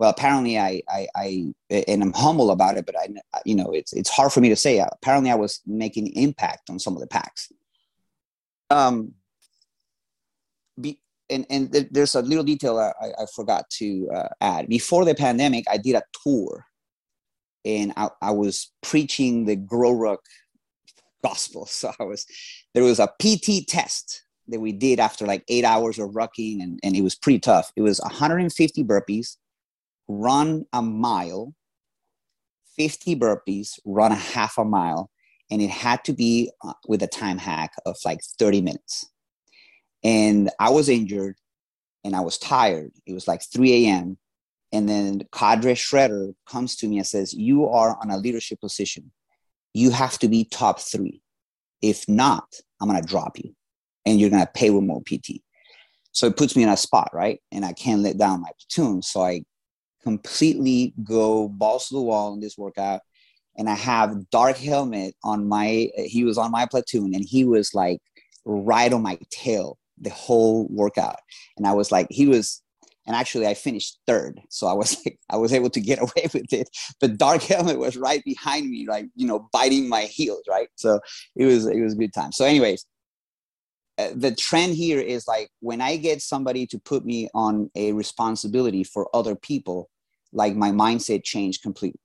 well 0.01 0.09
apparently 0.09 0.57
I, 0.57 0.81
I 0.89 1.07
i 1.15 1.53
and 1.69 2.01
i'm 2.01 2.11
humble 2.11 2.49
about 2.49 2.75
it 2.75 2.87
but 2.87 2.97
i 2.97 3.07
you 3.45 3.53
know 3.53 3.71
it's 3.71 3.93
it's 3.93 4.09
hard 4.09 4.33
for 4.33 4.41
me 4.41 4.49
to 4.49 4.55
say. 4.55 4.79
Apparently 4.79 5.29
i 5.29 5.35
was 5.35 5.61
making 5.67 6.07
impact 6.15 6.71
on 6.71 6.79
some 6.79 6.95
of 6.95 7.01
the 7.01 7.07
PAX. 7.07 7.53
um 8.71 9.13
be, 10.81 10.99
and 11.29 11.45
and 11.51 11.71
there's 11.91 12.15
a 12.15 12.23
little 12.23 12.43
detail 12.43 12.79
I, 12.79 13.09
I 13.21 13.25
forgot 13.35 13.69
to 13.81 14.09
uh, 14.13 14.29
add. 14.41 14.67
Before 14.67 15.05
the 15.05 15.13
pandemic 15.13 15.65
i 15.69 15.77
did 15.77 15.95
a 15.95 16.03
tour 16.23 16.65
and 17.63 17.93
I, 17.95 18.09
I 18.23 18.31
was 18.31 18.71
preaching 18.81 19.45
the 19.45 19.55
GoRuck 19.55 20.23
gospel. 21.23 21.69
So 21.79 21.93
i 21.99 22.03
was 22.03 22.25
there 22.73 22.83
was 22.83 22.99
a 22.99 23.13
pt 23.19 23.67
test 23.67 24.23
that 24.47 24.59
we 24.59 24.71
did 24.71 24.99
after 24.99 25.27
like 25.27 25.43
eight 25.47 25.63
hours 25.63 25.99
of 25.99 26.09
rucking 26.09 26.63
and, 26.63 26.79
and 26.83 26.95
it 26.95 27.03
was 27.03 27.15
pretty 27.15 27.39
tough. 27.39 27.71
It 27.75 27.83
was 27.83 28.01
150 28.01 28.83
burpees 28.83 29.37
run 30.07 30.65
a 30.73 30.81
mile, 30.81 31.53
50 32.77 33.15
burpees, 33.15 33.79
run 33.85 34.11
a 34.11 34.15
half 34.15 34.57
a 34.57 34.65
mile, 34.65 35.09
and 35.49 35.61
it 35.61 35.69
had 35.69 36.03
to 36.05 36.13
be 36.13 36.51
uh, 36.63 36.73
with 36.87 37.03
a 37.03 37.07
time 37.07 37.37
hack 37.37 37.73
of 37.85 37.97
like 38.05 38.19
30 38.39 38.61
minutes. 38.61 39.05
And 40.03 40.49
I 40.59 40.69
was 40.69 40.89
injured 40.89 41.35
and 42.03 42.15
I 42.15 42.21
was 42.21 42.37
tired. 42.37 42.91
It 43.05 43.13
was 43.13 43.27
like 43.27 43.41
3 43.43 43.85
a.m. 43.85 44.17
And 44.71 44.87
then 44.87 45.21
Cadre 45.33 45.73
Shredder 45.73 46.33
comes 46.47 46.77
to 46.77 46.87
me 46.87 46.97
and 46.97 47.05
says, 47.05 47.33
You 47.33 47.67
are 47.67 47.97
on 48.01 48.09
a 48.09 48.17
leadership 48.17 48.61
position. 48.61 49.11
You 49.73 49.91
have 49.91 50.17
to 50.19 50.27
be 50.27 50.45
top 50.45 50.79
three. 50.79 51.21
If 51.81 52.07
not, 52.07 52.45
I'm 52.79 52.87
going 52.87 53.01
to 53.01 53.07
drop 53.07 53.37
you 53.37 53.53
and 54.05 54.19
you're 54.19 54.29
going 54.29 54.45
to 54.45 54.51
pay 54.51 54.69
with 54.69 54.83
more 54.83 55.01
PT. 55.01 55.41
So 56.13 56.27
it 56.27 56.37
puts 56.37 56.55
me 56.55 56.63
in 56.63 56.69
a 56.69 56.77
spot, 56.77 57.09
right? 57.13 57.39
And 57.51 57.65
I 57.65 57.73
can't 57.73 58.01
let 58.01 58.17
down 58.17 58.41
my 58.41 58.51
platoon. 58.59 59.01
So 59.01 59.23
I 59.23 59.43
completely 60.03 60.93
go 61.03 61.47
balls 61.47 61.87
to 61.87 61.95
the 61.95 62.01
wall 62.01 62.33
in 62.33 62.39
this 62.39 62.57
workout. 62.57 63.01
And 63.57 63.69
I 63.69 63.75
have 63.75 64.29
Dark 64.29 64.57
Helmet 64.57 65.15
on 65.23 65.47
my, 65.47 65.89
he 65.97 66.23
was 66.23 66.37
on 66.37 66.51
my 66.51 66.65
platoon 66.65 67.13
and 67.13 67.23
he 67.23 67.43
was 67.43 67.73
like 67.73 67.99
right 68.45 68.91
on 68.91 69.03
my 69.03 69.19
tail 69.29 69.77
the 69.99 70.09
whole 70.09 70.67
workout. 70.69 71.17
And 71.57 71.67
I 71.67 71.73
was 71.73 71.91
like, 71.91 72.07
he 72.09 72.27
was, 72.27 72.63
and 73.05 73.15
actually 73.15 73.47
I 73.47 73.53
finished 73.53 73.99
third. 74.07 74.39
So 74.49 74.67
I 74.67 74.73
was 74.73 74.97
like, 75.05 75.19
I 75.29 75.37
was 75.37 75.53
able 75.53 75.69
to 75.71 75.81
get 75.81 75.99
away 76.01 76.29
with 76.33 76.51
it. 76.53 76.69
But 76.99 77.17
Dark 77.17 77.43
Helmet 77.43 77.77
was 77.77 77.97
right 77.97 78.23
behind 78.23 78.69
me, 78.69 78.85
like, 78.87 79.07
you 79.15 79.27
know, 79.27 79.47
biting 79.51 79.89
my 79.89 80.03
heels, 80.03 80.43
right? 80.49 80.69
So 80.75 80.99
it 81.35 81.45
was, 81.45 81.65
it 81.67 81.81
was 81.81 81.93
a 81.93 81.97
good 81.97 82.13
time. 82.13 82.31
So 82.31 82.45
anyways, 82.45 82.85
uh, 83.97 84.09
the 84.15 84.33
trend 84.33 84.73
here 84.73 84.99
is 84.99 85.27
like 85.27 85.49
when 85.59 85.81
I 85.81 85.97
get 85.97 86.21
somebody 86.21 86.65
to 86.67 86.79
put 86.79 87.05
me 87.05 87.29
on 87.33 87.69
a 87.75 87.91
responsibility 87.91 88.83
for 88.83 89.13
other 89.15 89.35
people, 89.35 89.89
like 90.33 90.55
my 90.55 90.71
mindset 90.71 91.23
changed 91.23 91.61
completely, 91.61 91.99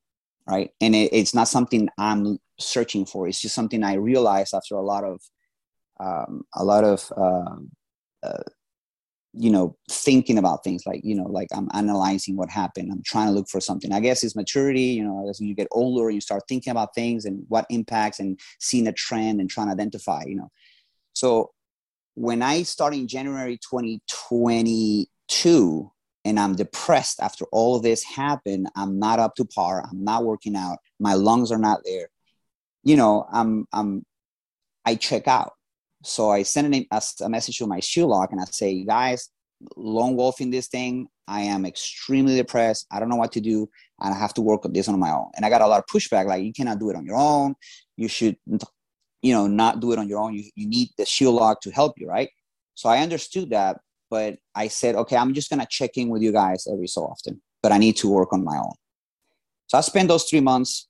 right? 0.48 0.70
And 0.80 0.94
it, 0.94 1.12
it's 1.12 1.34
not 1.34 1.48
something 1.48 1.88
I'm 1.98 2.38
searching 2.58 3.06
for. 3.06 3.28
It's 3.28 3.40
just 3.40 3.54
something 3.54 3.82
I 3.82 3.94
realized 3.94 4.54
after 4.54 4.76
a 4.76 4.82
lot 4.82 5.04
of 5.04 5.20
um, 5.98 6.42
a 6.54 6.64
lot 6.64 6.84
of 6.84 7.10
uh, 7.16 7.56
uh, 8.22 8.42
you 9.32 9.50
know 9.50 9.76
thinking 9.90 10.38
about 10.38 10.64
things 10.64 10.84
like 10.86 11.00
you 11.04 11.14
know 11.14 11.24
like 11.24 11.48
i'm 11.54 11.68
analyzing 11.74 12.36
what 12.36 12.48
happened 12.48 12.90
i'm 12.90 13.02
trying 13.04 13.26
to 13.26 13.32
look 13.32 13.48
for 13.48 13.60
something 13.60 13.92
i 13.92 14.00
guess 14.00 14.24
it's 14.24 14.34
maturity 14.34 14.80
you 14.80 15.04
know 15.04 15.28
as 15.28 15.38
you 15.40 15.54
get 15.54 15.68
older 15.72 16.08
you 16.08 16.22
start 16.22 16.42
thinking 16.48 16.70
about 16.70 16.94
things 16.94 17.26
and 17.26 17.44
what 17.48 17.66
impacts 17.68 18.18
and 18.18 18.40
seeing 18.60 18.86
a 18.86 18.92
trend 18.92 19.38
and 19.38 19.50
trying 19.50 19.66
to 19.66 19.74
identify 19.74 20.22
you 20.26 20.36
know 20.36 20.48
so 21.12 21.50
when 22.16 22.42
I 22.42 22.62
started 22.62 22.98
in 22.98 23.08
January 23.08 23.58
2022 23.58 25.92
and 26.26 26.38
I'm 26.38 26.54
depressed 26.54 27.20
after 27.20 27.44
all 27.52 27.76
of 27.76 27.82
this 27.82 28.02
happened, 28.02 28.68
I'm 28.76 28.98
not 28.98 29.18
up 29.18 29.34
to 29.36 29.44
par, 29.44 29.84
I'm 29.88 30.04
not 30.04 30.24
working 30.24 30.56
out, 30.56 30.78
my 30.98 31.14
lungs 31.14 31.52
are 31.52 31.58
not 31.58 31.80
there. 31.84 32.08
You 32.82 32.96
know, 32.96 33.26
I'm 33.32 33.66
I'm 33.72 34.04
I 34.84 34.94
check 34.94 35.26
out. 35.26 35.52
So 36.04 36.30
I 36.30 36.42
send 36.42 36.74
a, 36.74 36.86
a 37.22 37.28
message 37.28 37.58
to 37.58 37.66
my 37.66 37.80
shield 37.80 38.10
lock 38.10 38.30
and 38.30 38.40
I 38.40 38.44
say, 38.44 38.84
guys, 38.84 39.30
lone 39.76 40.14
wolfing 40.14 40.50
this 40.50 40.68
thing. 40.68 41.08
I 41.26 41.40
am 41.40 41.66
extremely 41.66 42.36
depressed. 42.36 42.86
I 42.92 43.00
don't 43.00 43.08
know 43.08 43.16
what 43.16 43.32
to 43.32 43.40
do. 43.40 43.68
And 44.00 44.14
I 44.14 44.18
have 44.18 44.34
to 44.34 44.42
work 44.42 44.64
on 44.64 44.72
this 44.72 44.88
on 44.88 45.00
my 45.00 45.10
own. 45.10 45.30
And 45.34 45.44
I 45.44 45.50
got 45.50 45.62
a 45.62 45.66
lot 45.66 45.80
of 45.80 45.86
pushback, 45.86 46.26
like 46.26 46.44
you 46.44 46.52
cannot 46.52 46.78
do 46.78 46.90
it 46.90 46.96
on 46.96 47.04
your 47.04 47.16
own. 47.16 47.56
You 47.96 48.06
should 48.06 48.36
you 49.22 49.32
know 49.32 49.46
not 49.46 49.80
do 49.80 49.92
it 49.92 49.98
on 49.98 50.08
your 50.08 50.20
own 50.20 50.34
you, 50.34 50.44
you 50.54 50.68
need 50.68 50.88
the 50.96 51.04
shield 51.04 51.34
lock 51.34 51.60
to 51.60 51.70
help 51.70 51.94
you 51.96 52.06
right 52.06 52.30
so 52.74 52.88
i 52.88 52.98
understood 52.98 53.50
that 53.50 53.80
but 54.10 54.36
i 54.54 54.68
said 54.68 54.94
okay 54.94 55.16
i'm 55.16 55.34
just 55.34 55.50
going 55.50 55.60
to 55.60 55.66
check 55.70 55.96
in 55.96 56.08
with 56.08 56.22
you 56.22 56.32
guys 56.32 56.66
every 56.72 56.86
so 56.86 57.02
often 57.02 57.40
but 57.62 57.72
i 57.72 57.78
need 57.78 57.96
to 57.96 58.08
work 58.08 58.32
on 58.32 58.44
my 58.44 58.56
own 58.56 58.74
so 59.66 59.78
i 59.78 59.80
spent 59.80 60.08
those 60.08 60.24
three 60.24 60.40
months 60.40 60.88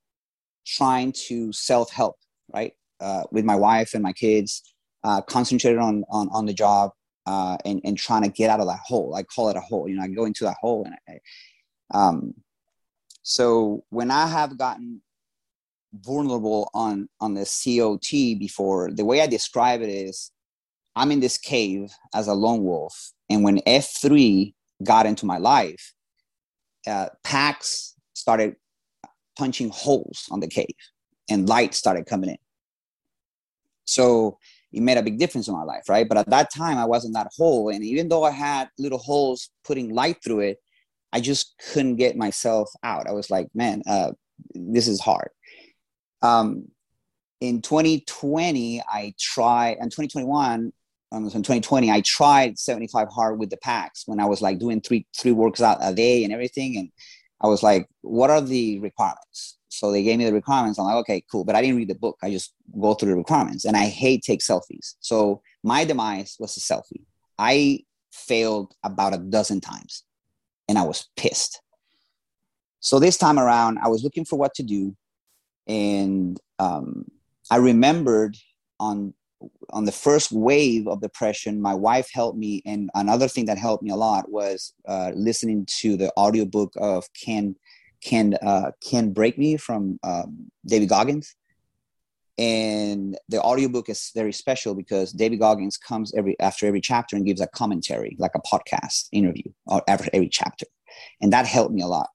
trying 0.66 1.12
to 1.12 1.52
self-help 1.52 2.16
right 2.52 2.72
uh, 3.00 3.24
with 3.30 3.44
my 3.44 3.54
wife 3.54 3.92
and 3.92 4.02
my 4.02 4.12
kids 4.12 4.74
uh, 5.04 5.20
concentrated 5.22 5.78
on, 5.78 6.02
on 6.10 6.28
on 6.32 6.46
the 6.46 6.54
job 6.54 6.90
uh, 7.26 7.56
and 7.64 7.80
and 7.84 7.98
trying 7.98 8.22
to 8.22 8.30
get 8.30 8.50
out 8.50 8.60
of 8.60 8.66
that 8.66 8.80
hole 8.84 9.14
i 9.14 9.22
call 9.22 9.48
it 9.48 9.56
a 9.56 9.60
hole 9.60 9.88
you 9.88 9.96
know 9.96 10.02
i 10.02 10.08
go 10.08 10.24
into 10.24 10.44
that 10.44 10.56
hole 10.60 10.84
and 10.84 10.94
I, 11.08 11.98
um 11.98 12.34
so 13.22 13.84
when 13.90 14.10
i 14.10 14.26
have 14.26 14.56
gotten 14.58 15.02
vulnerable 16.04 16.70
on 16.74 17.08
on 17.20 17.34
the 17.34 17.44
COT 17.44 18.38
before. 18.38 18.90
The 18.92 19.04
way 19.04 19.20
I 19.20 19.26
describe 19.26 19.82
it 19.82 19.88
is, 19.88 20.30
I'm 20.96 21.12
in 21.12 21.20
this 21.20 21.36
cave 21.36 21.92
as 22.14 22.26
a 22.26 22.34
lone 22.34 22.64
wolf, 22.64 23.12
and 23.28 23.44
when 23.44 23.58
F3 23.58 24.54
got 24.82 25.04
into 25.04 25.26
my 25.26 25.36
life, 25.36 25.92
uh, 26.86 27.08
PAX 27.22 27.94
started 28.14 28.56
punching 29.38 29.68
holes 29.68 30.26
on 30.30 30.40
the 30.40 30.48
cave, 30.48 30.74
and 31.28 31.48
light 31.48 31.74
started 31.74 32.06
coming 32.06 32.30
in. 32.30 32.38
So 33.84 34.38
it 34.72 34.80
made 34.82 34.96
a 34.96 35.02
big 35.02 35.18
difference 35.18 35.48
in 35.48 35.54
my 35.54 35.64
life, 35.64 35.88
right? 35.88 36.08
But 36.08 36.18
at 36.18 36.30
that 36.30 36.52
time, 36.52 36.78
I 36.78 36.86
wasn't 36.86 37.14
that 37.14 37.30
hole, 37.36 37.68
and 37.68 37.84
even 37.84 38.08
though 38.08 38.24
I 38.24 38.30
had 38.30 38.70
little 38.78 38.98
holes 38.98 39.50
putting 39.64 39.94
light 39.94 40.16
through 40.24 40.40
it, 40.40 40.58
I 41.12 41.20
just 41.20 41.54
couldn't 41.72 41.96
get 41.96 42.16
myself 42.16 42.70
out. 42.82 43.06
I 43.06 43.12
was 43.12 43.30
like, 43.30 43.48
man, 43.54 43.82
uh, 43.86 44.12
this 44.54 44.88
is 44.88 45.00
hard. 45.00 45.28
Um, 46.22 46.68
in 47.40 47.60
2020, 47.60 48.82
I 48.88 49.14
tried, 49.18 49.76
and 49.78 49.90
2021, 49.90 50.72
in 51.12 51.24
2020, 51.24 51.90
I 51.90 52.00
tried 52.02 52.58
75 52.58 53.08
hard 53.08 53.38
with 53.38 53.50
the 53.50 53.56
PAX 53.58 54.02
when 54.06 54.20
I 54.20 54.26
was 54.26 54.42
like 54.42 54.58
doing 54.58 54.80
three 54.80 55.06
three 55.16 55.32
works 55.32 55.60
out 55.60 55.78
a 55.80 55.94
day 55.94 56.24
and 56.24 56.32
everything. 56.32 56.76
And 56.76 56.90
I 57.40 57.46
was 57.46 57.62
like, 57.62 57.88
what 58.02 58.30
are 58.30 58.40
the 58.40 58.80
requirements? 58.80 59.58
So 59.68 59.92
they 59.92 60.02
gave 60.02 60.18
me 60.18 60.24
the 60.24 60.32
requirements. 60.32 60.78
I'm 60.78 60.86
like, 60.86 60.96
okay, 60.96 61.22
cool. 61.30 61.44
But 61.44 61.54
I 61.54 61.62
didn't 61.62 61.76
read 61.76 61.88
the 61.88 61.94
book. 61.94 62.16
I 62.22 62.30
just 62.30 62.54
go 62.80 62.94
through 62.94 63.10
the 63.10 63.16
requirements. 63.16 63.64
And 63.64 63.76
I 63.76 63.86
hate 63.86 64.22
take 64.22 64.40
selfies. 64.40 64.94
So 65.00 65.42
my 65.62 65.84
demise 65.84 66.36
was 66.38 66.56
a 66.56 66.60
selfie. 66.60 67.04
I 67.38 67.80
failed 68.10 68.72
about 68.82 69.14
a 69.14 69.18
dozen 69.18 69.60
times 69.60 70.04
and 70.68 70.78
I 70.78 70.82
was 70.82 71.08
pissed. 71.16 71.60
So 72.80 72.98
this 72.98 73.18
time 73.18 73.38
around, 73.38 73.78
I 73.82 73.88
was 73.88 74.02
looking 74.02 74.24
for 74.24 74.38
what 74.38 74.54
to 74.54 74.62
do 74.62 74.96
and 75.66 76.40
um, 76.58 77.04
I 77.50 77.56
remembered 77.56 78.36
on 78.78 79.14
on 79.70 79.84
the 79.84 79.92
first 79.92 80.32
wave 80.32 80.86
of 80.88 81.00
depression, 81.00 81.60
my 81.60 81.74
wife 81.74 82.08
helped 82.12 82.38
me, 82.38 82.62
and 82.64 82.90
another 82.94 83.28
thing 83.28 83.46
that 83.46 83.58
helped 83.58 83.82
me 83.82 83.90
a 83.90 83.96
lot 83.96 84.30
was 84.30 84.74
uh, 84.88 85.12
listening 85.14 85.66
to 85.80 85.96
the 85.96 86.12
audiobook 86.16 86.72
of 86.76 87.04
"Can 87.14 87.56
Can 88.02 88.34
uh, 88.42 88.70
Can 88.88 89.12
Break 89.12 89.38
Me" 89.38 89.56
from 89.56 89.98
um, 90.02 90.50
David 90.66 90.88
Goggins. 90.88 91.34
and 92.38 93.16
the 93.28 93.40
audiobook 93.40 93.88
is 93.88 94.10
very 94.14 94.32
special 94.32 94.74
because 94.74 95.12
David 95.12 95.38
Goggins 95.38 95.76
comes 95.78 96.12
every 96.14 96.38
after 96.40 96.66
every 96.66 96.80
chapter 96.80 97.16
and 97.16 97.24
gives 97.24 97.40
a 97.40 97.46
commentary, 97.46 98.16
like 98.18 98.32
a 98.34 98.40
podcast 98.40 99.08
interview, 99.12 99.50
or 99.66 99.82
after 99.88 100.10
every 100.12 100.28
chapter, 100.28 100.66
and 101.20 101.32
that 101.32 101.46
helped 101.46 101.72
me 101.72 101.82
a 101.82 101.86
lot 101.86 102.08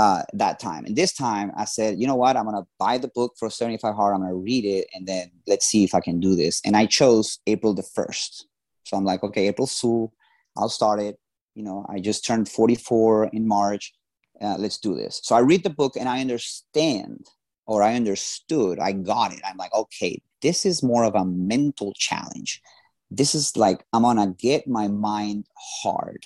uh, 0.00 0.22
that 0.32 0.58
time. 0.58 0.86
And 0.86 0.96
this 0.96 1.12
time, 1.12 1.52
I 1.58 1.66
said, 1.66 2.00
you 2.00 2.06
know 2.06 2.14
what? 2.14 2.34
I'm 2.34 2.46
gonna 2.46 2.66
buy 2.78 2.96
the 2.96 3.08
book 3.08 3.34
for 3.38 3.50
75 3.50 3.94
hard. 3.94 4.14
I'm 4.14 4.22
gonna 4.22 4.34
read 4.34 4.64
it, 4.64 4.86
and 4.94 5.06
then 5.06 5.30
let's 5.46 5.66
see 5.66 5.84
if 5.84 5.94
I 5.94 6.00
can 6.00 6.20
do 6.20 6.34
this. 6.34 6.62
And 6.64 6.74
I 6.74 6.86
chose 6.86 7.38
April 7.46 7.74
the 7.74 7.82
first. 7.82 8.46
So 8.84 8.96
I'm 8.96 9.04
like, 9.04 9.22
okay, 9.22 9.48
April 9.48 9.66
Fool. 9.66 10.14
I'll 10.56 10.70
start 10.70 11.00
it. 11.00 11.18
You 11.54 11.64
know, 11.64 11.84
I 11.90 12.00
just 12.00 12.24
turned 12.24 12.48
44 12.48 13.26
in 13.34 13.46
March. 13.46 13.92
Uh, 14.40 14.56
let's 14.58 14.78
do 14.78 14.94
this. 14.94 15.20
So 15.22 15.34
I 15.34 15.40
read 15.40 15.64
the 15.64 15.76
book 15.80 15.96
and 15.96 16.08
I 16.08 16.22
understand 16.22 17.26
or 17.66 17.82
I 17.82 17.94
understood, 17.94 18.78
I 18.78 18.92
got 18.92 19.34
it. 19.34 19.40
I'm 19.44 19.58
like, 19.58 19.74
okay, 19.74 20.22
this 20.40 20.64
is 20.64 20.82
more 20.82 21.04
of 21.04 21.14
a 21.14 21.26
mental 21.26 21.92
challenge. 21.94 22.62
This 23.10 23.34
is 23.34 23.54
like, 23.54 23.84
I'm 23.92 24.02
gonna 24.02 24.34
get 24.38 24.66
my 24.66 24.88
mind 24.88 25.44
hard 25.82 26.24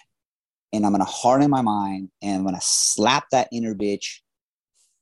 and 0.75 0.85
I'm 0.85 0.93
gonna 0.93 1.05
harden 1.05 1.51
my 1.51 1.63
mind 1.63 2.11
and 2.21 2.39
I'm 2.39 2.45
gonna 2.45 2.59
slap 2.61 3.27
that 3.31 3.49
inner 3.53 3.75
bitch 3.75 4.21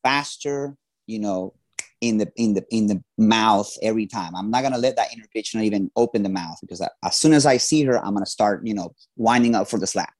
faster, 0.02 0.76
you 1.06 1.18
know, 1.18 1.54
in 2.02 2.18
the 2.18 2.30
in 2.36 2.52
the 2.52 2.64
in 2.70 2.88
the 2.88 3.02
mouth 3.16 3.74
every 3.80 4.06
time. 4.06 4.36
I'm 4.36 4.50
not 4.50 4.62
gonna 4.62 4.78
let 4.78 4.96
that 4.96 5.12
inner 5.14 5.24
bitch 5.34 5.54
not 5.54 5.64
even 5.64 5.90
open 5.96 6.22
the 6.22 6.28
mouth 6.28 6.58
because 6.60 6.82
I, 6.82 6.88
as 7.04 7.16
soon 7.16 7.32
as 7.32 7.46
I 7.46 7.56
see 7.56 7.82
her, 7.84 7.98
I'm 7.98 8.12
gonna 8.12 8.26
start, 8.26 8.66
you 8.66 8.74
know, 8.74 8.94
winding 9.16 9.54
up 9.54 9.68
for 9.68 9.78
the 9.78 9.86
slap. 9.86 10.12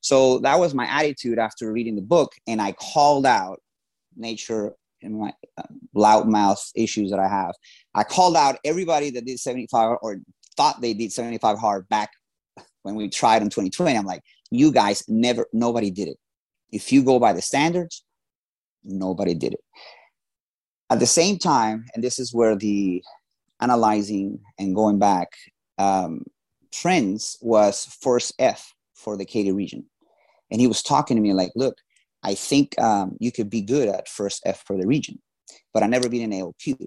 So 0.00 0.38
that 0.40 0.58
was 0.58 0.74
my 0.74 0.86
attitude 0.86 1.38
after 1.38 1.72
reading 1.72 1.94
the 1.94 2.02
book, 2.02 2.32
and 2.46 2.60
I 2.60 2.72
called 2.72 3.24
out 3.24 3.60
nature 4.16 4.72
in 5.00 5.20
my 5.20 5.32
uh, 5.56 5.62
loud 5.94 6.28
mouth 6.28 6.60
issues 6.74 7.10
that 7.10 7.20
I 7.20 7.28
have. 7.28 7.54
I 7.94 8.02
called 8.02 8.36
out 8.36 8.58
everybody 8.64 9.10
that 9.10 9.24
did 9.24 9.38
75 9.38 9.98
or 10.02 10.18
thought 10.56 10.80
they 10.80 10.92
did 10.92 11.12
75 11.12 11.56
hard 11.56 11.88
back 11.88 12.10
when 12.82 12.96
we 12.96 13.08
tried 13.08 13.42
in 13.42 13.48
2020. 13.50 13.96
I'm 13.96 14.04
like, 14.04 14.22
you 14.50 14.72
guys 14.72 15.04
never, 15.08 15.46
nobody 15.52 15.90
did 15.90 16.08
it. 16.08 16.16
If 16.70 16.92
you 16.92 17.02
go 17.02 17.18
by 17.18 17.32
the 17.32 17.42
standards, 17.42 18.04
nobody 18.84 19.34
did 19.34 19.54
it. 19.54 19.60
At 20.90 21.00
the 21.00 21.06
same 21.06 21.38
time, 21.38 21.84
and 21.94 22.02
this 22.02 22.18
is 22.18 22.32
where 22.32 22.56
the 22.56 23.02
analyzing 23.60 24.40
and 24.58 24.74
going 24.74 24.98
back 24.98 25.28
um, 25.78 26.24
trends 26.72 27.36
was 27.40 27.84
first 28.00 28.32
F 28.38 28.72
for 28.94 29.16
the 29.16 29.24
Katy 29.24 29.52
region. 29.52 29.84
And 30.50 30.60
he 30.60 30.66
was 30.66 30.82
talking 30.82 31.16
to 31.16 31.22
me 31.22 31.32
like, 31.32 31.52
look, 31.54 31.76
I 32.22 32.34
think 32.34 32.78
um, 32.80 33.16
you 33.20 33.30
could 33.30 33.50
be 33.50 33.60
good 33.60 33.88
at 33.88 34.08
first 34.08 34.42
F 34.44 34.64
for 34.66 34.76
the 34.76 34.86
region, 34.86 35.18
but 35.72 35.82
I 35.82 35.86
never 35.86 36.08
been 36.08 36.32
an 36.32 36.38
AOQ. 36.40 36.86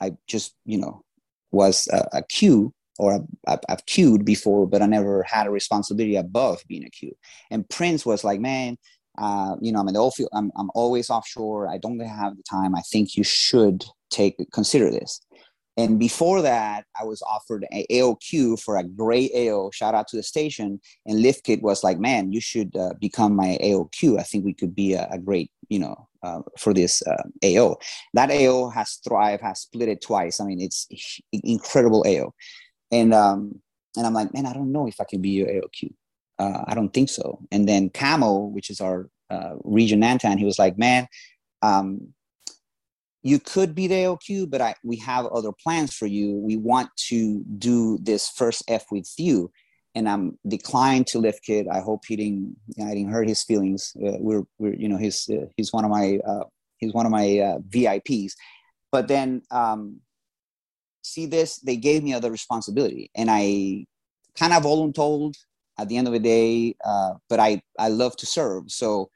I 0.00 0.12
just, 0.26 0.54
you 0.64 0.78
know, 0.78 1.02
was 1.50 1.88
a, 1.92 2.18
a 2.18 2.22
Q 2.22 2.72
or 2.98 3.24
I've, 3.46 3.60
I've 3.68 3.86
queued 3.86 4.24
before, 4.24 4.66
but 4.66 4.82
I 4.82 4.86
never 4.86 5.22
had 5.22 5.46
a 5.46 5.50
responsibility 5.50 6.16
above 6.16 6.62
being 6.68 6.84
a 6.84 6.90
queue. 6.90 7.16
And 7.50 7.68
Prince 7.68 8.04
was 8.04 8.24
like, 8.24 8.40
man, 8.40 8.76
uh, 9.16 9.56
you 9.60 9.72
know, 9.72 9.80
I'm 9.80 9.88
in 9.88 9.94
the 9.94 10.10
field. 10.10 10.30
I'm, 10.32 10.50
I'm 10.56 10.70
always 10.74 11.10
offshore. 11.10 11.68
I 11.68 11.78
don't 11.78 11.98
have 12.00 12.36
the 12.36 12.42
time. 12.42 12.74
I 12.74 12.82
think 12.82 13.16
you 13.16 13.24
should 13.24 13.84
take 14.10 14.36
consider 14.52 14.90
this. 14.90 15.20
And 15.76 15.96
before 15.96 16.42
that, 16.42 16.86
I 17.00 17.04
was 17.04 17.22
offered 17.22 17.64
an 17.70 17.84
AOQ 17.88 18.60
for 18.60 18.78
a 18.78 18.82
great 18.82 19.30
AO. 19.32 19.70
Shout 19.72 19.94
out 19.94 20.08
to 20.08 20.16
the 20.16 20.24
station. 20.24 20.80
And 21.06 21.24
Liftkit 21.24 21.62
was 21.62 21.84
like, 21.84 22.00
"Man, 22.00 22.32
you 22.32 22.40
should 22.40 22.74
uh, 22.76 22.94
become 23.00 23.36
my 23.36 23.56
AOQ. 23.62 24.18
I 24.18 24.24
think 24.24 24.44
we 24.44 24.54
could 24.54 24.74
be 24.74 24.94
a, 24.94 25.06
a 25.08 25.18
great, 25.18 25.52
you 25.68 25.78
know, 25.78 26.08
uh, 26.24 26.40
for 26.58 26.74
this 26.74 27.00
uh, 27.06 27.22
AO." 27.44 27.76
That 28.14 28.32
AO 28.32 28.70
has 28.70 28.98
thrived, 29.06 29.42
has 29.42 29.60
split 29.60 29.88
it 29.88 30.02
twice. 30.02 30.40
I 30.40 30.46
mean, 30.46 30.60
it's 30.60 30.88
incredible 31.32 32.04
AO. 32.08 32.34
And 32.90 33.12
um, 33.12 33.60
and 33.96 34.06
I'm 34.06 34.14
like, 34.14 34.32
man, 34.32 34.46
I 34.46 34.52
don't 34.52 34.72
know 34.72 34.86
if 34.86 35.00
I 35.00 35.04
can 35.04 35.20
be 35.20 35.30
your 35.30 35.48
AOQ. 35.48 35.92
Uh, 36.38 36.64
I 36.66 36.74
don't 36.74 36.92
think 36.94 37.08
so. 37.08 37.40
And 37.50 37.68
then 37.68 37.90
Camo, 37.90 38.44
which 38.44 38.70
is 38.70 38.80
our 38.80 39.10
uh, 39.30 39.54
region 39.64 40.00
Nantan, 40.00 40.38
he 40.38 40.44
was 40.44 40.58
like, 40.58 40.78
man, 40.78 41.08
um, 41.62 42.14
you 43.22 43.40
could 43.40 43.74
be 43.74 43.88
the 43.88 43.94
AOQ, 43.94 44.48
but 44.48 44.60
I, 44.60 44.74
we 44.84 44.96
have 44.98 45.26
other 45.26 45.50
plans 45.52 45.92
for 45.92 46.06
you. 46.06 46.36
We 46.36 46.56
want 46.56 46.90
to 47.08 47.44
do 47.58 47.98
this 48.00 48.28
first 48.28 48.62
F 48.68 48.86
with 48.90 49.12
you. 49.18 49.50
And 49.94 50.08
I'm 50.08 50.38
declined 50.46 51.08
to 51.08 51.18
Liftkit. 51.18 51.66
I 51.70 51.80
hope 51.80 52.02
he 52.06 52.14
didn't, 52.14 52.56
I 52.80 52.94
didn't 52.94 53.10
hurt 53.10 53.26
his 53.26 53.42
feelings. 53.42 53.92
Uh, 53.96 54.18
we're, 54.20 54.44
we're, 54.58 54.74
you 54.74 54.88
know, 54.88 54.96
he's, 54.96 55.28
uh, 55.28 55.46
he's 55.56 55.72
one 55.72 55.84
of 55.84 55.90
my, 55.90 56.18
uh, 56.24 56.44
he's 56.76 56.92
one 56.92 57.06
of 57.06 57.10
my 57.10 57.38
uh, 57.38 57.58
VIPs. 57.68 58.32
But 58.92 59.08
then, 59.08 59.42
um, 59.50 60.00
see 61.08 61.26
this, 61.26 61.58
they 61.58 61.76
gave 61.76 62.02
me 62.02 62.14
other 62.14 62.30
responsibility 62.30 63.10
and 63.14 63.30
I 63.30 63.86
kind 64.36 64.52
of 64.52 64.62
voluntold 64.62 65.34
at 65.78 65.88
the 65.88 65.96
end 65.96 66.06
of 66.06 66.12
the 66.12 66.18
day, 66.18 66.74
uh, 66.84 67.14
but 67.28 67.40
I, 67.40 67.62
I 67.78 67.88
love 67.88 68.16
to 68.18 68.26
serve. 68.26 68.70
So 68.70 69.10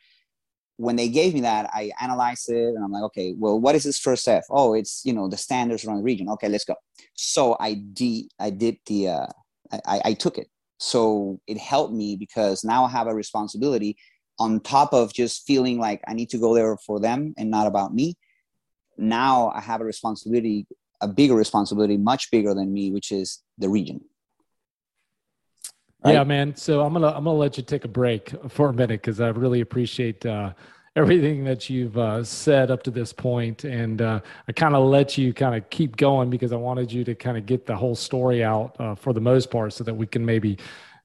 when 0.77 0.97
they 0.97 1.09
gave 1.09 1.35
me 1.35 1.43
that, 1.43 1.71
I 1.73 1.93
analyzed 2.01 2.51
it 2.51 2.75
and 2.75 2.85
I'm 2.85 2.91
like, 2.91 3.05
okay, 3.05 3.35
well, 3.39 3.61
what 3.61 3.75
is 3.75 3.85
this 3.85 3.99
first 3.99 4.27
F? 4.27 4.45
Oh, 4.51 4.75
it's 4.75 5.03
you 5.05 5.13
know 5.13 5.29
the 5.29 5.37
standards 5.37 5.85
around 5.85 5.99
the 5.99 6.03
region. 6.03 6.29
Okay, 6.31 6.49
let's 6.49 6.65
go. 6.65 6.75
So 7.15 7.57
I 7.61 7.75
did 7.75 8.25
I 8.39 8.51
did 8.51 8.79
the 8.87 9.09
uh, 9.09 9.27
I, 9.87 10.01
I 10.07 10.13
took 10.15 10.39
it. 10.39 10.49
So 10.79 11.41
it 11.47 11.59
helped 11.59 11.95
me 11.95 12.17
because 12.17 12.65
now 12.65 12.85
I 12.85 12.91
have 12.91 13.07
a 13.07 13.15
responsibility 13.15 13.97
on 14.39 14.61
top 14.61 14.93
of 14.93 15.13
just 15.13 15.47
feeling 15.47 15.79
like 15.79 16.01
I 16.09 16.15
need 16.15 16.31
to 16.31 16.39
go 16.39 16.55
there 16.55 16.77
for 16.79 16.99
them 16.99 17.35
and 17.39 17.51
not 17.51 17.67
about 17.67 17.95
me. 17.95 18.17
Now 18.99 19.51
I 19.51 19.61
have 19.61 19.81
a 19.81 19.85
responsibility, 19.85 20.67
a 21.03 21.09
bigger 21.09 21.35
responsibility, 21.35 21.97
much 21.97 22.31
bigger 22.31 22.55
than 22.55 22.73
me, 22.73 22.91
which 22.91 23.13
is 23.13 23.43
the 23.59 23.69
region. 23.69 24.01
Right? 26.05 26.15
Yeah, 26.15 26.25
man. 26.25 26.57
So 26.57 26.83
I'm 26.83 26.93
gonna 26.93 27.09
I'm 27.09 27.25
gonna 27.25 27.33
let 27.33 27.57
you 27.57 27.63
take 27.63 27.85
a 27.85 27.89
break 27.89 28.33
for 28.49 28.71
a 28.71 28.73
minute 28.73 29.03
because 29.03 29.21
I 29.21 29.29
really 29.29 29.61
appreciate 29.61 30.25
uh, 30.27 30.53
everything 30.97 31.45
that 31.45 31.71
you've 31.71 31.97
uh, 31.97 32.25
said 32.25 32.71
up 32.71 32.83
to 32.85 32.91
this 32.91 33.13
point, 33.13 33.65
and 33.65 34.03
uh, 34.03 34.21
I 34.49 34.53
kind 34.53 34.75
of 34.75 34.85
let 34.85 35.17
you 35.17 35.33
kind 35.33 35.55
of 35.55 35.69
keep 35.71 35.97
going 35.97 36.29
because 36.29 36.53
I 36.53 36.57
wanted 36.57 36.91
you 36.91 37.05
to 37.05 37.15
kind 37.15 37.37
of 37.37 37.47
get 37.47 37.67
the 37.67 37.77
whole 37.77 37.95
story 37.95 38.43
out 38.43 38.77
uh, 38.81 38.95
for 38.95 39.13
the 39.13 39.21
most 39.21 39.51
part, 39.51 39.73
so 39.75 39.85
that 39.85 39.95
we 39.95 40.07
can 40.07 40.25
maybe 40.25 40.59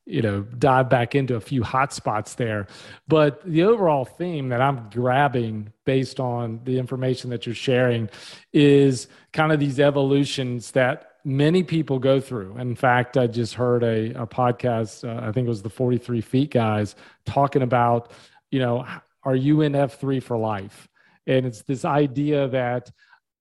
you 0.07 0.21
know 0.21 0.41
dive 0.57 0.89
back 0.89 1.15
into 1.15 1.35
a 1.35 1.39
few 1.39 1.61
hot 1.61 1.93
spots 1.93 2.33
there 2.35 2.65
but 3.07 3.43
the 3.43 3.63
overall 3.63 4.05
theme 4.05 4.47
that 4.47 4.61
i'm 4.61 4.89
grabbing 4.89 5.71
based 5.85 6.19
on 6.19 6.61
the 6.63 6.79
information 6.79 7.29
that 7.29 7.45
you're 7.45 7.53
sharing 7.53 8.09
is 8.53 9.09
kind 9.37 9.51
of 9.51 9.59
these 9.59 9.79
evolutions 9.79 10.71
that 10.71 11.11
many 11.23 11.61
people 11.61 11.99
go 11.99 12.19
through. 12.19 12.57
In 12.57 12.75
fact, 12.75 13.17
I 13.17 13.27
just 13.27 13.53
heard 13.53 13.83
a, 13.83 14.23
a 14.23 14.25
podcast, 14.25 15.07
uh, 15.07 15.27
I 15.27 15.31
think 15.31 15.45
it 15.45 15.49
was 15.49 15.61
the 15.61 15.69
43 15.69 16.21
feet 16.21 16.49
guys 16.49 16.95
talking 17.23 17.61
about, 17.61 18.11
you 18.49 18.57
know, 18.57 18.83
are 19.21 19.35
you 19.35 19.61
in 19.61 19.73
F3 19.73 20.23
for 20.23 20.39
life? 20.39 20.87
And 21.27 21.45
it's 21.45 21.61
this 21.61 21.85
idea 21.85 22.47
that, 22.47 22.89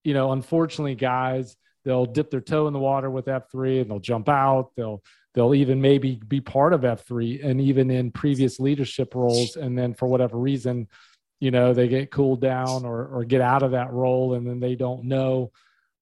you 0.03 0.13
know, 0.13 0.33
unfortunately, 0.33 0.93
guys, 0.93 1.57
they'll 1.83 2.05
dip 2.05 2.29
their 2.29 2.41
toe 2.41 2.67
in 2.67 2.73
the 2.73 2.79
water 2.79 3.09
with 3.09 3.25
F3 3.25 3.81
and 3.81 3.89
they'll 3.89 3.99
jump 3.99 4.29
out. 4.29 4.69
They'll, 4.75 5.01
they'll 5.33 5.55
even 5.55 5.81
maybe 5.81 6.21
be 6.27 6.41
part 6.41 6.73
of 6.73 6.81
F3 6.81 7.43
and 7.43 7.59
even 7.59 7.89
in 7.89 8.11
previous 8.11 8.59
leadership 8.59 9.15
roles. 9.15 9.55
And 9.55 9.75
then 9.75 9.95
for 9.95 10.07
whatever 10.07 10.37
reason, 10.37 10.89
you 11.39 11.49
know, 11.49 11.73
they 11.73 11.87
get 11.87 12.11
cooled 12.11 12.41
down 12.41 12.85
or, 12.85 13.07
or 13.07 13.25
get 13.25 13.41
out 13.41 13.63
of 13.63 13.71
that 13.71 13.91
role 13.91 14.35
and 14.35 14.45
then 14.45 14.59
they 14.59 14.75
don't 14.75 15.05
know 15.05 15.51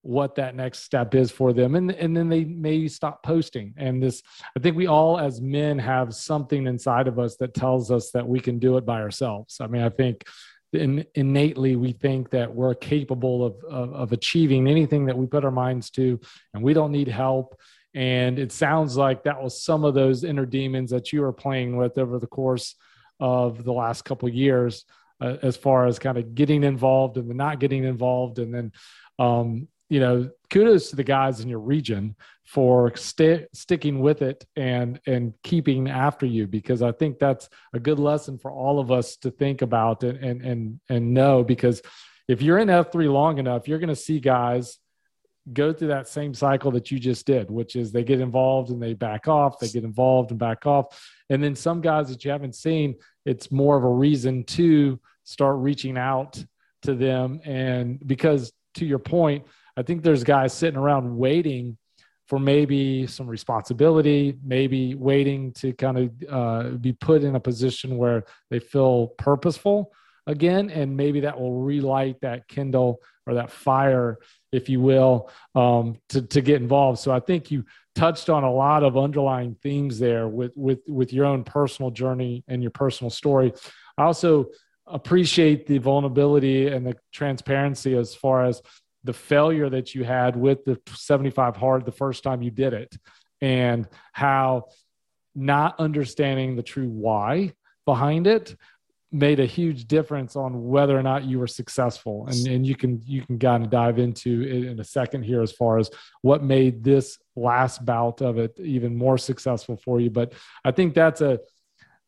what 0.05 0.35
that 0.35 0.55
next 0.55 0.83
step 0.83 1.15
is 1.15 1.31
for 1.31 1.51
them. 1.51 1.73
And 1.75 1.91
and 1.91 2.15
then 2.15 2.29
they 2.29 2.45
may 2.45 2.87
stop 2.87 3.23
posting. 3.23 3.73
And 3.77 4.01
this 4.01 4.21
i 4.55 4.59
think 4.59 4.75
we 4.75 4.87
all 4.87 5.19
as 5.19 5.41
men 5.41 5.79
have 5.79 6.13
something 6.13 6.67
inside 6.67 7.07
of 7.07 7.17
us 7.17 7.35
that 7.37 7.53
tells 7.53 7.89
us 7.89 8.11
that 8.11 8.27
we 8.27 8.39
can 8.39 8.59
do 8.59 8.77
it 8.77 8.85
by 8.85 9.01
ourselves. 9.01 9.57
I 9.59 9.67
mean 9.67 9.81
i 9.81 9.89
think 9.89 10.23
in, 10.73 11.05
innately 11.15 11.75
we 11.75 11.91
think 11.91 12.29
that 12.31 12.53
we're 12.53 12.75
capable 12.75 13.45
of, 13.45 13.55
of, 13.63 13.93
of 13.93 14.11
achieving 14.11 14.67
anything 14.67 15.05
that 15.05 15.17
we 15.17 15.25
put 15.25 15.45
our 15.45 15.51
minds 15.51 15.89
to 15.91 16.19
and 16.53 16.61
we 16.61 16.73
don't 16.73 16.91
need 16.91 17.07
help. 17.07 17.59
And 17.93 18.37
it 18.37 18.51
sounds 18.51 18.97
like 18.97 19.23
that 19.23 19.41
was 19.41 19.63
some 19.63 19.85
of 19.85 19.93
those 19.93 20.23
inner 20.23 20.45
demons 20.45 20.91
that 20.91 21.13
you 21.13 21.21
were 21.21 21.33
playing 21.33 21.77
with 21.77 21.97
over 21.97 22.19
the 22.19 22.27
course 22.27 22.75
of 23.19 23.63
the 23.63 23.71
last 23.71 24.03
couple 24.03 24.27
years 24.27 24.83
uh, 25.21 25.37
as 25.41 25.55
far 25.55 25.87
as 25.87 25.97
kind 25.97 26.17
of 26.17 26.35
getting 26.35 26.63
involved 26.63 27.17
and 27.17 27.29
not 27.29 27.59
getting 27.59 27.85
involved. 27.85 28.37
And 28.37 28.53
then 28.53 28.71
um, 29.17 29.67
you 29.89 29.99
know, 29.99 30.29
kudos 30.49 30.89
to 30.89 30.95
the 30.95 31.03
guys 31.03 31.39
in 31.41 31.49
your 31.49 31.59
region 31.59 32.15
for 32.43 32.95
st- 32.95 33.47
sticking 33.53 33.99
with 33.99 34.21
it 34.21 34.45
and 34.55 34.99
and 35.07 35.33
keeping 35.43 35.89
after 35.89 36.25
you 36.25 36.47
because 36.47 36.81
I 36.81 36.91
think 36.91 37.19
that's 37.19 37.49
a 37.73 37.79
good 37.79 37.99
lesson 37.99 38.37
for 38.37 38.51
all 38.51 38.79
of 38.79 38.91
us 38.91 39.17
to 39.17 39.31
think 39.31 39.61
about 39.61 40.03
and 40.03 40.17
and 40.23 40.41
and, 40.41 40.79
and 40.89 41.13
know 41.13 41.43
because 41.43 41.81
if 42.27 42.41
you're 42.41 42.57
in 42.57 42.69
F3 42.69 43.11
long 43.11 43.37
enough, 43.37 43.67
you're 43.67 43.79
going 43.79 43.89
to 43.89 43.95
see 43.95 44.19
guys 44.19 44.79
go 45.53 45.71
through 45.71 45.89
that 45.89 46.07
same 46.07 46.33
cycle 46.33 46.71
that 46.71 46.89
you 46.89 46.99
just 46.99 47.25
did, 47.27 47.51
which 47.51 47.75
is 47.75 47.91
they 47.91 48.03
get 48.03 48.19
involved 48.19 48.71
and 48.71 48.81
they 48.81 48.93
back 48.93 49.27
off, 49.27 49.59
they 49.59 49.67
get 49.67 49.83
involved 49.83 50.31
and 50.31 50.39
back 50.39 50.65
off. 50.65 51.07
And 51.29 51.43
then 51.43 51.55
some 51.55 51.81
guys 51.81 52.09
that 52.09 52.25
you 52.25 52.31
haven't 52.31 52.55
seen, 52.55 52.95
it's 53.25 53.51
more 53.51 53.77
of 53.77 53.83
a 53.83 53.89
reason 53.89 54.43
to 54.43 54.99
start 55.23 55.57
reaching 55.57 55.97
out 55.97 56.43
to 56.81 56.95
them. 56.95 57.41
And 57.45 57.99
because 58.05 58.51
to 58.75 58.85
your 58.85 58.99
point, 58.99 59.45
I 59.77 59.83
think 59.83 60.03
there's 60.03 60.23
guys 60.23 60.53
sitting 60.53 60.79
around 60.79 61.17
waiting 61.17 61.77
for 62.27 62.39
maybe 62.39 63.05
some 63.05 63.27
responsibility, 63.27 64.37
maybe 64.43 64.95
waiting 64.95 65.51
to 65.53 65.73
kind 65.73 65.97
of 65.97 66.11
uh, 66.29 66.69
be 66.77 66.93
put 66.93 67.23
in 67.23 67.35
a 67.35 67.39
position 67.39 67.97
where 67.97 68.25
they 68.49 68.59
feel 68.59 69.07
purposeful 69.17 69.91
again, 70.27 70.71
and 70.71 70.97
maybe 70.97 71.19
that 71.19 71.39
will 71.39 71.61
relight 71.61 72.19
that 72.21 72.47
kindle 72.47 72.99
or 73.27 73.35
that 73.35 73.51
fire, 73.51 74.17
if 74.51 74.69
you 74.69 74.79
will, 74.79 75.29
um, 75.53 75.97
to 76.09 76.21
to 76.21 76.41
get 76.41 76.61
involved. 76.61 76.99
So 76.99 77.11
I 77.11 77.19
think 77.19 77.51
you 77.51 77.63
touched 77.95 78.29
on 78.29 78.43
a 78.43 78.51
lot 78.51 78.83
of 78.83 78.97
underlying 78.97 79.55
themes 79.61 79.99
there 79.99 80.27
with 80.27 80.53
with 80.55 80.79
with 80.87 81.13
your 81.13 81.25
own 81.25 81.43
personal 81.43 81.91
journey 81.91 82.43
and 82.47 82.61
your 82.61 82.71
personal 82.71 83.11
story. 83.11 83.53
I 83.97 84.03
also 84.03 84.47
appreciate 84.87 85.65
the 85.65 85.79
vulnerability 85.79 86.67
and 86.67 86.85
the 86.85 86.95
transparency 87.11 87.95
as 87.95 88.13
far 88.13 88.45
as 88.45 88.61
the 89.05 89.13
failure 89.13 89.69
that 89.69 89.95
you 89.95 90.03
had 90.03 90.35
with 90.35 90.65
the 90.65 90.79
75 90.87 91.55
hard 91.55 91.85
the 91.85 91.91
first 91.91 92.23
time 92.23 92.41
you 92.41 92.51
did 92.51 92.73
it 92.73 92.95
and 93.41 93.87
how 94.11 94.65
not 95.35 95.79
understanding 95.79 96.55
the 96.55 96.63
true 96.63 96.89
why 96.89 97.53
behind 97.85 98.25
it 98.27 98.55
made 99.11 99.39
a 99.39 99.45
huge 99.45 99.85
difference 99.85 100.35
on 100.35 100.67
whether 100.67 100.97
or 100.97 101.03
not 101.03 101.23
you 101.23 101.39
were 101.39 101.47
successful 101.47 102.27
and, 102.27 102.47
and 102.47 102.67
you 102.67 102.75
can 102.75 103.01
you 103.05 103.21
can 103.21 103.37
kind 103.37 103.63
of 103.63 103.69
dive 103.69 103.99
into 103.99 104.41
it 104.41 104.65
in 104.65 104.79
a 104.79 104.83
second 104.83 105.23
here 105.23 105.41
as 105.41 105.51
far 105.51 105.77
as 105.77 105.89
what 106.21 106.43
made 106.43 106.83
this 106.83 107.17
last 107.35 107.85
bout 107.85 108.21
of 108.21 108.37
it 108.37 108.57
even 108.59 108.95
more 108.95 109.17
successful 109.17 109.77
for 109.77 110.01
you 110.01 110.09
but 110.09 110.33
i 110.65 110.71
think 110.71 110.93
that's 110.93 111.21
a 111.21 111.39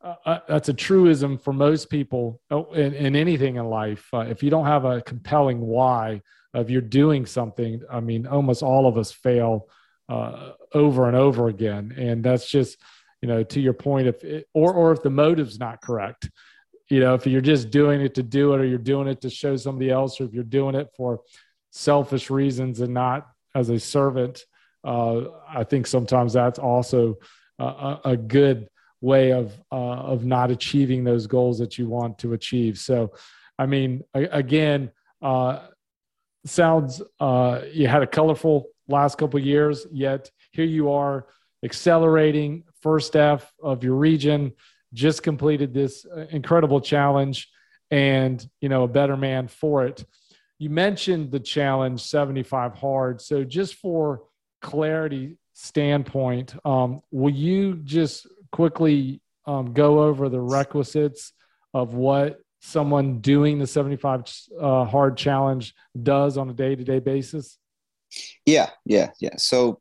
uh, 0.02 0.40
that's 0.48 0.70
a 0.70 0.74
truism 0.74 1.38
for 1.38 1.54
most 1.54 1.90
people 1.90 2.40
oh, 2.52 2.72
in, 2.74 2.94
in 2.94 3.16
anything 3.16 3.56
in 3.56 3.66
life. 3.66 4.08
Uh, 4.14 4.20
if 4.20 4.44
you 4.44 4.50
don't 4.50 4.66
have 4.66 4.86
a 4.86 5.02
compelling 5.02 5.60
why 5.60 6.22
of 6.58 6.70
you're 6.70 6.82
doing 6.82 7.26
something, 7.26 7.82
I 7.92 8.00
mean, 8.00 8.28
almost 8.28 8.64
all 8.64 8.88
of 8.88 8.98
us 8.98 9.12
fail 9.12 9.68
uh, 10.10 10.52
over 10.74 11.08
and 11.08 11.16
over 11.16 11.48
again, 11.48 11.94
and 11.98 12.24
that's 12.24 12.50
just 12.50 12.78
you 13.22 13.28
know 13.28 13.44
to 13.44 13.60
your 13.60 13.74
point. 13.74 14.08
If 14.08 14.24
it, 14.24 14.48
or 14.54 14.74
or 14.74 14.92
if 14.92 15.04
the 15.04 15.10
motive's 15.10 15.60
not 15.60 15.82
correct, 15.82 16.30
you 16.90 17.00
know, 17.00 17.14
if 17.14 17.28
you're 17.28 17.42
just 17.42 17.70
doing 17.70 18.02
it 18.02 18.16
to 18.16 18.24
do 18.24 18.54
it, 18.54 18.62
or 18.62 18.66
you're 18.66 18.78
doing 18.78 19.08
it 19.08 19.22
to 19.22 19.30
show 19.30 19.56
somebody 19.56 19.90
else, 19.90 20.20
or 20.20 20.24
if 20.26 20.34
you're 20.34 20.44
doing 20.44 20.76
it 20.76 20.90
for 20.96 21.22
selfish 21.72 22.30
reasons 22.30 22.80
and 22.80 22.94
not 22.94 23.28
as 23.54 23.70
a 23.70 23.80
servant, 23.80 24.44
uh, 24.84 25.22
I 25.50 25.64
think 25.64 25.88
sometimes 25.88 26.34
that's 26.34 26.60
also 26.60 27.16
a, 27.60 28.00
a 28.06 28.18
good 28.18 28.68
way 29.02 29.32
of 29.32 29.54
uh, 29.72 29.76
of 29.76 30.26
not 30.26 30.52
achieving 30.52 31.04
those 31.04 31.28
goals 31.28 31.60
that 31.60 31.78
you 31.78 31.88
want 31.88 32.20
to 32.20 32.34
achieve. 32.34 32.78
So, 32.78 33.14
I 33.60 33.66
mean, 33.66 34.04
again, 34.14 34.92
uh, 35.22 35.68
sounds 36.50 37.02
uh, 37.20 37.62
you 37.72 37.88
had 37.88 38.04
a 38.04 38.08
colorful 38.08 38.68
last 38.88 39.18
couple 39.18 39.40
years, 39.40 39.86
yet 39.92 40.30
here 40.52 40.66
you 40.66 40.92
are 40.92 41.28
accelerating 41.64 42.64
first 42.82 43.16
F 43.16 43.52
of 43.62 43.84
your 43.84 43.96
region, 43.96 44.54
just 44.94 45.24
completed 45.24 45.74
this 45.74 46.06
uh, 46.06 46.26
incredible 46.30 46.82
challenge, 46.82 47.50
and 47.92 48.48
you 48.62 48.70
know 48.70 48.84
a 48.84 48.88
better 48.88 49.18
man 49.18 49.48
for 49.48 49.86
it. 49.86 50.06
You 50.60 50.70
mentioned 50.70 51.32
the 51.32 51.40
challenge 51.40 52.02
75 52.02 52.74
hard, 52.76 53.22
so 53.22 53.44
just 53.44 53.76
for 53.76 54.24
clarity 54.62 55.38
standpoint, 55.54 56.56
um, 56.66 57.02
will 57.12 57.34
you 57.34 57.76
just 57.84 58.28
quickly 58.52 59.22
um, 59.46 59.74
go 59.74 60.04
over 60.04 60.30
the 60.30 60.42
requisites 60.42 61.34
of 61.74 61.94
what 61.94 62.40
someone 62.60 63.20
doing 63.20 63.60
the 63.60 63.68
75 63.68 64.24
uh, 64.60 64.86
hard 64.86 65.18
challenge 65.18 65.74
does 66.02 66.38
on 66.38 66.50
a 66.50 66.54
day-to-day 66.54 67.00
basis 67.00 67.58
yeah 68.46 68.70
yeah 68.86 69.10
yeah 69.20 69.36
so 69.38 69.80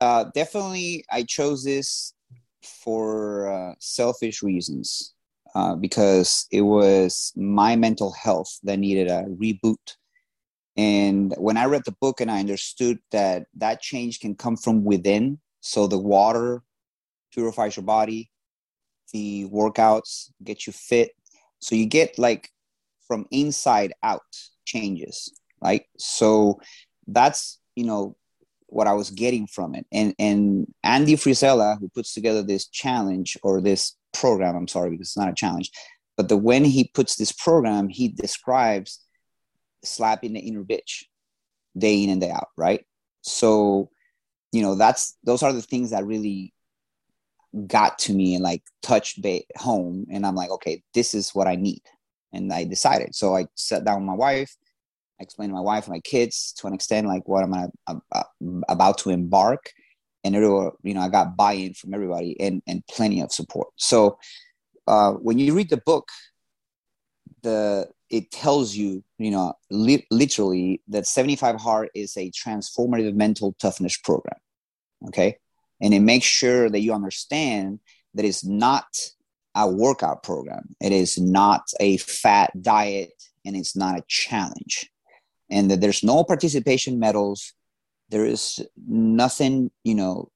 uh, 0.00 0.24
definitely 0.34 1.04
i 1.10 1.22
chose 1.22 1.64
this 1.64 2.14
for 2.62 3.48
uh, 3.48 3.74
selfish 3.78 4.42
reasons 4.42 5.14
uh, 5.54 5.74
because 5.74 6.46
it 6.50 6.62
was 6.62 7.32
my 7.36 7.76
mental 7.76 8.12
health 8.12 8.58
that 8.62 8.78
needed 8.78 9.08
a 9.08 9.24
reboot 9.40 9.96
and 10.76 11.34
when 11.38 11.56
i 11.56 11.64
read 11.64 11.82
the 11.84 11.96
book 12.00 12.20
and 12.20 12.30
i 12.30 12.40
understood 12.40 12.98
that 13.10 13.46
that 13.54 13.80
change 13.80 14.20
can 14.20 14.34
come 14.34 14.56
from 14.56 14.84
within 14.84 15.38
so 15.60 15.86
the 15.86 15.98
water 15.98 16.62
purifies 17.32 17.76
your 17.76 17.84
body. 17.84 18.30
The 19.12 19.48
workouts 19.48 20.30
get 20.42 20.66
you 20.66 20.72
fit. 20.72 21.12
So 21.62 21.76
you 21.76 21.86
get 21.86 22.18
like 22.18 22.50
from 23.06 23.26
inside 23.30 23.94
out 24.02 24.22
changes, 24.64 25.32
right? 25.62 25.84
So 25.96 26.60
that's, 27.06 27.60
you 27.76 27.84
know, 27.84 28.16
what 28.66 28.88
I 28.88 28.94
was 28.94 29.10
getting 29.10 29.46
from 29.46 29.74
it. 29.74 29.86
And 29.92 30.14
and 30.18 30.66
Andy 30.82 31.14
Frisella, 31.14 31.78
who 31.78 31.88
puts 31.88 32.14
together 32.14 32.42
this 32.42 32.66
challenge 32.68 33.36
or 33.42 33.60
this 33.60 33.96
program, 34.12 34.56
I'm 34.56 34.68
sorry, 34.68 34.90
because 34.90 35.08
it's 35.08 35.16
not 35.16 35.28
a 35.28 35.34
challenge, 35.34 35.70
but 36.16 36.28
the 36.28 36.36
when 36.36 36.64
he 36.64 36.90
puts 36.94 37.16
this 37.16 37.32
program, 37.32 37.88
he 37.88 38.08
describes 38.08 39.00
slapping 39.84 40.32
the 40.32 40.40
inner 40.40 40.64
bitch 40.64 41.04
day 41.78 42.02
in 42.02 42.10
and 42.10 42.20
day 42.20 42.30
out, 42.30 42.48
right? 42.56 42.84
So, 43.22 43.90
you 44.52 44.62
know, 44.62 44.74
that's 44.74 45.16
those 45.22 45.42
are 45.42 45.52
the 45.52 45.62
things 45.62 45.90
that 45.90 46.06
really 46.06 46.52
got 47.66 47.98
to 47.98 48.14
me 48.14 48.34
and 48.34 48.42
like 48.42 48.62
touched 48.82 49.20
ba- 49.20 49.42
home 49.56 50.06
and 50.10 50.26
i'm 50.26 50.34
like 50.34 50.50
okay 50.50 50.82
this 50.94 51.14
is 51.14 51.30
what 51.30 51.46
i 51.46 51.54
need. 51.54 51.82
And 52.32 52.52
i 52.52 52.64
decided. 52.64 53.14
So 53.14 53.36
i 53.36 53.46
sat 53.56 53.84
down 53.84 54.00
with 54.00 54.06
my 54.06 54.14
wife 54.14 54.56
i 55.20 55.22
explained 55.22 55.50
to 55.50 55.54
my 55.54 55.60
wife 55.60 55.84
and 55.86 55.92
my 55.92 56.00
kids 56.00 56.54
to 56.58 56.66
an 56.66 56.72
extent 56.72 57.06
like 57.06 57.28
what 57.28 57.42
am 57.42 57.54
i 57.54 58.22
about 58.68 58.98
to 58.98 59.10
embark. 59.10 59.70
And 60.24 60.36
it 60.36 60.40
were, 60.40 60.72
you 60.82 60.94
know 60.94 61.02
i 61.02 61.08
got 61.08 61.36
buy-in 61.36 61.74
from 61.74 61.92
everybody 61.94 62.40
and 62.40 62.62
and 62.66 62.86
plenty 62.86 63.20
of 63.20 63.32
support. 63.32 63.68
So 63.76 64.18
uh, 64.86 65.12
when 65.12 65.38
you 65.38 65.54
read 65.54 65.70
the 65.70 65.82
book 65.84 66.08
the 67.42 67.88
it 68.08 68.30
tells 68.30 68.74
you 68.74 69.04
you 69.18 69.30
know 69.30 69.52
li- 69.70 70.06
literally 70.10 70.80
that 70.88 71.06
75 71.06 71.60
hard 71.60 71.90
is 71.94 72.16
a 72.16 72.30
transformative 72.30 73.14
mental 73.14 73.54
toughness 73.60 73.98
program. 73.98 74.38
Okay 75.08 75.36
and 75.82 75.92
it 75.92 76.00
makes 76.00 76.26
sure 76.26 76.70
that 76.70 76.80
you 76.80 76.94
understand 76.94 77.80
that 78.14 78.24
it's 78.24 78.44
not 78.44 78.86
a 79.54 79.70
workout 79.70 80.22
program. 80.22 80.74
It 80.80 80.92
is 80.92 81.18
not 81.18 81.62
a 81.80 81.98
fat 81.98 82.50
diet 82.62 83.12
and 83.44 83.56
it's 83.56 83.76
not 83.76 83.98
a 83.98 84.04
challenge. 84.08 84.88
And 85.50 85.70
that 85.70 85.82
there's 85.82 86.02
no 86.02 86.24
participation 86.24 86.98
medals. 86.98 87.52
There 88.08 88.24
is 88.24 88.64
nothing 88.86 89.70
you 89.84 89.94
know 89.94 90.30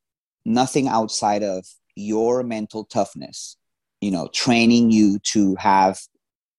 nothing 0.44 0.88
outside 0.88 1.42
of 1.42 1.66
your 1.96 2.42
mental 2.42 2.84
toughness 2.84 3.56
you 4.00 4.10
know 4.10 4.28
training 4.32 4.90
you 4.90 5.18
to 5.20 5.54
have 5.56 5.98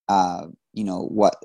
uh 0.09 0.45
you 0.73 0.83
know 0.83 1.03
what 1.03 1.35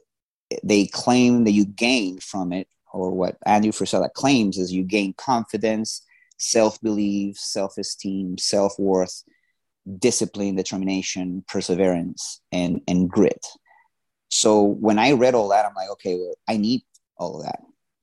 they 0.63 0.87
claim 0.87 1.45
that 1.45 1.53
you 1.53 1.65
gain 1.65 2.19
from 2.19 2.53
it 2.53 2.69
or 2.93 3.11
what 3.13 3.37
andrew 3.47 3.73
Frisella 3.73 4.13
claims 4.13 4.59
is 4.59 4.73
you 4.73 4.83
gain 4.83 5.15
confidence 5.15 6.03
self 6.43 6.81
belief, 6.81 7.39
self 7.39 7.79
esteem, 7.79 8.37
self 8.37 8.75
worth, 8.79 9.23
discipline, 9.99 10.57
determination, 10.57 11.45
perseverance, 11.49 12.41
and, 12.51 12.81
and 12.89 13.09
grit. 13.09 13.47
So 14.29 14.63
when 14.63 14.99
I 14.99 15.13
read 15.13 15.35
all 15.35 15.49
that, 15.49 15.65
I'm 15.65 15.75
like, 15.75 15.91
okay, 15.91 16.17
well, 16.17 16.35
I 16.49 16.57
need 16.57 16.83
all 17.17 17.39
of 17.39 17.47
that. 17.47 17.61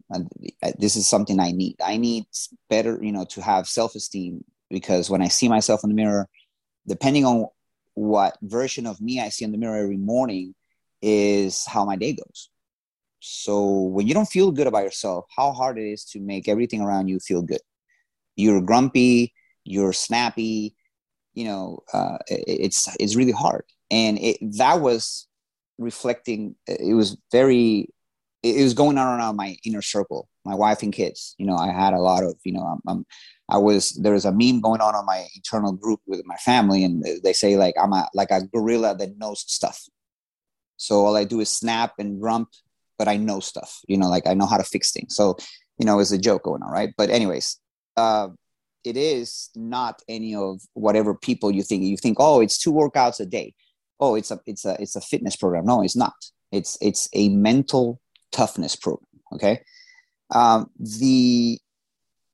And 0.10 0.30
uh, 0.64 0.72
this 0.80 0.96
is 0.96 1.08
something 1.08 1.40
I 1.40 1.52
need. 1.52 1.76
I 1.84 1.98
need 1.98 2.26
better, 2.70 2.98
you 3.02 3.12
know, 3.12 3.26
to 3.26 3.42
have 3.42 3.68
self 3.68 3.94
esteem 3.96 4.44
because 4.70 5.10
when 5.10 5.22
I 5.22 5.28
see 5.28 5.50
myself 5.50 5.84
in 5.84 5.90
the 5.90 5.96
mirror, 5.96 6.28
depending 6.88 7.26
on 7.26 7.48
what 7.96 8.38
version 8.42 8.88
of 8.88 9.02
me 9.02 9.20
I 9.20 9.30
see 9.30 9.44
in 9.44 9.52
the 9.52 9.58
mirror 9.58 9.78
every 9.84 9.98
morning, 9.98 10.56
is 11.02 11.66
how 11.66 11.84
my 11.86 11.98
day 11.98 12.14
goes. 12.14 12.50
So 13.20 13.82
when 13.82 14.08
you 14.08 14.14
don't 14.14 14.28
feel 14.28 14.52
good 14.52 14.68
about 14.68 14.84
yourself, 14.84 15.26
how 15.36 15.52
hard 15.52 15.78
it 15.78 15.92
is 15.92 16.06
to 16.06 16.22
make 16.22 16.48
everything 16.48 16.82
around 16.82 17.10
you 17.10 17.20
feel 17.20 17.42
good 17.42 17.60
you're 18.40 18.62
grumpy, 18.62 19.34
you're 19.64 19.94
snappy, 19.94 20.76
you 21.34 21.46
know, 21.46 21.80
uh, 21.94 22.18
it, 22.28 22.44
it's 22.48 22.88
it's 23.00 23.16
really 23.16 23.32
hard. 23.32 23.66
And 23.92 24.18
it, 24.20 24.38
that 24.58 24.82
was 24.82 25.28
reflecting. 25.78 26.56
It 26.68 26.96
was 26.96 27.18
very. 27.32 27.90
It 28.42 28.64
was 28.64 28.74
going 28.74 28.98
on 28.98 29.20
around 29.20 29.36
my 29.36 29.58
inner 29.66 29.82
circle, 29.82 30.30
my 30.46 30.56
wife 30.56 30.82
and 30.82 30.94
kids. 30.94 31.36
You 31.38 31.46
know, 31.46 31.58
I 31.58 31.74
had 31.74 31.94
a 31.94 32.00
lot 32.00 32.24
of, 32.24 32.36
you 32.46 32.54
know, 32.54 32.62
I'm, 32.62 32.80
I'm 32.88 33.06
I 33.50 33.58
was 33.58 33.92
there 34.02 34.14
was 34.14 34.24
a 34.24 34.32
meme 34.32 34.62
going 34.62 34.80
on 34.80 34.96
on 34.96 35.06
my 35.06 35.28
internal 35.36 35.74
group 35.74 36.00
with 36.08 36.22
my 36.26 36.38
family, 36.38 36.86
and 36.86 37.04
they 37.24 37.34
say 37.34 37.58
like 37.58 37.76
I'm 37.82 37.92
a 37.92 38.08
like 38.14 38.32
a 38.32 38.44
gorilla 38.54 38.96
that 38.96 39.18
knows 39.18 39.44
stuff. 39.48 39.84
So 40.78 41.06
all 41.06 41.18
I 41.18 41.26
do 41.26 41.42
is 41.42 41.52
snap 41.52 41.96
and 42.00 42.22
grump, 42.22 42.50
but 42.98 43.10
I 43.10 43.18
know 43.18 43.42
stuff. 43.42 43.82
You 43.90 43.98
know, 43.98 44.08
like 44.08 44.26
I 44.26 44.34
know 44.36 44.46
how 44.46 44.58
to 44.58 44.64
fix 44.64 44.92
things. 44.92 45.16
So 45.16 45.36
you 45.78 45.86
know, 45.86 46.00
it's 46.00 46.12
a 46.12 46.18
joke 46.18 46.44
going 46.44 46.64
on, 46.64 46.72
right? 46.72 46.94
But 46.98 47.10
anyways, 47.10 47.58
uh, 48.00 48.30
it 48.84 48.98
is 48.98 49.50
not 49.56 50.02
any 50.08 50.34
of 50.36 50.62
whatever 50.74 51.14
people 51.14 51.52
you 51.52 51.64
think. 51.64 51.84
You 51.84 51.98
think, 51.98 52.18
oh, 52.20 52.42
it's 52.42 52.58
two 52.58 52.72
workouts 52.72 53.20
a 53.20 53.26
day. 53.26 53.54
Oh, 54.00 54.16
it's 54.16 54.32
a 54.32 54.40
it's 54.46 54.66
a 54.66 54.82
it's 54.82 54.96
a 54.96 55.02
fitness 55.02 55.36
program. 55.36 55.66
No, 55.66 55.84
it's 55.84 55.96
not. 55.96 56.16
It's 56.52 56.78
it's 56.82 57.10
a 57.14 57.30
mental 57.30 58.00
toughness 58.32 58.76
program. 58.76 59.08
Okay, 59.34 59.62
Um, 60.34 60.72
the 61.02 61.60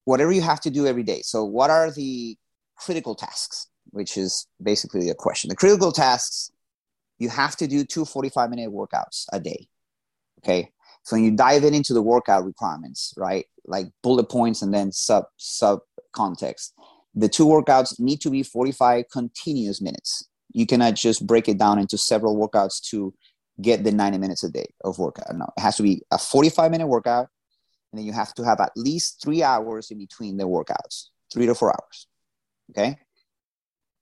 whatever 0.06 0.32
you 0.32 0.42
have 0.42 0.62
to 0.62 0.70
do 0.70 0.86
every 0.86 1.04
day. 1.04 1.22
So, 1.24 1.44
what 1.44 1.70
are 1.70 1.92
the 1.92 2.38
critical 2.78 3.16
tasks? 3.16 3.68
Which 3.92 4.18
is 4.18 4.48
basically 4.62 5.08
the 5.08 5.16
question. 5.16 5.50
The 5.50 5.56
critical 5.56 5.92
tasks 5.92 6.52
you 7.18 7.30
have 7.30 7.56
to 7.58 7.68
do 7.68 7.84
two 7.86 8.06
45 8.06 8.50
minute 8.50 8.72
workouts 8.72 9.26
a 9.32 9.40
day. 9.40 9.68
Okay. 10.40 10.72
So 11.06 11.16
when 11.16 11.24
you 11.24 11.32
dive 11.32 11.64
in 11.64 11.76
into 11.76 11.94
the 11.94 12.02
workout 12.02 12.46
requirements, 12.46 13.14
right? 13.16 13.46
Like 13.66 13.88
bullet 14.02 14.28
points 14.28 14.64
and 14.64 14.74
then 14.74 14.92
sub 14.92 15.26
sub 15.38 15.80
context. 16.14 16.74
The 17.14 17.30
two 17.30 17.46
workouts 17.46 18.00
need 18.00 18.22
to 18.22 18.32
be 18.32 18.42
45 18.42 19.06
continuous 19.12 19.82
minutes. 19.82 20.28
You 20.52 20.66
cannot 20.66 20.96
just 20.96 21.26
break 21.26 21.48
it 21.48 21.60
down 21.60 21.78
into 21.78 21.98
several 21.98 22.36
workouts 22.36 22.82
to 22.90 23.14
get 23.62 23.84
the 23.84 23.92
90 23.92 24.18
minutes 24.18 24.44
a 24.44 24.50
day 24.50 24.66
of 24.84 24.98
workout. 24.98 25.34
No, 25.36 25.46
it 25.56 25.62
has 25.62 25.78
to 25.78 25.84
be 25.84 26.02
a 26.12 26.18
45 26.18 26.72
minute 26.72 26.88
workout. 26.88 27.28
And 27.92 28.00
then 28.00 28.06
you 28.08 28.14
have 28.14 28.34
to 28.34 28.44
have 28.44 28.60
at 28.60 28.72
least 28.76 29.22
three 29.24 29.44
hours 29.44 29.92
in 29.92 30.00
between 30.00 30.38
the 30.38 30.46
workouts, 30.46 31.10
three 31.32 31.46
to 31.46 31.54
four 31.54 31.70
hours. 31.70 32.08
Okay. 32.72 32.98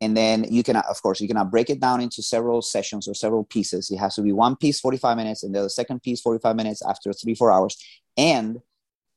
And 0.03 0.17
then 0.17 0.45
you 0.49 0.63
can, 0.63 0.75
of 0.75 1.01
course, 1.01 1.21
you 1.21 1.29
cannot 1.29 1.49
break 1.49 1.69
it 1.69 1.79
down 1.79 2.01
into 2.01 2.21
several 2.21 2.61
sessions 2.61 3.07
or 3.07 3.13
several 3.13 3.45
pieces. 3.45 3.89
It 3.89 3.97
has 3.97 4.15
to 4.15 4.21
be 4.21 4.33
one 4.33 4.57
piece, 4.57 4.81
45 4.81 5.15
minutes, 5.15 5.43
and 5.43 5.55
the 5.55 5.69
second 5.69 6.03
piece, 6.03 6.19
45 6.19 6.57
minutes 6.57 6.81
after 6.85 7.13
three, 7.13 7.35
four 7.35 7.53
hours. 7.53 7.77
And 8.17 8.59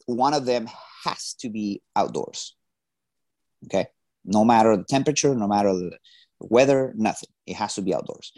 one 0.07 0.33
of 0.33 0.47
them 0.47 0.69
has 1.05 1.35
to 1.41 1.49
be 1.49 1.83
outdoors. 1.97 2.55
Okay. 3.65 3.87
No 4.25 4.45
matter 4.45 4.77
the 4.77 4.85
temperature, 4.85 5.35
no 5.35 5.49
matter 5.49 5.73
the 5.73 5.99
weather, 6.39 6.95
nothing. 6.97 7.31
It 7.47 7.57
has 7.57 7.75
to 7.75 7.83
be 7.83 7.93
outdoors. 7.93 8.33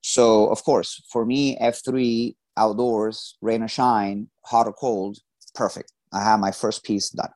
So, 0.00 0.48
of 0.48 0.64
course, 0.64 1.00
for 1.12 1.24
me, 1.24 1.56
F3 1.58 2.34
outdoors, 2.56 3.36
rain 3.40 3.62
or 3.62 3.68
shine, 3.68 4.28
hot 4.44 4.66
or 4.66 4.72
cold, 4.72 5.18
perfect. 5.54 5.92
I 6.12 6.24
have 6.24 6.40
my 6.40 6.50
first 6.50 6.82
piece 6.82 7.10
done. 7.10 7.30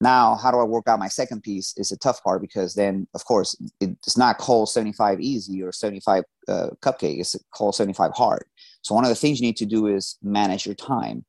Now, 0.00 0.36
how 0.36 0.52
do 0.52 0.58
I 0.58 0.64
work 0.64 0.86
out 0.86 1.00
my 1.00 1.08
second 1.08 1.42
piece 1.42 1.74
is 1.76 1.90
a 1.90 1.96
tough 1.96 2.22
part 2.22 2.40
because 2.40 2.74
then, 2.74 3.08
of 3.14 3.24
course, 3.24 3.56
it's 3.80 4.16
not 4.16 4.38
called 4.38 4.68
75 4.68 5.20
easy 5.20 5.60
or 5.62 5.72
75 5.72 6.22
uh, 6.46 6.68
cupcake. 6.80 7.18
It's 7.18 7.34
called 7.52 7.74
75 7.74 8.12
hard. 8.14 8.44
So 8.82 8.94
one 8.94 9.04
of 9.04 9.08
the 9.08 9.16
things 9.16 9.40
you 9.40 9.46
need 9.46 9.56
to 9.56 9.66
do 9.66 9.88
is 9.88 10.16
manage 10.22 10.66
your 10.66 10.76
time, 10.76 11.24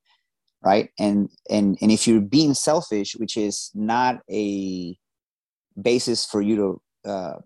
right? 0.61 0.89
And 0.99 1.30
and 1.49 1.78
and 1.82 1.91
if 1.91 2.07
you're 2.07 2.22
being 2.22 2.53
selfish, 2.53 3.15
which 3.15 3.38
is 3.38 3.72
not 3.74 4.22
a 4.30 4.95
basis 5.82 6.26
for 6.26 6.41
you 6.41 6.55
to 6.55 7.09
uh, 7.09 7.39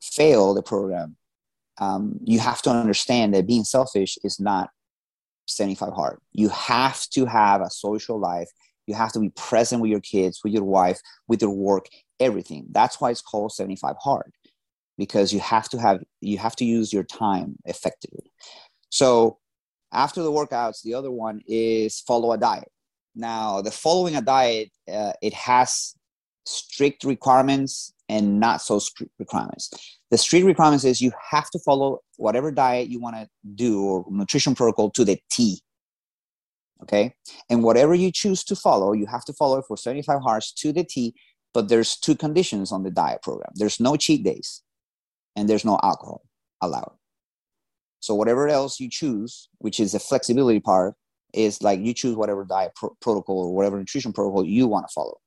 fail 0.00 0.54
the 0.54 0.62
program, 0.62 1.16
um, 1.78 2.20
you 2.24 2.38
have 2.38 2.62
to 2.62 2.70
understand 2.70 3.34
that 3.34 3.48
being 3.48 3.64
selfish 3.64 4.16
is 4.22 4.38
not 4.38 4.70
75 5.46 5.92
hard. 5.92 6.18
You 6.32 6.48
have 6.50 7.08
to 7.10 7.26
have 7.26 7.60
a 7.60 7.70
social 7.70 8.18
life. 8.18 8.48
You 8.86 8.94
have 8.94 9.12
to 9.12 9.20
be 9.20 9.30
present 9.30 9.82
with 9.82 9.90
your 9.90 10.00
kids, 10.00 10.40
with 10.44 10.52
your 10.52 10.64
wife, 10.64 11.00
with 11.28 11.42
your 11.42 11.50
work, 11.50 11.86
everything. 12.20 12.66
That's 12.70 13.00
why 13.00 13.10
it's 13.10 13.22
called 13.22 13.52
75 13.52 13.96
hard 14.00 14.32
because 14.98 15.32
you 15.32 15.40
have 15.40 15.68
to 15.70 15.78
have 15.78 16.02
you 16.20 16.38
have 16.38 16.56
to 16.56 16.64
use 16.64 16.92
your 16.92 17.04
time 17.04 17.56
effectively. 17.64 18.32
So 18.90 19.38
after 19.92 20.22
the 20.22 20.32
workouts, 20.32 20.82
the 20.82 20.94
other 20.94 21.10
one 21.10 21.40
is 21.46 22.00
follow 22.00 22.32
a 22.32 22.38
diet. 22.38 22.70
Now, 23.14 23.62
the 23.62 23.70
following 23.70 24.16
a 24.16 24.20
diet, 24.20 24.70
uh, 24.92 25.12
it 25.22 25.32
has 25.32 25.94
strict 26.44 27.04
requirements 27.04 27.92
and 28.08 28.38
not 28.38 28.62
so 28.62 28.78
strict 28.78 29.12
requirements. 29.18 29.70
The 30.10 30.18
strict 30.18 30.46
requirements 30.46 30.84
is 30.84 31.00
you 31.00 31.12
have 31.30 31.50
to 31.50 31.58
follow 31.64 32.00
whatever 32.18 32.52
diet 32.52 32.88
you 32.88 33.00
want 33.00 33.16
to 33.16 33.28
do 33.54 33.82
or 33.82 34.04
nutrition 34.10 34.54
protocol 34.54 34.90
to 34.92 35.04
the 35.04 35.18
T. 35.30 35.60
Okay. 36.82 37.14
And 37.48 37.62
whatever 37.62 37.94
you 37.94 38.12
choose 38.12 38.44
to 38.44 38.56
follow, 38.56 38.92
you 38.92 39.06
have 39.06 39.24
to 39.24 39.32
follow 39.32 39.58
it 39.58 39.64
for 39.66 39.76
75 39.76 40.20
hours 40.28 40.52
to 40.58 40.72
the 40.72 40.84
T. 40.84 41.14
But 41.54 41.68
there's 41.68 41.96
two 41.96 42.14
conditions 42.14 42.70
on 42.70 42.82
the 42.82 42.90
diet 42.90 43.22
program 43.22 43.50
there's 43.54 43.80
no 43.80 43.96
cheat 43.96 44.22
days 44.22 44.62
and 45.36 45.48
there's 45.48 45.64
no 45.64 45.78
alcohol 45.82 46.22
allowed. 46.60 46.92
So 48.00 48.14
whatever 48.14 48.48
else 48.48 48.78
you 48.78 48.90
choose, 48.90 49.48
which 49.58 49.80
is 49.80 49.92
the 49.92 49.98
flexibility 49.98 50.60
part, 50.60 50.94
is 51.32 51.62
like 51.62 51.80
you 51.80 51.92
choose 51.94 52.14
whatever 52.14 52.44
diet 52.44 52.72
pro- 52.76 52.96
protocol 53.00 53.46
or 53.46 53.54
whatever 53.54 53.78
nutrition 53.78 54.12
protocol 54.12 54.44
you 54.44 54.66
want 54.66 54.86
to 54.86 54.92
follow. 54.92 55.18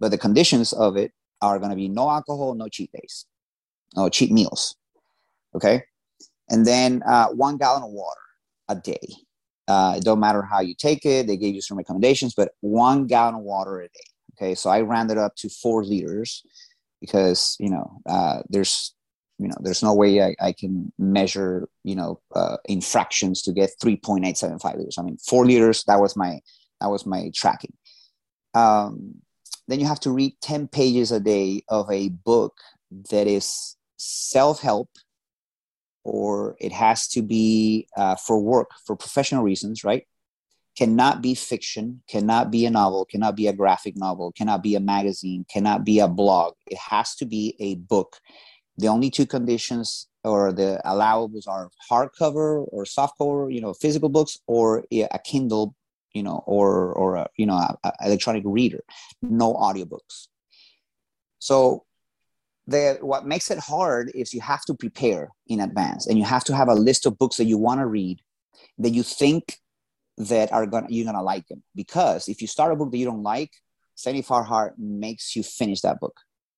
But 0.00 0.10
the 0.10 0.18
conditions 0.18 0.72
of 0.72 0.96
it 0.96 1.12
are 1.40 1.58
going 1.58 1.70
to 1.70 1.76
be 1.76 1.88
no 1.88 2.08
alcohol, 2.10 2.54
no 2.54 2.68
cheat 2.68 2.90
days, 2.92 3.26
no 3.96 4.08
cheat 4.08 4.30
meals. 4.30 4.76
Okay. 5.54 5.84
And 6.50 6.66
then 6.66 7.02
uh, 7.06 7.28
one 7.28 7.56
gallon 7.56 7.82
of 7.82 7.90
water 7.90 8.20
a 8.68 8.74
day. 8.74 9.00
Uh, 9.72 9.94
it 9.96 10.04
don't 10.04 10.20
matter 10.20 10.42
how 10.42 10.60
you 10.60 10.74
take 10.74 11.06
it. 11.06 11.26
They 11.26 11.38
gave 11.38 11.54
you 11.54 11.62
some 11.62 11.78
recommendations, 11.78 12.34
but 12.34 12.52
one 12.60 13.06
gallon 13.06 13.36
of 13.36 13.40
water 13.40 13.80
a 13.80 13.88
day. 13.88 14.08
Okay. 14.34 14.54
So 14.54 14.68
I 14.68 14.82
rounded 14.82 15.16
up 15.16 15.34
to 15.36 15.48
four 15.48 15.82
liters 15.82 16.42
because, 17.00 17.56
you 17.58 17.70
know, 17.70 18.02
uh, 18.06 18.42
there's, 18.50 18.94
you 19.38 19.48
know, 19.48 19.56
there's 19.60 19.82
no 19.82 19.94
way 19.94 20.22
I, 20.22 20.34
I 20.42 20.52
can 20.52 20.92
measure, 20.98 21.70
you 21.84 21.96
know, 21.96 22.20
uh, 22.34 22.58
in 22.66 22.82
fractions 22.82 23.40
to 23.42 23.52
get 23.52 23.70
3.875 23.82 24.76
liters. 24.76 24.98
I 24.98 25.02
mean, 25.02 25.16
four 25.16 25.46
liters, 25.46 25.84
that 25.84 25.98
was 25.98 26.16
my, 26.16 26.40
that 26.82 26.90
was 26.90 27.06
my 27.06 27.30
tracking. 27.34 27.72
Um, 28.52 29.22
then 29.68 29.80
you 29.80 29.86
have 29.86 30.00
to 30.00 30.10
read 30.10 30.34
10 30.42 30.68
pages 30.68 31.12
a 31.12 31.20
day 31.20 31.64
of 31.70 31.90
a 31.90 32.10
book 32.10 32.58
that 33.10 33.26
is 33.26 33.76
self-help 33.96 34.90
or 36.04 36.56
it 36.58 36.72
has 36.72 37.08
to 37.08 37.22
be 37.22 37.86
uh, 37.96 38.16
for 38.16 38.40
work 38.40 38.70
for 38.86 38.96
professional 38.96 39.42
reasons 39.42 39.84
right? 39.84 40.06
Cannot 40.76 41.20
be 41.20 41.34
fiction 41.34 42.02
cannot 42.08 42.50
be 42.50 42.64
a 42.66 42.70
novel 42.70 43.04
cannot 43.04 43.36
be 43.36 43.46
a 43.46 43.52
graphic 43.52 43.96
novel 43.96 44.32
cannot 44.32 44.62
be 44.62 44.74
a 44.74 44.80
magazine 44.80 45.44
cannot 45.50 45.84
be 45.84 45.98
a 46.00 46.08
blog. 46.08 46.54
It 46.66 46.78
has 46.78 47.14
to 47.16 47.26
be 47.26 47.56
a 47.60 47.74
book. 47.76 48.18
The 48.78 48.88
only 48.88 49.10
two 49.10 49.26
conditions 49.26 50.08
or 50.24 50.52
the 50.52 50.80
allowables 50.84 51.46
are 51.46 51.70
hardcover 51.90 52.66
or 52.72 52.84
softcover 52.84 53.52
you 53.52 53.60
know 53.60 53.74
physical 53.74 54.08
books 54.08 54.38
or 54.46 54.84
a 54.90 55.18
kindle 55.24 55.74
you 56.12 56.22
know, 56.22 56.42
or 56.46 56.92
or 56.92 57.16
a, 57.16 57.28
you 57.36 57.46
know, 57.46 57.54
a, 57.54 57.76
a 57.84 57.92
electronic 58.06 58.42
reader, 58.46 58.82
no 59.22 59.54
audiobooks. 59.54 60.28
So 61.38 61.84
the 62.66 62.98
what 63.00 63.26
makes 63.26 63.50
it 63.50 63.58
hard 63.58 64.10
is 64.14 64.32
you 64.32 64.40
have 64.40 64.64
to 64.66 64.74
prepare 64.74 65.30
in 65.48 65.60
advance 65.60 66.06
and 66.06 66.18
you 66.18 66.24
have 66.24 66.44
to 66.44 66.54
have 66.54 66.68
a 66.68 66.74
list 66.74 67.06
of 67.06 67.18
books 67.18 67.36
that 67.36 67.44
you 67.44 67.58
want 67.58 67.80
to 67.80 67.86
read 67.86 68.20
that 68.78 68.90
you 68.90 69.02
think 69.02 69.58
that 70.16 70.52
are 70.52 70.66
gonna 70.66 70.86
you're 70.88 71.04
gonna 71.04 71.22
like 71.22 71.46
them. 71.48 71.62
Because 71.74 72.28
if 72.28 72.40
you 72.40 72.46
start 72.46 72.72
a 72.72 72.76
book 72.76 72.90
that 72.90 72.98
you 72.98 73.06
don't 73.06 73.22
like 73.22 73.50
75 73.96 74.46
hard 74.46 74.72
makes 74.78 75.36
you 75.36 75.42
finish 75.42 75.80
that 75.82 76.00
book. 76.00 76.14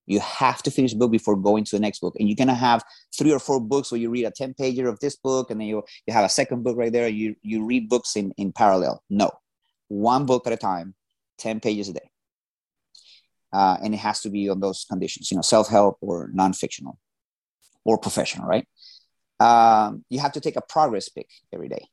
You 0.07 0.21
have 0.21 0.63
to 0.65 0.71
finish 0.71 0.93
the 0.93 0.99
book 0.99 1.11
before 1.11 1.35
going 1.35 1.65
to 1.65 1.77
the 1.77 1.81
next 1.81 2.01
book. 2.01 2.15
And 2.19 2.29
you're 2.29 2.37
gonna 2.37 2.55
have 2.55 2.85
three 3.17 3.33
or 3.33 3.39
four 3.39 3.61
books 3.61 3.91
where 3.91 4.01
you 4.01 4.11
read 4.11 4.27
a 4.27 4.31
10 4.31 4.55
pager 4.55 4.89
of 4.89 5.01
this 5.01 5.17
book 5.17 5.51
and 5.51 5.61
then 5.61 5.69
you, 5.69 5.83
you 6.07 6.13
have 6.13 6.25
a 6.25 6.29
second 6.29 6.63
book 6.63 6.77
right 6.77 6.93
there 6.93 7.09
you 7.09 7.35
you 7.43 7.65
read 7.65 7.89
books 7.89 8.17
in 8.17 8.33
in 8.37 8.53
parallel. 8.53 9.03
No. 9.09 9.31
One 9.89 10.27
book 10.27 10.47
at 10.47 10.53
a 10.53 10.57
time, 10.57 10.95
10 11.39 11.61
pages 11.61 11.89
a 11.89 11.95
day. 11.95 12.11
Uh, 13.55 13.77
and 13.83 13.95
it 13.95 13.99
has 13.99 14.21
to 14.21 14.31
be 14.31 14.49
on 14.49 14.59
those 14.59 14.85
conditions, 14.91 15.31
you 15.31 15.37
know, 15.37 15.43
self-help 15.43 15.97
or 16.01 16.29
non-fictional 16.35 16.99
or 17.85 17.97
professional, 17.97 18.49
right? 18.49 18.67
Um, 19.39 20.05
you 20.11 20.19
have 20.19 20.33
to 20.33 20.41
take 20.41 20.57
a 20.57 20.63
progress 20.75 21.09
pic 21.09 21.29
every 21.53 21.69
day, 21.69 21.85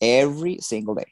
every 0.00 0.58
single 0.58 0.96
day. 0.96 1.10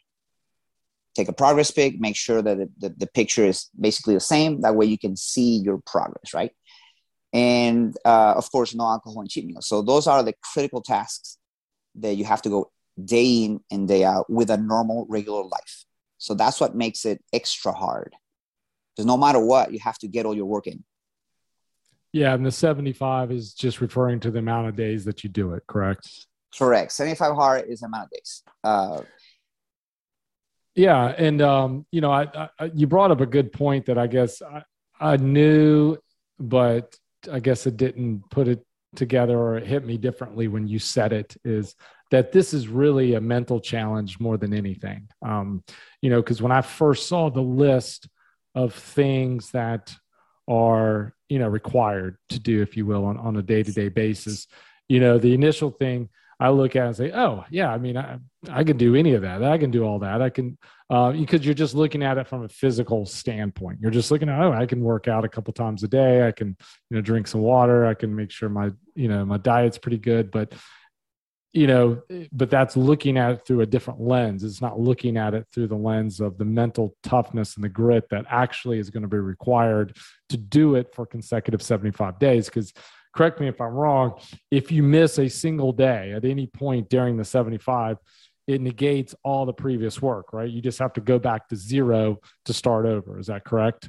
Take 1.15 1.29
a 1.29 1.33
progress 1.33 1.71
pic, 1.71 2.01
make 2.01 2.17
sure 2.17 2.43
that 2.43 2.59
the, 2.59 2.69
the, 2.83 2.95
the 3.03 3.07
picture 3.07 3.47
is 3.47 3.71
basically 3.79 4.15
the 4.15 4.21
same. 4.35 4.63
That 4.63 4.75
way 4.75 4.87
you 4.87 4.99
can 4.99 5.17
see 5.17 5.59
your 5.59 5.79
progress, 5.87 6.35
right? 6.35 6.51
And 7.33 7.97
uh, 8.05 8.35
of 8.37 8.51
course, 8.51 8.75
no 8.75 8.85
alcohol 8.85 9.21
and 9.21 9.31
cheat 9.31 9.47
meals. 9.47 9.69
So 9.69 9.83
those 9.83 10.07
are 10.09 10.23
the 10.23 10.35
critical 10.53 10.83
tasks 10.83 11.39
that 11.97 12.17
you 12.17 12.25
have 12.25 12.43
to 12.43 12.49
go 12.49 12.73
day 13.03 13.45
in 13.45 13.61
and 13.71 13.87
day 13.87 14.05
out 14.05 14.29
with 14.29 14.51
a 14.51 14.57
normal, 14.57 15.07
regular 15.09 15.45
life. 15.45 15.85
So 16.19 16.35
that's 16.35 16.61
what 16.61 16.75
makes 16.75 17.05
it 17.05 17.23
extra 17.33 17.73
hard. 17.73 18.15
Because 18.97 19.07
no 19.07 19.19
matter 19.19 19.39
what, 19.39 19.73
you 19.73 19.79
have 19.81 19.99
to 19.99 20.09
get 20.09 20.25
all 20.25 20.35
your 20.35 20.47
work 20.47 20.67
in. 20.67 20.83
Yeah, 22.13 22.33
and 22.33 22.47
the 22.47 22.51
75 22.51 23.31
is 23.31 23.53
just 23.53 23.83
referring 23.83 24.21
to 24.21 24.31
the 24.31 24.39
amount 24.39 24.69
of 24.69 24.77
days 24.77 25.05
that 25.05 25.23
you 25.23 25.29
do 25.29 25.53
it, 25.53 25.65
correct? 25.67 26.09
Correct. 26.57 26.93
75 26.93 27.35
hard 27.35 27.69
is 27.69 27.81
the 27.81 27.87
amount 27.87 28.05
of 28.05 28.11
days. 28.11 28.43
Uh, 28.65 29.01
yeah, 30.75 31.15
and 31.19 31.43
um, 31.43 31.87
you 31.91 32.01
know, 32.01 32.11
I, 32.11 32.49
I, 32.59 32.71
you 32.75 32.87
brought 32.87 33.11
up 33.11 33.21
a 33.21 33.27
good 33.27 33.53
point 33.53 33.87
that 33.87 33.99
I 33.99 34.07
guess 34.07 34.41
I, 34.41 34.63
I 34.99 35.17
knew, 35.17 35.99
but 36.39 36.97
I 37.31 37.41
guess 37.41 37.67
it 37.67 37.77
didn't 37.77 38.23
put 38.31 38.49
it 38.49 38.65
together 38.95 39.39
or 39.39 39.59
it 39.59 39.67
hit 39.67 39.85
me 39.85 39.99
differently 39.99 40.49
when 40.49 40.67
you 40.67 40.79
said 40.79 41.13
it. 41.13 41.37
Is 41.45 41.75
that 42.11 42.33
this 42.33 42.55
is 42.55 42.69
really 42.69 43.15
a 43.15 43.21
mental 43.21 43.61
challenge 43.61 44.21
more 44.21 44.37
than 44.37 44.55
anything. 44.55 45.09
Um, 45.25 45.65
you 46.01 46.11
know, 46.11 46.23
because 46.23 46.41
when 46.41 46.53
I 46.53 46.61
first 46.61 47.09
saw 47.09 47.31
the 47.31 47.43
list 47.43 48.09
of 48.57 48.75
things 48.75 49.53
that 49.53 49.95
are, 50.49 51.15
you 51.29 51.39
know, 51.39 51.47
required 51.47 52.17
to 52.31 52.41
do, 52.41 52.63
if 52.63 52.77
you 52.77 52.87
will, 52.87 53.05
on, 53.05 53.17
on 53.19 53.37
a 53.37 53.43
day 53.43 53.63
to 53.63 53.71
day 53.71 53.89
basis, 53.89 54.49
you 54.89 54.99
know, 54.99 55.19
the 55.19 55.33
initial 55.33 55.71
thing 55.71 56.09
I 56.41 56.51
look 56.51 56.75
at 56.75 56.87
and 56.87 56.97
say, 56.97 57.13
oh, 57.13 57.45
yeah, 57.51 57.71
I 57.73 57.79
mean, 57.79 57.97
I, 57.97 58.19
I 58.51 58.65
can 58.65 58.77
do 58.77 58.95
any 58.95 59.15
of 59.15 59.23
that. 59.23 59.45
I 59.45 59.59
can 59.59 59.71
do 59.71 59.85
all 59.85 60.01
that. 60.01 60.21
I 60.21 60.31
can, 60.31 60.59
uh, 60.91 61.13
because 61.13 61.45
you're 61.45 61.55
just 61.55 61.75
looking 61.75 62.03
at 62.03 62.19
it 62.19 62.27
from 62.27 62.45
a 62.45 62.49
physical 62.49 63.07
standpoint. 63.07 63.79
You're 63.81 63.91
just 63.91 64.11
looking 64.11 64.29
at, 64.29 64.41
oh, 64.43 64.53
I 64.53 64.67
can 64.67 64.81
work 64.83 65.09
out 65.09 65.25
a 65.25 65.29
couple 65.29 65.53
times 65.53 65.83
a 65.83 65.89
day. 65.89 66.27
I 66.27 66.33
can, 66.33 66.57
you 66.91 66.97
know, 66.97 67.01
drink 67.01 67.27
some 67.27 67.43
water. 67.43 67.87
I 67.87 67.95
can 67.95 68.15
make 68.15 68.31
sure 68.31 68.49
my, 68.49 68.71
you 68.95 69.09
know, 69.09 69.25
my 69.25 69.39
diet's 69.39 69.79
pretty 69.79 69.99
good. 69.99 70.31
But, 70.31 70.53
you 71.57 71.67
know, 71.67 72.03
but 72.33 72.51
that's 72.51 72.77
looking 72.77 73.17
at 73.17 73.31
it 73.31 73.47
through 73.47 73.63
a 73.63 73.67
different 73.67 73.99
lens. 73.99 74.45
It's 74.45 74.61
not 74.61 74.79
looking 74.79 75.17
at 75.17 75.33
it 75.33 75.47
through 75.53 75.69
the 75.69 75.77
lens 75.77 76.21
of 76.21 76.37
the 76.37 76.45
mental 76.45 76.95
toughness 77.03 77.55
and 77.55 77.65
the 77.65 77.71
grit 77.71 78.11
that 78.11 78.27
actually 78.29 78.79
is 78.79 78.91
going 78.91 79.05
to 79.05 79.09
be 79.09 79.17
required 79.17 79.97
to 80.29 80.37
do 80.37 80.75
it 80.75 80.95
for 80.95 81.07
consecutive 81.07 81.63
75 81.63 82.19
days. 82.19 82.47
Because 82.47 82.75
correct 83.15 83.41
me 83.41 83.49
if 83.49 83.59
I'm 83.59 83.73
wrong, 83.73 84.21
if 84.51 84.71
you 84.71 84.83
miss 84.83 85.19
a 85.19 85.29
single 85.29 85.73
day 85.73 86.13
at 86.13 86.27
any 86.27 86.47
point 86.47 86.91
during 86.91 87.17
the 87.17 87.25
75, 87.25 87.97
it 88.47 88.61
negates 88.61 89.15
all 89.25 89.47
the 89.47 89.55
previous 89.55 90.03
work, 90.03 90.35
right? 90.35 90.51
You 90.51 90.61
just 90.61 90.79
have 90.79 90.93
to 90.93 91.01
go 91.01 91.19
back 91.19 91.49
to 91.49 91.57
zero 91.57 92.19
to 92.45 92.53
start 92.53 92.85
over. 92.85 93.19
Is 93.19 93.29
that 93.29 93.47
correct? 93.47 93.89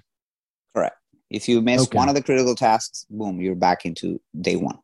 Correct. 0.74 0.96
If 1.30 1.50
you 1.50 1.62
miss 1.62 1.84
okay. 1.84 1.98
one 1.98 2.08
of 2.08 2.16
the 2.16 2.24
critical 2.24 2.56
tasks, 2.56 3.06
boom, 3.10 3.42
you're 3.42 3.56
back 3.56 3.86
into 3.86 4.22
day 4.40 4.56
one. 4.56 4.80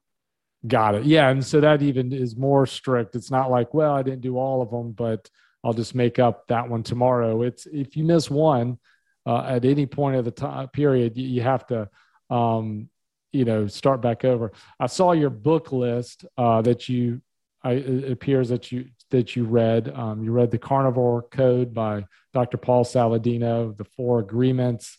Got 0.66 0.96
it. 0.96 1.06
Yeah. 1.06 1.30
And 1.30 1.46
so 1.46 1.60
that 1.60 1.82
even 1.82 2.14
is 2.14 2.38
more 2.38 2.66
strict. 2.66 3.16
It's 3.16 3.32
not 3.32 3.52
like, 3.52 3.74
well, 3.74 3.94
I 3.94 4.02
didn't 4.02 4.22
do 4.22 4.38
all 4.38 4.62
of 4.62 4.72
them, 4.72 4.92
but 4.94 5.30
I'll 5.64 5.74
just 5.74 5.94
make 5.96 6.20
up 6.20 6.48
that 6.48 6.70
one 6.70 6.84
tomorrow. 6.84 7.42
It's 7.42 7.66
if 7.66 7.98
you 7.98 8.04
miss 8.04 8.30
one 8.30 8.80
uh, 9.26 9.44
at 9.44 9.66
any 9.66 9.86
point 9.86 10.16
of 10.16 10.26
the 10.26 10.32
time 10.32 10.70
period, 10.70 11.18
you, 11.18 11.28
you 11.28 11.42
have 11.42 11.66
to 11.68 11.90
um, 12.30 12.90
you 13.34 13.44
know 13.44 13.68
start 13.68 14.00
back 14.00 14.24
over 14.24 14.54
i 14.80 14.86
saw 14.86 15.12
your 15.12 15.32
book 15.32 15.74
list 15.74 16.24
uh, 16.38 16.62
that 16.62 16.88
you 16.88 17.20
I, 17.64 17.72
it 17.74 18.12
appears 18.12 18.50
that 18.50 18.72
you 18.72 18.90
that 19.10 19.36
you 19.36 19.46
read 19.46 19.90
um, 19.90 20.24
you 20.24 20.32
read 20.32 20.52
the 20.52 20.60
carnivore 20.60 21.24
code 21.24 21.74
by 21.74 22.06
dr 22.34 22.58
paul 22.60 22.86
saladino 22.86 23.76
the 23.76 23.84
four 23.84 24.20
agreements 24.20 24.98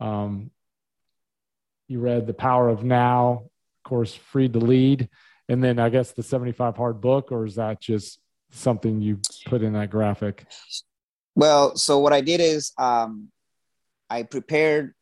um, 0.00 0.50
you 1.88 2.00
read 2.00 2.26
the 2.26 2.34
power 2.34 2.68
of 2.68 2.84
now 2.84 3.49
course 3.90 4.14
freed 4.14 4.52
to 4.52 4.58
lead 4.58 5.08
and 5.48 5.62
then 5.62 5.78
i 5.78 5.88
guess 5.88 6.12
the 6.12 6.22
75 6.22 6.76
hard 6.76 7.00
book 7.00 7.32
or 7.32 7.44
is 7.44 7.56
that 7.56 7.80
just 7.80 8.20
something 8.50 9.00
you 9.00 9.20
put 9.46 9.62
in 9.62 9.74
that 9.74 9.90
graphic 9.90 10.46
well 11.34 11.76
so 11.76 11.98
what 11.98 12.12
i 12.12 12.20
did 12.20 12.40
is 12.40 12.72
um, 12.78 13.28
i 14.08 14.22
prepared 14.22 14.94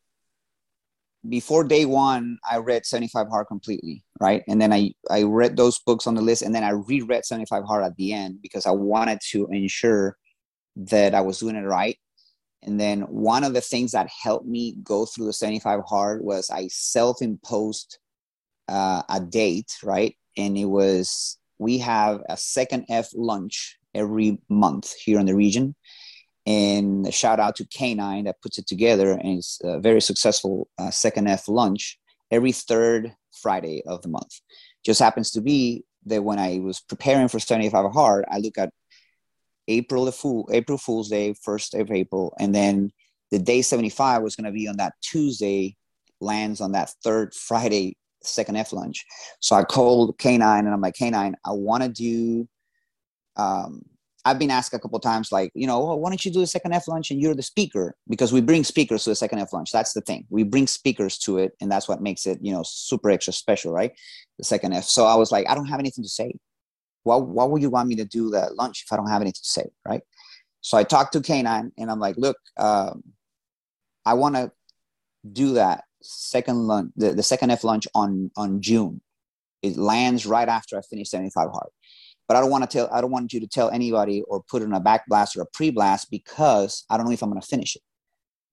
before 1.27 1.63
day 1.63 1.85
one, 1.85 2.37
I 2.49 2.57
read 2.57 2.85
75 2.85 3.27
Hard 3.27 3.47
completely, 3.47 4.03
right? 4.21 4.43
And 4.47 4.61
then 4.61 4.71
I, 4.71 4.93
I 5.09 5.23
read 5.23 5.57
those 5.57 5.79
books 5.79 6.07
on 6.07 6.15
the 6.15 6.21
list 6.21 6.43
and 6.43 6.55
then 6.55 6.63
I 6.63 6.69
reread 6.69 7.25
75 7.25 7.63
Hard 7.65 7.83
at 7.83 7.95
the 7.97 8.13
end 8.13 8.41
because 8.41 8.65
I 8.65 8.71
wanted 8.71 9.19
to 9.31 9.47
ensure 9.47 10.17
that 10.77 11.13
I 11.13 11.21
was 11.21 11.39
doing 11.39 11.55
it 11.55 11.65
right. 11.65 11.97
And 12.63 12.79
then 12.79 13.01
one 13.01 13.43
of 13.43 13.53
the 13.53 13.61
things 13.61 13.91
that 13.91 14.09
helped 14.23 14.45
me 14.45 14.75
go 14.83 15.05
through 15.05 15.25
the 15.25 15.33
75 15.33 15.81
Hard 15.87 16.23
was 16.23 16.49
I 16.49 16.67
self 16.67 17.21
imposed 17.21 17.99
uh, 18.69 19.03
a 19.09 19.19
date, 19.19 19.77
right? 19.83 20.15
And 20.37 20.57
it 20.57 20.65
was, 20.65 21.37
we 21.57 21.79
have 21.79 22.21
a 22.29 22.37
second 22.37 22.85
F 22.89 23.09
lunch 23.13 23.77
every 23.93 24.39
month 24.49 24.93
here 24.93 25.19
in 25.19 25.25
the 25.25 25.35
region 25.35 25.75
and 26.45 27.13
shout 27.13 27.39
out 27.39 27.55
to 27.57 27.65
K9 27.65 28.25
that 28.25 28.41
puts 28.41 28.57
it 28.57 28.67
together 28.67 29.11
and 29.11 29.37
it's 29.37 29.59
a 29.63 29.79
very 29.79 30.01
successful 30.01 30.67
uh, 30.77 30.89
second 30.89 31.27
F 31.27 31.47
lunch 31.47 31.99
every 32.31 32.51
third 32.51 33.13
Friday 33.41 33.83
of 33.85 34.01
the 34.01 34.07
month. 34.07 34.39
Just 34.83 34.99
happens 34.99 35.31
to 35.31 35.41
be 35.41 35.83
that 36.05 36.23
when 36.23 36.39
I 36.39 36.59
was 36.59 36.79
preparing 36.79 37.27
for 37.27 37.39
75 37.39 37.91
Hard, 37.91 38.25
I 38.29 38.39
look 38.39 38.57
at 38.57 38.71
April 39.67 40.05
the 40.05 40.11
Fool, 40.11 40.49
April 40.51 40.77
Fool's 40.77 41.09
Day, 41.09 41.33
first 41.33 41.75
of 41.75 41.91
April, 41.91 42.33
and 42.39 42.55
then 42.55 42.91
the 43.29 43.37
day 43.37 43.61
75 43.61 44.23
was 44.23 44.35
going 44.35 44.45
to 44.45 44.51
be 44.51 44.67
on 44.67 44.77
that 44.77 44.93
Tuesday, 45.01 45.75
lands 46.19 46.61
on 46.61 46.71
that 46.71 46.91
third 47.03 47.35
Friday, 47.35 47.95
second 48.23 48.55
F 48.57 48.73
lunch. 48.73 49.05
So 49.39 49.55
I 49.55 49.63
called 49.63 50.17
K9 50.17 50.59
and 50.59 50.69
I'm 50.69 50.81
like, 50.81 50.95
K9, 50.95 51.33
I 51.45 51.51
want 51.51 51.83
to 51.83 51.89
do 51.89 52.47
um, 53.37 53.83
I've 54.25 54.37
been 54.37 54.51
asked 54.51 54.73
a 54.73 54.79
couple 54.79 54.99
times, 54.99 55.31
like, 55.31 55.51
you 55.55 55.65
know, 55.65 55.79
why 55.95 56.09
don't 56.09 56.23
you 56.23 56.31
do 56.31 56.41
the 56.41 56.47
second 56.47 56.73
F 56.73 56.87
lunch 56.87 57.09
and 57.09 57.21
you're 57.21 57.33
the 57.33 57.41
speaker? 57.41 57.95
Because 58.07 58.33
we 58.33 58.41
bring 58.41 58.65
speakers 58.65 59.05
to 59.05 59.11
the 59.11 59.15
second 59.15 59.39
F 59.39 59.53
lunch. 59.53 59.71
That's 59.71 59.93
the 59.93 60.01
thing. 60.01 60.27
We 60.29 60.43
bring 60.43 60.67
speakers 60.67 61.17
to 61.19 61.37
it, 61.37 61.53
and 61.61 61.71
that's 61.71 61.87
what 61.87 62.01
makes 62.01 62.27
it, 62.27 62.37
you 62.41 62.51
know, 62.51 62.63
super 62.65 63.09
extra 63.09 63.31
special, 63.31 63.71
right? 63.71 63.91
The 64.37 64.43
second 64.43 64.73
F. 64.73 64.83
So 64.83 65.05
I 65.05 65.15
was 65.15 65.31
like, 65.31 65.49
I 65.49 65.55
don't 65.55 65.67
have 65.67 65.79
anything 65.79 66.03
to 66.03 66.09
say. 66.09 66.33
Why, 67.03 67.15
why 67.15 67.45
would 67.45 67.61
you 67.61 67.69
want 67.69 67.87
me 67.87 67.95
to 67.95 68.05
do 68.05 68.29
that 68.31 68.55
lunch 68.55 68.83
if 68.85 68.91
I 68.91 68.97
don't 68.97 69.09
have 69.09 69.21
anything 69.21 69.41
to 69.41 69.49
say, 69.49 69.69
right? 69.87 70.01
So 70.61 70.77
I 70.77 70.83
talked 70.83 71.13
to 71.13 71.21
K9 71.21 71.71
and 71.77 71.89
I'm 71.89 71.99
like, 71.99 72.17
look, 72.17 72.37
um, 72.57 73.01
I 74.05 74.15
want 74.15 74.35
to 74.35 74.51
do 75.31 75.53
that 75.53 75.85
second 76.01 76.67
lunch, 76.67 76.91
the, 76.95 77.13
the 77.13 77.23
second 77.23 77.51
F 77.51 77.63
lunch 77.63 77.87
on 77.95 78.31
on 78.35 78.61
June. 78.61 79.01
It 79.61 79.77
lands 79.77 80.25
right 80.25 80.47
after 80.47 80.77
I 80.77 80.81
finish 80.81 81.09
75 81.09 81.49
hard 81.51 81.69
but 82.29 82.37
I 82.37 82.41
don't 82.41 82.51
want 82.51 82.63
to 82.63 82.77
tell 82.77 82.87
I 82.93 83.01
don't 83.01 83.11
want 83.11 83.33
you 83.33 83.41
to 83.41 83.47
tell 83.47 83.71
anybody 83.71 84.21
or 84.29 84.41
put 84.43 84.61
in 84.61 84.71
a 84.71 84.79
back 84.79 85.07
blast 85.07 85.35
or 85.35 85.41
a 85.41 85.47
pre 85.51 85.71
blast 85.71 86.09
because 86.11 86.85
I 86.89 86.95
don't 86.95 87.07
know 87.07 87.11
if 87.11 87.23
I'm 87.23 87.31
going 87.31 87.41
to 87.41 87.47
finish 87.47 87.75
it. 87.75 87.81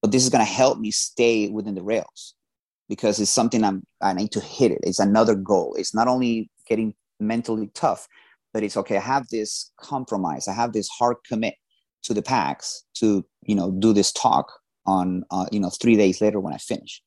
But 0.00 0.12
this 0.12 0.24
is 0.24 0.30
going 0.30 0.44
to 0.44 0.50
help 0.50 0.78
me 0.78 0.90
stay 0.90 1.48
within 1.48 1.74
the 1.74 1.82
rails 1.82 2.34
because 2.88 3.20
it's 3.20 3.30
something 3.30 3.62
I'm 3.62 3.82
I 4.00 4.14
need 4.14 4.32
to 4.32 4.40
hit 4.40 4.72
it. 4.72 4.78
It's 4.82 4.98
another 4.98 5.34
goal. 5.34 5.76
It's 5.78 5.94
not 5.94 6.08
only 6.08 6.50
getting 6.66 6.94
mentally 7.20 7.70
tough, 7.74 8.08
but 8.54 8.62
it's 8.62 8.78
okay. 8.78 8.96
I 8.96 9.00
have 9.00 9.28
this 9.28 9.70
compromise. 9.78 10.48
I 10.48 10.54
have 10.54 10.72
this 10.72 10.88
hard 10.88 11.18
commit 11.28 11.54
to 12.04 12.14
the 12.14 12.22
PAX 12.22 12.82
to 12.94 13.26
you 13.42 13.54
know 13.54 13.72
do 13.72 13.92
this 13.92 14.10
talk 14.10 14.50
on 14.86 15.22
uh, 15.30 15.46
you 15.52 15.60
know 15.60 15.70
three 15.70 15.96
days 15.96 16.22
later 16.22 16.40
when 16.40 16.54
I 16.54 16.58
finish. 16.58 17.02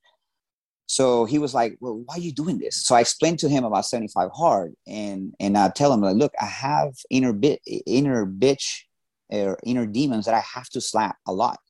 So 0.90 1.24
he 1.24 1.38
was 1.38 1.54
like, 1.54 1.78
"Well, 1.78 2.02
why 2.04 2.16
are 2.16 2.26
you 2.26 2.32
doing 2.32 2.58
this?" 2.58 2.84
So 2.84 2.96
I 2.96 3.00
explained 3.00 3.38
to 3.40 3.48
him 3.48 3.62
about 3.62 3.86
75 3.86 4.30
hard, 4.34 4.74
and 4.88 5.32
and 5.38 5.56
I 5.56 5.68
tell 5.68 5.92
him 5.92 6.00
like, 6.00 6.16
"Look, 6.16 6.32
I 6.40 6.46
have 6.46 6.94
inner 7.10 7.32
bit, 7.32 7.60
inner 7.86 8.26
bitch, 8.26 8.82
or 9.28 9.56
inner 9.62 9.86
demons 9.86 10.24
that 10.24 10.34
I 10.34 10.40
have 10.40 10.68
to 10.70 10.80
slap 10.80 11.16
a 11.28 11.32
lot." 11.32 11.60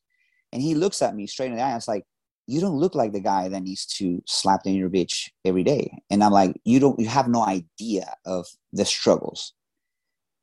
And 0.53 0.63
he 0.63 0.75
looks 0.75 1.03
at 1.03 1.15
me 1.15 1.27
straight 1.27 1.51
in 1.51 1.57
the 1.57 1.63
eye. 1.63 1.73
I 1.73 1.75
was 1.75 1.87
like, 1.87 2.05
"You 2.47 2.63
don't 2.63 2.79
look 2.79 2.95
like 2.95 3.13
the 3.13 3.21
guy 3.21 3.51
that 3.51 3.63
needs 3.63 3.85
to 3.99 4.23
slap 4.27 4.63
the 4.63 4.71
inner 4.71 4.89
bitch 4.89 5.29
every 5.45 5.65
day." 5.65 5.99
And 6.09 6.25
I'm 6.25 6.33
like, 6.33 6.59
"You 6.65 6.81
don't, 6.81 6.99
you 6.99 7.09
have 7.09 7.29
no 7.29 7.45
idea 7.45 8.15
of 8.25 8.47
the 8.73 8.87
struggles 8.87 9.53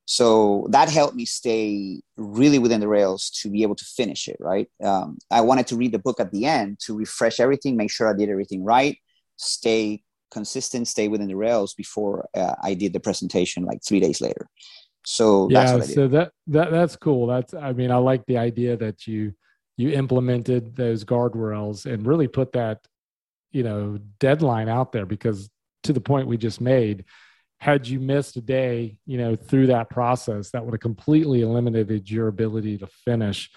so 0.10 0.66
that 0.72 0.90
helped 0.90 1.16
me 1.16 1.26
stay 1.26 2.02
really 2.16 2.60
within 2.60 2.80
the 2.80 2.88
rails 2.88 3.30
to 3.30 3.50
be 3.50 3.62
able 3.62 3.76
to 3.76 3.86
finish 3.86 4.28
it 4.28 4.38
right? 4.40 4.68
Um, 4.84 5.18
i 5.32 5.42
wanted 5.42 5.68
to 5.68 5.76
read 5.76 5.92
the 5.92 6.00
book 6.00 6.20
at 6.20 6.32
the 6.32 6.46
end 6.46 6.80
to 6.86 6.98
refresh 6.98 7.40
everything 7.40 7.78
make 7.78 7.92
sure 7.92 8.10
i 8.10 8.18
did 8.18 8.30
everything 8.30 8.64
right 8.64 8.98
stay 9.36 10.02
consistent 10.32 10.88
stay 10.88 11.08
within 11.08 11.28
the 11.28 11.36
rails 11.36 11.74
before 11.74 12.28
uh, 12.36 12.56
i 12.64 12.74
did 12.74 12.94
the 12.94 13.00
presentation 13.00 13.64
like 13.64 13.80
three 13.84 14.00
days 14.00 14.22
later. 14.22 14.48
So 15.06 15.48
yeah 15.50 15.80
so 15.80 16.08
that 16.10 16.32
that 16.48 16.72
that's 16.72 16.96
cool. 16.98 17.28
That's 17.28 17.54
i 17.54 17.72
mean 17.72 17.92
i 17.92 17.98
like 17.98 18.26
the 18.26 18.38
idea 18.38 18.76
that 18.78 19.08
you 19.08 19.34
you 19.78 19.92
implemented 19.92 20.76
those 20.76 21.06
guardrails 21.06 21.86
and 21.86 22.06
really 22.06 22.28
put 22.28 22.52
that 22.54 22.86
you 23.52 23.64
know 23.64 23.98
deadline 24.20 24.68
out 24.68 24.92
there 24.92 25.06
because 25.06 25.50
to 25.84 25.94
the 25.94 26.02
point 26.02 26.28
we 26.28 26.36
just 26.36 26.60
made 26.60 27.06
had 27.60 27.88
you 27.88 28.00
missed 28.00 28.38
a 28.38 28.42
day, 28.42 28.98
you 29.06 29.18
know, 29.18 29.36
through 29.36 29.68
that 29.68 29.90
process, 29.90 30.52
that 30.52 30.64
would 30.64 30.74
have 30.74 30.82
completely 30.82 31.42
eliminated 31.42 32.10
your 32.10 32.28
ability 32.28 32.78
to 32.78 32.88
finish 32.88 33.50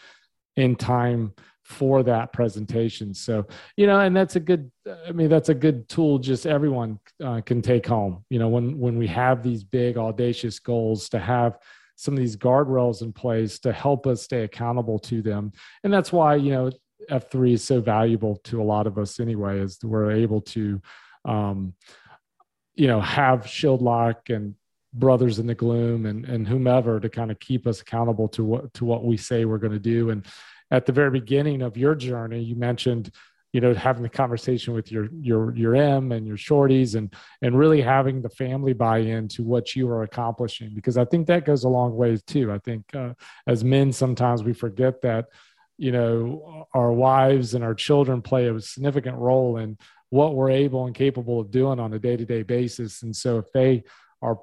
in 0.57 0.74
time 0.74 1.32
for 1.62 2.03
that 2.03 2.32
presentation. 2.32 3.14
So, 3.14 3.46
you 3.76 3.86
know, 3.86 4.01
and 4.01 4.16
that's 4.16 4.36
a 4.36 4.40
good, 4.40 4.70
I 5.07 5.12
mean, 5.12 5.28
that's 5.28 5.51
a 5.51 5.55
good 5.55 5.88
tool 5.88 6.18
just 6.18 6.46
everyone 6.46 6.98
uh, 7.22 7.42
can 7.42 7.62
take 7.62 7.86
home. 7.86 8.24
You 8.28 8.38
know, 8.40 8.48
when, 8.48 8.78
when 8.78 8.98
we 8.98 9.07
have 9.07 9.42
these 9.42 9.62
big, 9.62 9.96
audacious 9.96 10.59
goals 10.59 11.09
to 11.11 11.18
have 11.20 11.59
some 11.94 12.14
of 12.14 12.18
these 12.18 12.36
guardrails 12.36 13.03
in 13.03 13.12
place 13.12 13.59
to 13.61 13.72
help 13.72 14.07
us 14.07 14.22
stay 14.22 14.42
accountable 14.42 14.98
to 14.98 15.22
them. 15.22 15.53
And 15.84 15.92
that's 15.92 16.12
why, 16.12 16.36
you 16.36 16.51
know, 16.51 16.70
F3 17.11 17.53
is 17.53 17.64
so 17.64 17.80
valuable 17.80 18.36
to 18.44 18.61
a 18.61 18.64
lot 18.64 18.86
of 18.86 18.98
us 18.98 19.20
anyway, 19.20 19.61
is 19.61 19.78
we're 19.82 20.11
able 20.11 20.40
to, 20.40 20.80
um, 21.24 21.74
you 22.75 22.87
know 22.87 23.01
have 23.01 23.45
Shieldlock 23.45 24.35
and 24.35 24.55
brothers 24.93 25.39
in 25.39 25.47
the 25.47 25.55
gloom 25.55 26.07
and 26.07 26.25
and 26.25 26.49
whomever 26.49 26.99
to 27.01 27.09
kind 27.09 27.31
of 27.31 27.39
keep 27.39 27.66
us 27.66 27.81
accountable 27.81 28.29
to 28.29 28.45
what 28.45 28.75
to 28.75 28.85
what 28.85 29.05
we 29.05 29.16
say 29.16 29.45
we're 29.45 29.59
going 29.59 29.73
to 29.73 29.79
do. 29.79 30.11
And 30.11 30.27
at 30.71 30.87
the 30.87 30.93
very 30.93 31.11
beginning 31.11 31.62
of 31.62 31.77
your 31.77 31.95
journey 31.95 32.41
you 32.41 32.55
mentioned 32.55 33.11
you 33.53 33.61
know 33.61 33.75
having 33.75 34.03
the 34.03 34.09
conversation 34.09 34.75
with 34.75 34.93
your 34.93 35.09
your 35.21 35.55
your 35.57 35.75
m 35.75 36.12
and 36.12 36.27
your 36.27 36.37
shorties 36.37 36.95
and 36.95 37.12
and 37.43 37.59
really 37.59 37.81
having 37.81 38.23
the 38.23 38.29
family 38.29 38.73
buy 38.73 38.99
in 38.99 39.27
to 39.29 39.43
what 39.43 39.75
you 39.75 39.89
are 39.89 40.03
accomplishing 40.03 40.73
because 40.75 40.97
i 40.97 41.05
think 41.05 41.27
that 41.27 41.45
goes 41.45 41.64
a 41.64 41.68
long 41.68 41.97
way 41.97 42.16
too. 42.27 42.53
I 42.53 42.59
think 42.59 42.85
uh, 42.95 43.14
as 43.47 43.64
men 43.64 43.93
sometimes 43.93 44.43
we 44.43 44.53
forget 44.53 45.03
that 45.03 45.27
you 45.79 45.93
know 45.93 46.66
our 46.75 46.93
wives 46.93 47.55
and 47.55 47.64
our 47.64 47.75
children 47.75 48.23
play 48.23 48.49
a 48.49 48.61
significant 48.61 49.16
role 49.16 49.57
in 49.57 49.79
what 50.11 50.34
we're 50.34 50.50
able 50.50 50.86
and 50.86 50.94
capable 50.94 51.40
of 51.40 51.50
doing 51.50 51.80
on 51.80 51.92
a 51.94 51.98
day-to-day 51.98 52.42
basis 52.42 53.02
and 53.02 53.14
so 53.14 53.38
if 53.38 53.50
they 53.52 53.82
are 54.22 54.38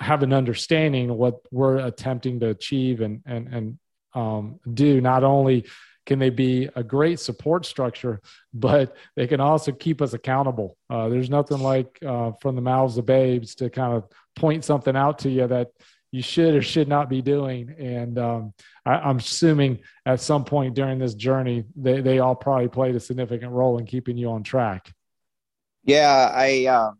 have 0.00 0.22
an 0.22 0.32
understanding 0.32 1.10
of 1.10 1.16
what 1.16 1.40
we're 1.50 1.78
attempting 1.78 2.38
to 2.40 2.48
achieve 2.50 3.00
and 3.00 3.20
and 3.26 3.48
and 3.48 3.78
um, 4.14 4.58
do. 4.72 5.00
Not 5.00 5.24
only 5.24 5.66
can 6.06 6.18
they 6.18 6.30
be 6.30 6.68
a 6.74 6.82
great 6.82 7.20
support 7.20 7.66
structure, 7.66 8.20
but 8.54 8.96
they 9.16 9.26
can 9.26 9.40
also 9.40 9.72
keep 9.72 10.00
us 10.02 10.12
accountable. 10.12 10.76
Uh, 10.88 11.08
there's 11.08 11.30
nothing 11.30 11.60
like 11.60 11.98
uh, 12.04 12.32
from 12.40 12.54
the 12.54 12.62
mouths 12.62 12.98
of 12.98 13.06
babes 13.06 13.54
to 13.56 13.70
kind 13.70 13.94
of 13.94 14.04
point 14.36 14.64
something 14.64 14.96
out 14.96 15.20
to 15.20 15.30
you 15.30 15.46
that 15.46 15.70
you 16.10 16.22
should 16.22 16.54
or 16.54 16.62
should 16.62 16.88
not 16.88 17.10
be 17.10 17.20
doing. 17.20 17.74
And 17.78 18.18
um, 18.18 18.54
I, 18.88 19.10
am 19.10 19.18
assuming 19.18 19.80
at 20.06 20.20
some 20.20 20.44
point 20.44 20.74
during 20.74 20.98
this 20.98 21.14
journey, 21.14 21.64
they, 21.76 22.00
they 22.00 22.20
all 22.20 22.34
probably 22.34 22.68
played 22.68 22.96
a 22.96 23.00
significant 23.00 23.52
role 23.52 23.76
in 23.78 23.84
keeping 23.84 24.16
you 24.16 24.30
on 24.30 24.42
track. 24.42 24.90
Yeah, 25.84 26.32
I 26.34 26.66
uh, 26.66 26.90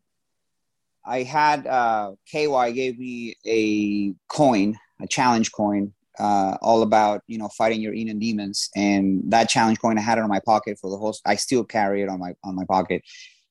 I 1.04 1.22
had 1.22 1.66
uh, 1.66 2.12
KY 2.30 2.72
gave 2.72 2.98
me 2.98 3.36
a 3.46 4.14
coin, 4.28 4.78
a 5.00 5.06
challenge 5.06 5.50
coin, 5.52 5.92
uh, 6.18 6.58
all 6.60 6.82
about 6.82 7.22
you 7.26 7.38
know 7.38 7.48
fighting 7.48 7.80
your 7.80 7.94
inner 7.94 8.14
demons, 8.14 8.68
and 8.76 9.22
that 9.30 9.48
challenge 9.48 9.78
coin 9.80 9.98
I 9.98 10.02
had 10.02 10.18
it 10.18 10.22
on 10.22 10.28
my 10.28 10.40
pocket 10.40 10.78
for 10.78 10.90
the 10.90 10.96
whole. 10.98 11.16
I 11.24 11.36
still 11.36 11.64
carry 11.64 12.02
it 12.02 12.08
on 12.08 12.18
my 12.18 12.34
on 12.44 12.54
my 12.54 12.64
pocket. 12.66 13.02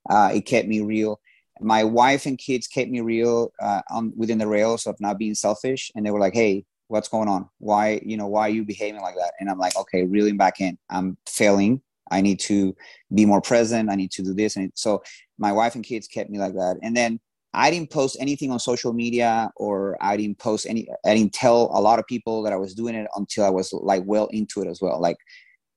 Uh, 0.07 0.31
it 0.33 0.41
kept 0.41 0.67
me 0.67 0.81
real. 0.81 1.19
My 1.59 1.83
wife 1.83 2.27
and 2.27 2.37
kids 2.37 2.67
kept 2.67 2.91
me 2.91 3.01
real 3.01 3.51
uh, 3.59 3.81
on 3.89 4.13
within 4.15 4.37
the 4.37 4.47
rails 4.47 4.85
of 4.85 4.99
not 4.99 5.17
being 5.17 5.35
selfish, 5.35 5.91
and 5.95 6.05
they 6.05 6.11
were 6.11 6.19
like, 6.19 6.35
"Hey, 6.35 6.65
what's 6.87 7.07
going 7.07 7.27
on? 7.27 7.49
Why 7.59 8.01
you 8.03 8.17
know 8.17 8.27
why 8.27 8.47
are 8.47 8.51
you 8.51 8.65
behaving 8.65 9.01
like 9.01 9.15
that?" 9.15 9.33
And 9.39 9.49
I'm 9.49 9.59
like, 9.59 9.75
"Okay, 9.75 10.03
reeling 10.05 10.37
back 10.37 10.61
in. 10.61 10.77
I'm 10.89 11.17
failing. 11.25 11.81
I 12.09 12.21
need 12.21 12.39
to 12.41 12.75
be 13.13 13.25
more 13.25 13.41
present. 13.41 13.89
I 13.89 13.95
need 13.95 14.11
to 14.11 14.23
do 14.23 14.33
this." 14.33 14.55
And 14.55 14.71
so 14.75 15.03
my 15.37 15.51
wife 15.51 15.75
and 15.75 15.83
kids 15.83 16.07
kept 16.07 16.29
me 16.29 16.39
like 16.39 16.53
that, 16.53 16.77
and 16.81 16.95
then 16.95 17.19
I 17.53 17.71
didn't 17.71 17.89
post 17.89 18.17
anything 18.19 18.51
on 18.51 18.59
social 18.59 18.93
media 18.93 19.51
or 19.55 19.97
I 19.99 20.15
didn't 20.15 20.37
post 20.37 20.67
any, 20.67 20.87
I 21.03 21.15
didn't 21.15 21.33
tell 21.33 21.71
a 21.73 21.81
lot 21.81 21.97
of 21.97 22.05
people 22.05 22.43
that 22.43 22.53
I 22.53 22.55
was 22.55 22.75
doing 22.75 22.93
it 22.93 23.07
until 23.15 23.45
I 23.45 23.49
was 23.49 23.73
like 23.73 24.03
well 24.05 24.27
into 24.27 24.61
it 24.61 24.67
as 24.67 24.79
well. 24.79 25.01
Like, 25.01 25.17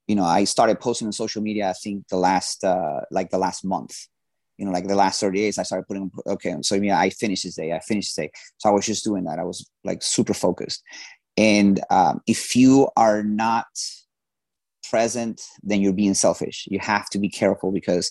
you 0.07 0.15
know, 0.15 0.25
I 0.25 0.45
started 0.45 0.79
posting 0.79 1.07
on 1.07 1.13
social 1.13 1.41
media, 1.41 1.71
I 1.71 1.73
think 1.73 2.07
the 2.09 2.19
last, 2.19 2.65
uh, 2.65 3.01
like 3.11 3.31
the 3.31 3.39
last 3.39 3.65
month, 3.65 3.97
you 4.61 4.67
know, 4.67 4.73
like 4.73 4.87
the 4.87 4.95
last 4.95 5.21
30 5.21 5.39
days, 5.39 5.59
I 5.59 5.63
started 5.63 5.89
putting, 5.89 6.11
okay, 6.27 6.55
so 6.61 6.75
yeah, 6.75 7.01
I 7.01 7.09
finished 7.09 7.45
this 7.45 7.57
day, 7.57 7.73
I 7.73 7.81
finished 7.81 8.15
this 8.15 8.27
day. 8.27 8.31
So 8.59 8.69
I 8.69 8.73
was 8.73 8.85
just 8.85 9.03
doing 9.03 9.25
that. 9.25 9.39
I 9.39 9.45
was 9.45 9.69
like 9.85 10.03
super 10.03 10.35
focused. 10.35 10.83
And 11.39 11.81
um, 11.91 12.21
if 12.27 12.55
you 12.55 12.91
are 12.95 13.23
not 13.23 13.67
present, 14.91 15.41
then 15.63 15.81
you're 15.81 15.95
being 15.95 16.13
selfish. 16.13 16.69
You 16.71 16.79
have 16.81 17.09
to 17.11 17.19
be 17.19 17.31
careful 17.31 17.73
because 17.73 18.11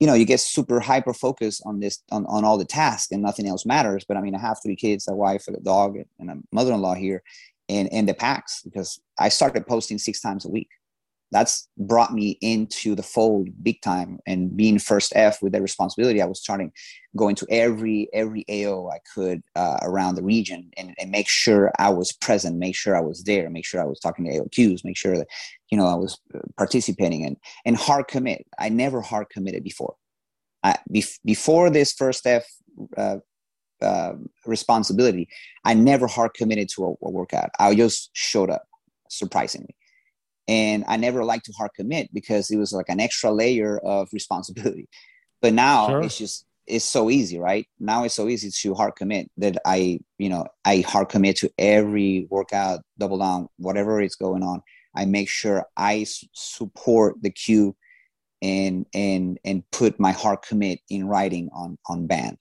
you 0.00 0.08
know 0.08 0.14
you 0.14 0.24
get 0.24 0.40
super 0.40 0.80
hyper 0.80 1.14
focused 1.14 1.62
on 1.64 1.78
this 1.78 2.02
on, 2.10 2.26
on 2.26 2.44
all 2.44 2.58
the 2.58 2.64
tasks 2.64 3.12
and 3.12 3.22
nothing 3.22 3.46
else 3.46 3.64
matters 3.64 4.04
but 4.06 4.16
i 4.16 4.20
mean 4.20 4.34
i 4.34 4.40
have 4.40 4.58
three 4.60 4.74
kids 4.74 5.06
a 5.06 5.14
wife 5.14 5.46
a 5.46 5.52
dog 5.60 5.96
and 6.18 6.30
a 6.30 6.34
mother-in-law 6.52 6.94
here 6.94 7.22
and 7.68 7.88
and 7.92 8.08
the 8.08 8.12
PAX 8.12 8.62
because 8.64 9.00
i 9.20 9.28
started 9.28 9.68
posting 9.68 9.96
six 9.96 10.20
times 10.20 10.44
a 10.44 10.48
week 10.48 10.68
that's 11.32 11.68
brought 11.76 12.12
me 12.12 12.38
into 12.40 12.94
the 12.94 13.02
fold 13.02 13.48
big 13.62 13.80
time 13.82 14.18
and 14.26 14.56
being 14.56 14.78
first 14.78 15.12
F 15.16 15.42
with 15.42 15.52
that 15.52 15.62
responsibility. 15.62 16.22
I 16.22 16.26
was 16.26 16.40
starting 16.40 16.72
going 17.16 17.34
to 17.36 17.46
every 17.50 18.08
every 18.12 18.44
AO 18.48 18.88
I 18.88 18.98
could 19.14 19.42
uh, 19.56 19.78
around 19.82 20.14
the 20.14 20.22
region 20.22 20.70
and, 20.76 20.94
and 20.98 21.10
make 21.10 21.28
sure 21.28 21.72
I 21.78 21.90
was 21.90 22.12
present, 22.12 22.58
make 22.58 22.76
sure 22.76 22.96
I 22.96 23.00
was 23.00 23.24
there, 23.24 23.50
make 23.50 23.66
sure 23.66 23.80
I 23.80 23.86
was 23.86 23.98
talking 23.98 24.24
to 24.26 24.30
AOQs, 24.30 24.84
make 24.84 24.96
sure 24.96 25.16
that 25.16 25.28
you 25.70 25.78
know 25.78 25.86
I 25.86 25.94
was 25.94 26.18
uh, 26.34 26.40
participating 26.56 27.24
and 27.24 27.36
and 27.64 27.76
hard 27.76 28.06
commit. 28.06 28.46
I 28.58 28.68
never 28.68 29.00
hard 29.00 29.28
committed 29.30 29.64
before. 29.64 29.96
I, 30.62 30.76
bef- 30.90 31.18
before 31.24 31.68
this 31.68 31.92
first 31.92 32.26
F 32.26 32.44
uh, 32.96 33.16
uh, 33.82 34.12
responsibility, 34.46 35.28
I 35.64 35.74
never 35.74 36.06
hard 36.06 36.34
committed 36.34 36.68
to 36.76 36.84
a, 36.84 36.88
a 37.06 37.10
workout. 37.10 37.50
I 37.58 37.74
just 37.74 38.10
showed 38.14 38.50
up 38.50 38.66
surprisingly 39.10 39.74
and 40.48 40.84
i 40.88 40.96
never 40.96 41.24
liked 41.24 41.46
to 41.46 41.52
hard 41.52 41.70
commit 41.74 42.08
because 42.12 42.50
it 42.50 42.56
was 42.56 42.72
like 42.72 42.88
an 42.88 43.00
extra 43.00 43.30
layer 43.30 43.78
of 43.78 44.08
responsibility. 44.12 44.88
But 45.42 45.52
now 45.52 45.88
sure. 45.88 46.02
it's 46.02 46.16
just 46.16 46.46
it's 46.66 46.86
so 46.86 47.10
easy 47.10 47.38
right? 47.38 47.66
Now 47.78 48.04
it's 48.04 48.14
so 48.14 48.28
easy 48.28 48.50
to 48.50 48.74
hard 48.74 48.96
commit 48.96 49.30
that 49.36 49.58
i 49.66 50.00
you 50.18 50.30
know 50.30 50.46
i 50.64 50.78
hard 50.78 51.10
commit 51.10 51.36
to 51.38 51.50
every 51.58 52.26
workout 52.30 52.80
double 52.96 53.18
down 53.18 53.48
whatever 53.58 54.00
is 54.00 54.16
going 54.16 54.42
on. 54.42 54.62
I 54.96 55.04
make 55.04 55.28
sure 55.28 55.66
i 55.76 56.00
s- 56.00 56.24
support 56.32 57.16
the 57.20 57.30
cue 57.30 57.76
and 58.40 58.86
and 58.94 59.38
and 59.44 59.62
put 59.70 60.00
my 60.00 60.12
hard 60.12 60.40
commit 60.42 60.78
in 60.88 61.06
writing 61.06 61.50
on 61.52 61.76
on 61.88 62.06
band 62.06 62.38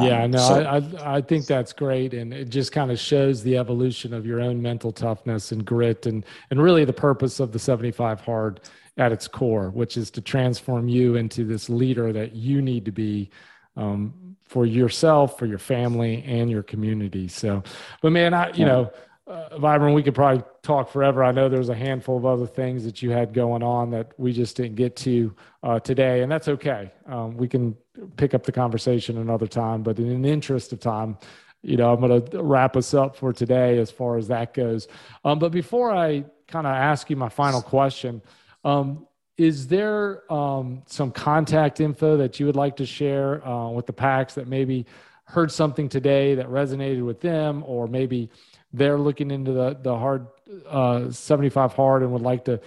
yeah, 0.00 0.26
no, 0.26 0.38
so, 0.38 0.62
I, 0.62 1.16
I 1.16 1.20
think 1.20 1.46
that's 1.46 1.72
great, 1.72 2.12
and 2.12 2.34
it 2.34 2.50
just 2.50 2.72
kind 2.72 2.90
of 2.90 2.98
shows 2.98 3.42
the 3.42 3.56
evolution 3.56 4.12
of 4.12 4.26
your 4.26 4.40
own 4.40 4.60
mental 4.60 4.92
toughness 4.92 5.52
and 5.52 5.64
grit, 5.64 6.06
and 6.06 6.24
and 6.50 6.62
really 6.62 6.84
the 6.84 6.92
purpose 6.92 7.40
of 7.40 7.52
the 7.52 7.58
seventy 7.58 7.90
five 7.90 8.20
hard 8.20 8.60
at 8.98 9.12
its 9.12 9.28
core, 9.28 9.70
which 9.70 9.96
is 9.96 10.10
to 10.10 10.20
transform 10.20 10.88
you 10.88 11.16
into 11.16 11.44
this 11.44 11.68
leader 11.68 12.12
that 12.12 12.34
you 12.34 12.62
need 12.62 12.84
to 12.84 12.92
be 12.92 13.30
um, 13.76 14.36
for 14.44 14.66
yourself, 14.66 15.38
for 15.38 15.46
your 15.46 15.58
family, 15.58 16.22
and 16.26 16.50
your 16.50 16.62
community. 16.62 17.28
So, 17.28 17.62
but 18.02 18.12
man, 18.12 18.34
I 18.34 18.52
you 18.52 18.64
know 18.64 18.92
uh, 19.26 19.58
Vibram, 19.58 19.94
we 19.94 20.02
could 20.02 20.14
probably 20.14 20.44
talk 20.62 20.88
forever. 20.88 21.24
I 21.24 21.32
know 21.32 21.48
there's 21.48 21.68
a 21.68 21.74
handful 21.74 22.16
of 22.16 22.24
other 22.24 22.46
things 22.46 22.84
that 22.84 23.02
you 23.02 23.10
had 23.10 23.34
going 23.34 23.62
on 23.62 23.90
that 23.90 24.12
we 24.18 24.32
just 24.32 24.56
didn't 24.56 24.76
get 24.76 24.94
to 24.96 25.34
uh, 25.64 25.80
today, 25.80 26.22
and 26.22 26.30
that's 26.30 26.46
okay. 26.46 26.92
Um, 27.06 27.36
we 27.36 27.48
can 27.48 27.76
pick 28.16 28.34
up 28.34 28.44
the 28.44 28.52
conversation 28.52 29.18
another 29.18 29.48
time. 29.48 29.82
But 29.82 29.98
in 29.98 30.22
the 30.22 30.28
interest 30.28 30.72
of 30.72 30.78
time, 30.78 31.18
you 31.62 31.76
know, 31.76 31.92
I'm 31.92 32.00
going 32.00 32.24
to 32.24 32.42
wrap 32.42 32.76
us 32.76 32.94
up 32.94 33.16
for 33.16 33.32
today 33.32 33.78
as 33.78 33.90
far 33.90 34.16
as 34.16 34.28
that 34.28 34.54
goes. 34.54 34.86
Um, 35.24 35.40
but 35.40 35.50
before 35.50 35.90
I 35.90 36.24
kind 36.46 36.66
of 36.66 36.72
ask 36.72 37.10
you 37.10 37.16
my 37.16 37.28
final 37.28 37.60
question, 37.60 38.22
um, 38.64 39.08
is 39.36 39.66
there 39.66 40.32
um, 40.32 40.82
some 40.86 41.10
contact 41.10 41.80
info 41.80 42.16
that 42.16 42.38
you 42.38 42.46
would 42.46 42.56
like 42.56 42.76
to 42.76 42.86
share 42.86 43.46
uh, 43.46 43.70
with 43.70 43.86
the 43.86 43.92
PAX 43.92 44.34
that 44.34 44.46
maybe 44.46 44.86
heard 45.24 45.50
something 45.50 45.88
today 45.88 46.36
that 46.36 46.46
resonated 46.46 47.04
with 47.04 47.20
them, 47.20 47.64
or 47.66 47.88
maybe 47.88 48.30
they're 48.72 48.98
looking 48.98 49.30
into 49.30 49.52
the 49.52 49.78
the 49.80 49.96
hard 49.96 50.26
uh, 50.68 51.10
75 51.10 51.72
hard 51.72 52.02
and 52.02 52.12
would 52.12 52.22
like 52.22 52.44
to, 52.44 52.60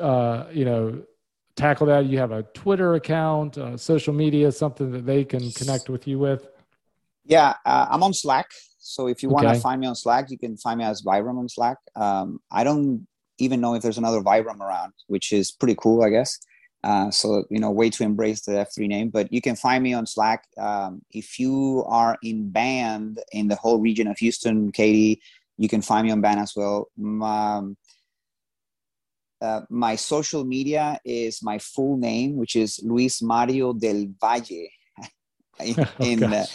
uh, 0.00 0.46
you 0.52 0.64
know, 0.64 1.02
tackle 1.56 1.86
that? 1.86 2.06
You 2.06 2.18
have 2.18 2.32
a 2.32 2.42
Twitter 2.42 2.94
account, 2.94 3.58
uh, 3.58 3.76
social 3.76 4.14
media, 4.14 4.50
something 4.52 4.90
that 4.92 5.06
they 5.06 5.24
can 5.24 5.50
connect 5.52 5.88
with 5.88 6.06
you 6.06 6.18
with. 6.18 6.48
Yeah, 7.24 7.54
uh, 7.66 7.86
I'm 7.90 8.02
on 8.02 8.14
Slack. 8.14 8.50
So 8.78 9.06
if 9.06 9.22
you 9.22 9.28
want 9.28 9.46
to 9.48 9.54
find 9.56 9.80
me 9.80 9.86
on 9.86 9.94
Slack, 9.94 10.30
you 10.30 10.38
can 10.38 10.56
find 10.56 10.78
me 10.78 10.84
as 10.84 11.02
Vibram 11.02 11.38
on 11.38 11.48
Slack. 11.48 11.76
Um, 11.94 12.40
I 12.50 12.64
don't 12.64 13.06
even 13.38 13.60
know 13.60 13.74
if 13.74 13.82
there's 13.82 13.98
another 13.98 14.20
Vibram 14.20 14.60
around, 14.60 14.94
which 15.08 15.32
is 15.32 15.52
pretty 15.52 15.74
cool, 15.74 16.02
I 16.02 16.08
guess. 16.08 16.38
Uh, 16.84 17.10
so 17.10 17.44
you 17.50 17.58
know, 17.58 17.70
way 17.70 17.90
to 17.90 18.04
embrace 18.04 18.42
the 18.42 18.52
F3 18.52 18.88
name. 18.88 19.10
But 19.10 19.32
you 19.32 19.42
can 19.42 19.56
find 19.56 19.82
me 19.82 19.92
on 19.92 20.06
Slack. 20.06 20.44
Um, 20.56 21.02
if 21.10 21.38
you 21.38 21.84
are 21.86 22.16
in 22.22 22.50
band 22.50 23.20
in 23.32 23.48
the 23.48 23.56
whole 23.56 23.78
region 23.78 24.06
of 24.06 24.16
Houston, 24.18 24.72
Katy, 24.72 25.20
you 25.58 25.68
can 25.68 25.82
find 25.82 26.06
me 26.06 26.12
on 26.12 26.20
band 26.20 26.40
as 26.40 26.54
well. 26.56 26.88
Um, 26.98 27.76
uh, 29.40 29.60
my 29.68 29.96
social 29.96 30.44
media 30.44 30.98
is 31.04 31.42
my 31.42 31.58
full 31.58 31.96
name, 31.96 32.36
which 32.36 32.56
is 32.56 32.80
Luis 32.82 33.20
Mario 33.20 33.72
del 33.72 34.06
Valle 34.20 34.68
in 35.60 35.74
oh, 35.78 35.86
in, 36.00 36.24
uh, 36.24 36.46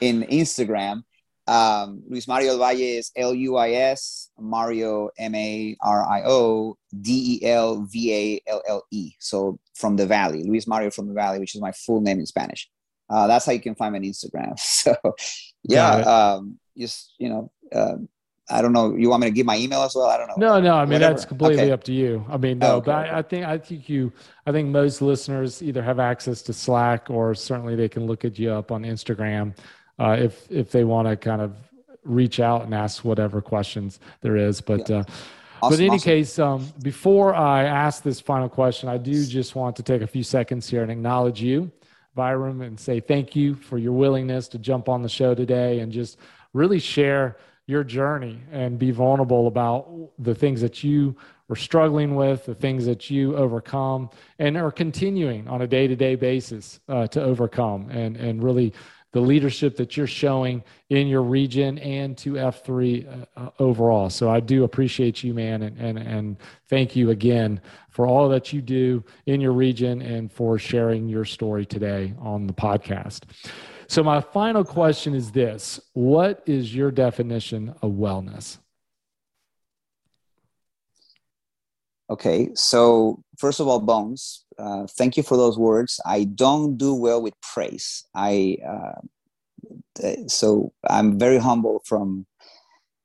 in, 0.00 0.22
Instagram. 0.22 1.02
Um, 1.46 2.02
Luis 2.08 2.28
Mario 2.28 2.50
del 2.50 2.58
Valle 2.58 2.80
is 2.80 3.10
L 3.16 3.34
U 3.34 3.56
I 3.56 3.70
S 3.70 4.30
Mario 4.38 5.10
M 5.18 5.34
A 5.34 5.76
R 5.82 6.08
I 6.08 6.22
O 6.24 6.76
D 7.00 7.38
E 7.42 7.46
L 7.46 7.82
V 7.82 8.14
A 8.14 8.50
L 8.50 8.62
L 8.68 8.82
E. 8.90 9.12
So 9.18 9.58
from 9.74 9.96
the 9.96 10.06
Valley, 10.06 10.44
Luis 10.44 10.66
Mario 10.66 10.90
from 10.90 11.08
the 11.08 11.14
Valley, 11.14 11.38
which 11.38 11.54
is 11.54 11.60
my 11.60 11.72
full 11.72 12.00
name 12.00 12.20
in 12.20 12.26
Spanish. 12.26 12.68
Uh, 13.10 13.26
that's 13.26 13.44
how 13.44 13.52
you 13.52 13.60
can 13.60 13.74
find 13.74 13.92
me 13.92 13.98
on 13.98 14.04
Instagram. 14.04 14.54
So 14.58 14.96
yeah, 15.64 15.94
um, 15.98 16.58
just 16.76 17.14
you 17.18 17.28
know, 17.28 17.52
uh, 17.72 17.96
I 18.50 18.60
don't 18.60 18.72
know. 18.72 18.94
You 18.94 19.08
want 19.08 19.22
me 19.22 19.28
to 19.28 19.34
give 19.34 19.46
my 19.46 19.56
email 19.56 19.82
as 19.82 19.94
well? 19.94 20.06
I 20.06 20.16
don't 20.16 20.28
know. 20.28 20.34
No, 20.36 20.60
no. 20.60 20.74
I 20.74 20.84
mean, 20.84 20.94
Whatever. 20.94 21.14
that's 21.14 21.24
completely 21.24 21.64
okay. 21.64 21.72
up 21.72 21.84
to 21.84 21.92
you. 21.92 22.24
I 22.28 22.36
mean, 22.36 22.58
no, 22.58 22.76
okay. 22.76 22.86
but 22.86 22.94
I, 22.94 23.18
I, 23.18 23.22
think 23.22 23.46
I 23.46 23.58
think 23.58 23.88
you. 23.88 24.12
I 24.46 24.52
think 24.52 24.68
most 24.68 25.00
listeners 25.00 25.62
either 25.62 25.82
have 25.82 26.00
access 26.00 26.42
to 26.42 26.52
Slack 26.52 27.08
or 27.08 27.34
certainly 27.34 27.76
they 27.76 27.88
can 27.88 28.06
look 28.06 28.24
at 28.24 28.38
you 28.38 28.50
up 28.50 28.72
on 28.72 28.82
Instagram 28.82 29.56
uh, 29.98 30.16
if 30.18 30.50
if 30.50 30.70
they 30.70 30.84
want 30.84 31.08
to 31.08 31.16
kind 31.16 31.40
of 31.40 31.54
reach 32.04 32.40
out 32.40 32.64
and 32.64 32.74
ask 32.74 33.04
whatever 33.04 33.40
questions 33.40 34.00
there 34.22 34.36
is. 34.36 34.60
But 34.60 34.88
yeah. 34.90 34.96
uh, 34.96 35.04
awesome, 35.62 35.70
but 35.70 35.78
in 35.78 35.86
any 35.86 35.96
awesome. 35.96 36.04
case, 36.04 36.38
um, 36.38 36.72
before 36.82 37.34
I 37.34 37.64
ask 37.64 38.02
this 38.02 38.20
final 38.20 38.48
question, 38.48 38.88
I 38.88 38.98
do 38.98 39.24
just 39.24 39.54
want 39.54 39.76
to 39.76 39.82
take 39.84 40.02
a 40.02 40.06
few 40.06 40.24
seconds 40.24 40.68
here 40.68 40.82
and 40.82 40.90
acknowledge 40.90 41.40
you, 41.40 41.70
Vibram, 42.16 42.66
and 42.66 42.78
say 42.78 42.98
thank 42.98 43.36
you 43.36 43.54
for 43.54 43.78
your 43.78 43.92
willingness 43.92 44.48
to 44.48 44.58
jump 44.58 44.88
on 44.88 45.02
the 45.02 45.08
show 45.08 45.34
today 45.34 45.78
and 45.78 45.92
just 45.92 46.18
really 46.52 46.80
share 46.80 47.36
your 47.66 47.84
journey 47.84 48.40
and 48.50 48.78
be 48.78 48.90
vulnerable 48.90 49.46
about 49.46 50.10
the 50.18 50.34
things 50.34 50.60
that 50.60 50.82
you 50.82 51.16
were 51.48 51.56
struggling 51.56 52.14
with, 52.14 52.46
the 52.46 52.54
things 52.54 52.86
that 52.86 53.10
you 53.10 53.36
overcome, 53.36 54.10
and 54.38 54.56
are 54.56 54.72
continuing 54.72 55.46
on 55.48 55.62
a 55.62 55.66
day 55.66 55.86
to 55.86 55.96
day 55.96 56.14
basis 56.14 56.80
uh, 56.88 57.06
to 57.06 57.22
overcome, 57.22 57.90
and, 57.90 58.16
and 58.16 58.42
really 58.42 58.72
the 59.12 59.20
leadership 59.20 59.76
that 59.76 59.96
you're 59.96 60.06
showing 60.06 60.64
in 60.88 61.06
your 61.06 61.22
region 61.22 61.78
and 61.78 62.16
to 62.16 62.32
F3 62.32 63.26
uh, 63.36 63.50
overall. 63.58 64.08
So 64.08 64.30
I 64.30 64.40
do 64.40 64.64
appreciate 64.64 65.22
you, 65.22 65.34
man, 65.34 65.62
and, 65.62 65.78
and, 65.78 65.98
and 65.98 66.36
thank 66.68 66.96
you 66.96 67.10
again 67.10 67.60
for 67.90 68.06
all 68.06 68.28
that 68.30 68.52
you 68.54 68.62
do 68.62 69.04
in 69.26 69.40
your 69.40 69.52
region 69.52 70.00
and 70.00 70.32
for 70.32 70.58
sharing 70.58 71.08
your 71.08 71.26
story 71.26 71.66
today 71.66 72.14
on 72.18 72.46
the 72.46 72.54
podcast. 72.54 73.24
So, 73.92 74.02
my 74.02 74.22
final 74.22 74.64
question 74.64 75.14
is 75.14 75.32
this 75.32 75.78
What 75.92 76.42
is 76.46 76.74
your 76.74 76.90
definition 76.90 77.74
of 77.82 77.92
wellness? 77.92 78.56
Okay, 82.08 82.48
so 82.54 83.22
first 83.36 83.60
of 83.60 83.68
all, 83.68 83.80
Bones, 83.80 84.46
uh, 84.58 84.86
thank 84.86 85.18
you 85.18 85.22
for 85.22 85.36
those 85.36 85.58
words. 85.58 86.00
I 86.06 86.24
don't 86.24 86.78
do 86.78 86.94
well 86.94 87.20
with 87.20 87.34
praise. 87.42 88.06
I 88.14 88.56
uh, 88.66 89.02
so 90.26 90.72
I'm 90.88 91.18
very 91.18 91.36
humble 91.36 91.82
from 91.84 92.24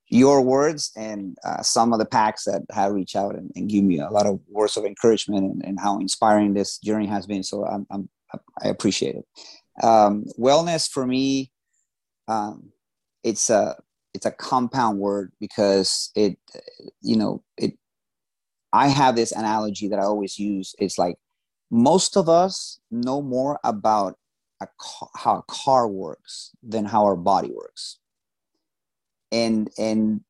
your 0.08 0.42
words 0.42 0.94
and 0.96 1.38
uh, 1.44 1.64
some 1.64 1.92
of 1.92 2.00
the 2.00 2.06
PAX 2.06 2.46
that 2.46 2.62
have 2.72 2.94
reached 2.94 3.18
out 3.18 3.36
and, 3.36 3.52
and 3.58 3.68
give 3.70 3.84
me 3.84 4.00
a 4.00 4.10
lot 4.10 4.26
of 4.26 4.40
words 4.48 4.78
of 4.78 4.86
encouragement 4.86 5.44
and, 5.44 5.66
and 5.66 5.82
how 5.82 6.00
inspiring 6.00 6.54
this 6.54 6.78
journey 6.78 7.08
has 7.08 7.28
been. 7.28 7.44
So 7.44 7.66
I'm, 7.66 7.86
I'm 7.92 8.08
i 8.64 8.68
appreciate 8.70 9.16
it. 9.16 9.26
Um, 9.82 10.26
wellness 10.40 10.90
for 10.90 11.06
me, 11.06 11.52
um, 12.28 12.72
it's 13.24 13.50
a 13.50 13.76
it's 14.14 14.26
a 14.26 14.32
compound 14.32 15.00
word 15.00 15.32
because 15.40 16.12
it 16.16 16.38
you 17.02 17.16
know 17.18 17.44
it 17.58 17.74
I 18.74 18.88
have 18.90 19.16
this 19.16 19.32
analogy 19.32 19.88
that 19.90 20.00
I 20.00 20.04
always 20.04 20.38
use. 20.40 20.76
It's 20.80 20.98
like 20.98 21.18
most 21.72 22.18
of 22.18 22.30
us 22.30 22.80
know 22.92 23.22
more 23.22 23.60
about 23.64 24.18
a 24.62 24.68
car, 24.80 25.10
how 25.16 25.38
a 25.38 25.44
car 25.52 25.88
works 25.88 26.52
than 26.64 26.86
how 26.86 27.04
our 27.06 27.16
body 27.16 27.52
works. 27.52 28.00
And 29.32 29.70
and 29.78 30.22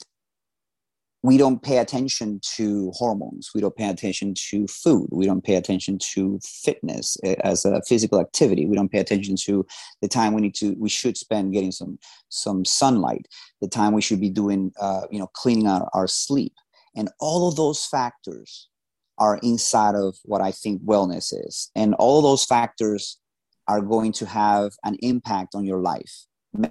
we 1.28 1.38
don't 1.38 1.62
pay 1.62 1.80
attention 1.80 2.40
to 2.56 2.90
hormones. 2.96 3.50
We 3.54 3.60
don't 3.60 3.76
pay 3.76 3.90
attention 3.90 4.34
to 4.50 4.66
food. 4.68 5.10
We 5.12 5.26
don't 5.26 5.44
pay 5.44 5.56
attention 5.56 6.00
to 6.14 6.40
fitness 6.42 7.18
eh, 7.22 7.36
as 7.44 7.66
a 7.66 7.82
physical 7.86 8.22
activity. 8.22 8.66
We 8.66 8.78
don't 8.78 8.90
pay 8.90 9.00
attention 9.00 9.36
to 9.44 9.66
the 10.02 10.08
time 10.08 10.32
we 10.32 10.42
need 10.42 10.56
to 10.56 10.74
we 10.80 10.88
should 10.88 11.18
spend 11.18 11.52
getting 11.52 11.74
some 11.74 12.00
some 12.30 12.64
sunlight. 12.64 13.28
The 13.60 13.68
time 13.68 13.92
we 13.92 14.02
should 14.02 14.22
be 14.22 14.30
doing 14.30 14.72
uh, 14.80 15.02
you 15.12 15.20
know 15.20 15.28
cleaning 15.34 15.68
out 15.68 15.90
our 15.94 16.08
sleep 16.08 16.54
and 16.96 17.10
all 17.20 17.50
of 17.50 17.58
those 17.58 17.86
factors 17.86 18.70
are 19.18 19.38
inside 19.44 19.96
of 19.96 20.16
what 20.24 20.40
I 20.40 20.52
think 20.52 20.82
wellness 20.84 21.34
is. 21.34 21.72
And 21.76 21.94
all 21.96 22.20
of 22.20 22.24
those 22.24 22.46
factors 22.46 23.20
are 23.68 23.82
going 23.82 24.14
to 24.14 24.26
have 24.26 24.72
an 24.86 24.96
impact 25.02 25.56
on 25.56 25.66
your 25.66 25.82
life 25.82 26.14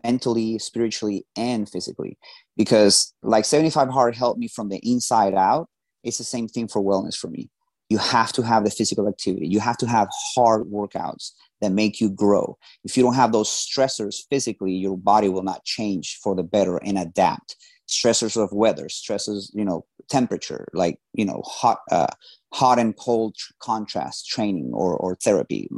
mentally, 0.02 0.58
spiritually, 0.58 1.26
and 1.36 1.68
physically. 1.68 2.16
Because, 2.56 3.12
like 3.22 3.44
75 3.44 3.88
Hard 3.90 4.14
helped 4.14 4.40
me 4.40 4.48
from 4.48 4.68
the 4.68 4.78
inside 4.78 5.34
out, 5.34 5.68
it's 6.02 6.18
the 6.18 6.24
same 6.24 6.48
thing 6.48 6.68
for 6.68 6.82
wellness 6.82 7.16
for 7.16 7.28
me. 7.28 7.50
You 7.88 7.98
have 7.98 8.32
to 8.32 8.42
have 8.42 8.64
the 8.64 8.70
physical 8.70 9.08
activity, 9.08 9.46
you 9.46 9.60
have 9.60 9.76
to 9.78 9.86
have 9.86 10.08
hard 10.34 10.62
workouts 10.64 11.32
that 11.60 11.72
make 11.72 12.00
you 12.00 12.10
grow. 12.10 12.58
If 12.84 12.96
you 12.96 13.02
don't 13.02 13.14
have 13.14 13.32
those 13.32 13.48
stressors 13.48 14.22
physically, 14.28 14.72
your 14.72 14.96
body 14.96 15.28
will 15.28 15.42
not 15.42 15.64
change 15.64 16.18
for 16.22 16.34
the 16.34 16.42
better 16.42 16.78
and 16.78 16.98
adapt. 16.98 17.56
Stressors 17.88 18.36
of 18.36 18.52
weather 18.52 18.88
stresses 18.88 19.52
you 19.54 19.64
know 19.64 19.86
temperature 20.08 20.66
like 20.72 20.98
you 21.12 21.24
know 21.24 21.40
hot 21.44 21.80
uh, 21.92 22.08
hot 22.52 22.80
and 22.80 22.96
cold 22.96 23.36
tr- 23.36 23.52
contrast 23.60 24.26
training 24.26 24.72
or 24.72 24.96
or 24.96 25.14
therapy. 25.16 25.68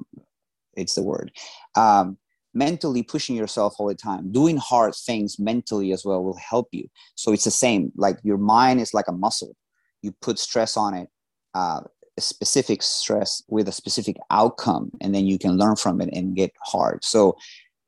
It's 0.75 0.95
the 0.95 1.03
word. 1.03 1.33
Um, 1.75 2.17
mentally 2.59 3.03
pushing 3.03 3.37
yourself 3.37 3.75
all 3.79 3.87
the 3.87 3.95
time. 3.95 4.33
Doing 4.33 4.57
hard 4.57 4.95
things 4.95 5.39
mentally 5.39 5.93
as 5.93 6.05
well 6.05 6.23
will 6.23 6.37
help 6.37 6.69
you. 6.73 6.89
So 7.15 7.33
it's 7.33 7.45
the 7.45 7.51
same 7.51 7.93
like 7.97 8.19
your 8.23 8.39
mind 8.39 8.81
is 8.81 8.93
like 8.93 9.09
a 9.09 9.13
muscle. 9.13 9.55
You 10.03 10.13
put 10.21 10.39
stress 10.39 10.77
on 10.77 10.95
it 10.95 11.09
uh, 11.55 11.81
a 12.17 12.21
specific 12.21 12.83
stress 12.83 13.43
with 13.49 13.69
a 13.69 13.73
specific 13.73 14.17
outcome 14.31 14.91
and 15.01 15.15
then 15.15 15.27
you 15.27 15.39
can 15.39 15.57
learn 15.57 15.77
from 15.77 16.01
it 16.01 16.11
and 16.13 16.37
get 16.37 16.53
hard. 16.65 17.05
So 17.05 17.37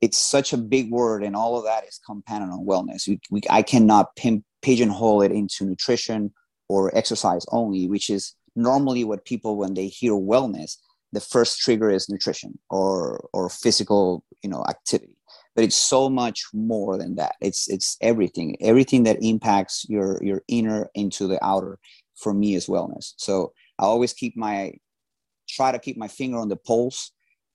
it's 0.00 0.18
such 0.18 0.52
a 0.52 0.56
big 0.56 0.90
word 0.90 1.22
and 1.24 1.36
all 1.36 1.58
of 1.58 1.64
that 1.64 1.84
is 1.84 2.00
compounded 2.06 2.50
on 2.50 2.64
wellness. 2.64 3.08
We, 3.08 3.20
we, 3.30 3.40
i 3.50 3.62
cannot 3.62 4.16
pin, 4.16 4.44
pigeonhole 4.62 5.22
it 5.22 5.32
into 5.32 5.64
nutrition 5.64 6.32
or 6.68 6.96
exercise 6.96 7.44
only 7.50 7.88
which 7.88 8.08
is 8.08 8.34
normally 8.54 9.04
what 9.04 9.24
people 9.24 9.56
when 9.56 9.74
they 9.74 9.88
hear 9.88 10.12
wellness 10.12 10.76
the 11.12 11.20
first 11.20 11.61
trigger 11.61 11.90
is 11.90 12.08
nutrition 12.08 12.58
or 12.68 13.28
or 13.32 13.48
physical 13.48 14.24
you 14.42 14.50
know 14.50 14.64
activity. 14.68 15.16
But 15.54 15.64
it's 15.64 15.76
so 15.76 16.08
much 16.08 16.44
more 16.54 16.96
than 16.96 17.16
that. 17.16 17.34
It's 17.40 17.68
it's 17.68 17.96
everything. 18.00 18.56
Everything 18.61 19.02
that 19.04 19.22
impacts 19.22 19.86
your 19.88 20.22
your 20.22 20.42
inner 20.48 20.88
into 20.94 21.26
the 21.26 21.44
outer 21.44 21.78
for 22.16 22.32
me 22.32 22.54
is 22.54 22.66
wellness. 22.66 23.14
So 23.16 23.52
i 23.78 23.84
always 23.84 24.12
keep 24.12 24.36
my 24.36 24.72
try 25.48 25.72
to 25.72 25.78
keep 25.78 25.96
my 25.96 26.08
finger 26.08 26.38
on 26.38 26.48
the 26.48 26.56
pulse 26.56 27.12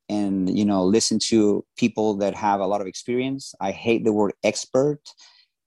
and 0.10 0.58
you 0.58 0.66
know 0.66 0.84
listen 0.84 1.20
to 1.20 1.66
people 1.78 2.16
that 2.18 2.36
have 2.36 2.60
a 2.60 2.68
lot 2.68 2.82
of 2.82 2.88
experience. 2.88 3.53
I 3.62 3.72
hate 3.72 4.03
the 4.03 4.14
word 4.14 4.34
expert. 4.43 5.01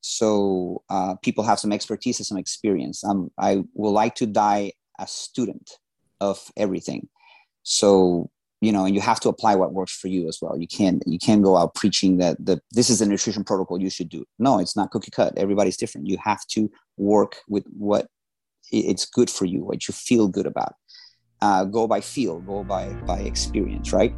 So 0.00 0.82
uh, 0.90 1.16
people 1.22 1.42
have 1.44 1.58
some 1.58 1.72
expertise 1.72 2.20
and 2.20 2.26
some 2.26 2.38
experience. 2.38 3.02
Um, 3.04 3.30
i 3.38 3.64
would 3.74 3.90
like 3.90 4.14
to 4.16 4.26
die 4.26 4.72
a 4.98 5.06
student 5.06 5.78
of 6.20 6.50
everything 6.56 7.08
so 7.68 8.30
you 8.60 8.72
know 8.72 8.84
and 8.84 8.94
you 8.94 9.00
have 9.00 9.20
to 9.20 9.28
apply 9.28 9.54
what 9.54 9.72
works 9.72 9.96
for 9.96 10.08
you 10.08 10.28
as 10.28 10.38
well 10.42 10.58
you 10.58 10.66
can't 10.66 11.02
you 11.06 11.18
can't 11.18 11.42
go 11.42 11.56
out 11.56 11.74
preaching 11.74 12.18
that 12.18 12.36
the 12.44 12.60
this 12.72 12.90
is 12.90 12.98
the 12.98 13.06
nutrition 13.06 13.44
protocol 13.44 13.80
you 13.80 13.90
should 13.90 14.08
do 14.08 14.24
no 14.38 14.58
it's 14.58 14.76
not 14.76 14.90
cookie 14.90 15.10
cut 15.10 15.32
everybody's 15.36 15.76
different 15.76 16.06
you 16.06 16.18
have 16.22 16.44
to 16.46 16.70
work 16.96 17.36
with 17.48 17.64
what 17.68 18.08
it's 18.72 19.06
good 19.06 19.30
for 19.30 19.44
you 19.44 19.64
what 19.64 19.86
you 19.86 19.92
feel 19.92 20.28
good 20.28 20.46
about 20.46 20.74
uh, 21.40 21.64
go 21.64 21.86
by 21.86 22.00
feel, 22.00 22.40
go 22.40 22.64
by 22.64 22.88
by 23.06 23.20
experience, 23.20 23.92
right? 23.92 24.14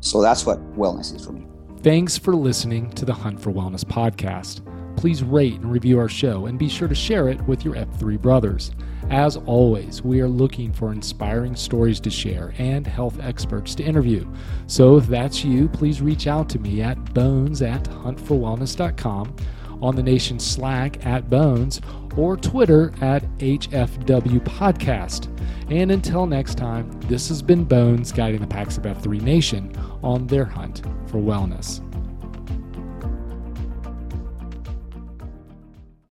So 0.00 0.22
that's 0.22 0.46
what 0.46 0.58
wellness 0.74 1.14
is 1.14 1.24
for 1.24 1.32
me. 1.32 1.46
Thanks 1.82 2.16
for 2.16 2.34
listening 2.34 2.90
to 2.92 3.04
the 3.04 3.14
Hunt 3.14 3.40
for 3.40 3.52
Wellness 3.52 3.84
podcast. 3.84 4.64
Please 4.96 5.22
rate 5.22 5.54
and 5.54 5.70
review 5.70 5.98
our 5.98 6.08
show 6.08 6.46
and 6.46 6.58
be 6.58 6.68
sure 6.68 6.88
to 6.88 6.94
share 6.94 7.28
it 7.28 7.40
with 7.42 7.64
your 7.64 7.74
F3 7.74 8.20
brothers. 8.20 8.72
As 9.10 9.38
always, 9.38 10.02
we 10.02 10.20
are 10.20 10.28
looking 10.28 10.70
for 10.70 10.92
inspiring 10.92 11.56
stories 11.56 11.98
to 12.00 12.10
share 12.10 12.52
and 12.58 12.86
health 12.86 13.18
experts 13.22 13.74
to 13.76 13.82
interview. 13.82 14.30
So 14.66 14.98
if 14.98 15.06
that's 15.06 15.42
you, 15.42 15.68
please 15.68 16.02
reach 16.02 16.26
out 16.26 16.50
to 16.50 16.58
me 16.58 16.82
at 16.82 17.14
bones 17.14 17.62
at 17.62 17.84
huntforwellness.com, 17.84 19.34
on 19.80 19.96
the 19.96 20.02
nation's 20.02 20.44
Slack 20.44 21.06
at 21.06 21.30
bones, 21.30 21.80
or 22.18 22.36
Twitter 22.36 22.92
at 23.00 23.22
HFW 23.38 24.40
Podcast. 24.40 25.28
And 25.70 25.90
until 25.90 26.26
next 26.26 26.56
time, 26.56 26.90
this 27.02 27.28
has 27.28 27.40
been 27.40 27.64
Bones 27.64 28.12
guiding 28.12 28.40
the 28.40 28.46
PAX 28.46 28.76
of 28.76 28.82
F3 28.84 29.22
Nation 29.22 29.72
on 30.02 30.26
their 30.26 30.44
hunt 30.44 30.82
for 31.06 31.18
wellness. 31.18 31.87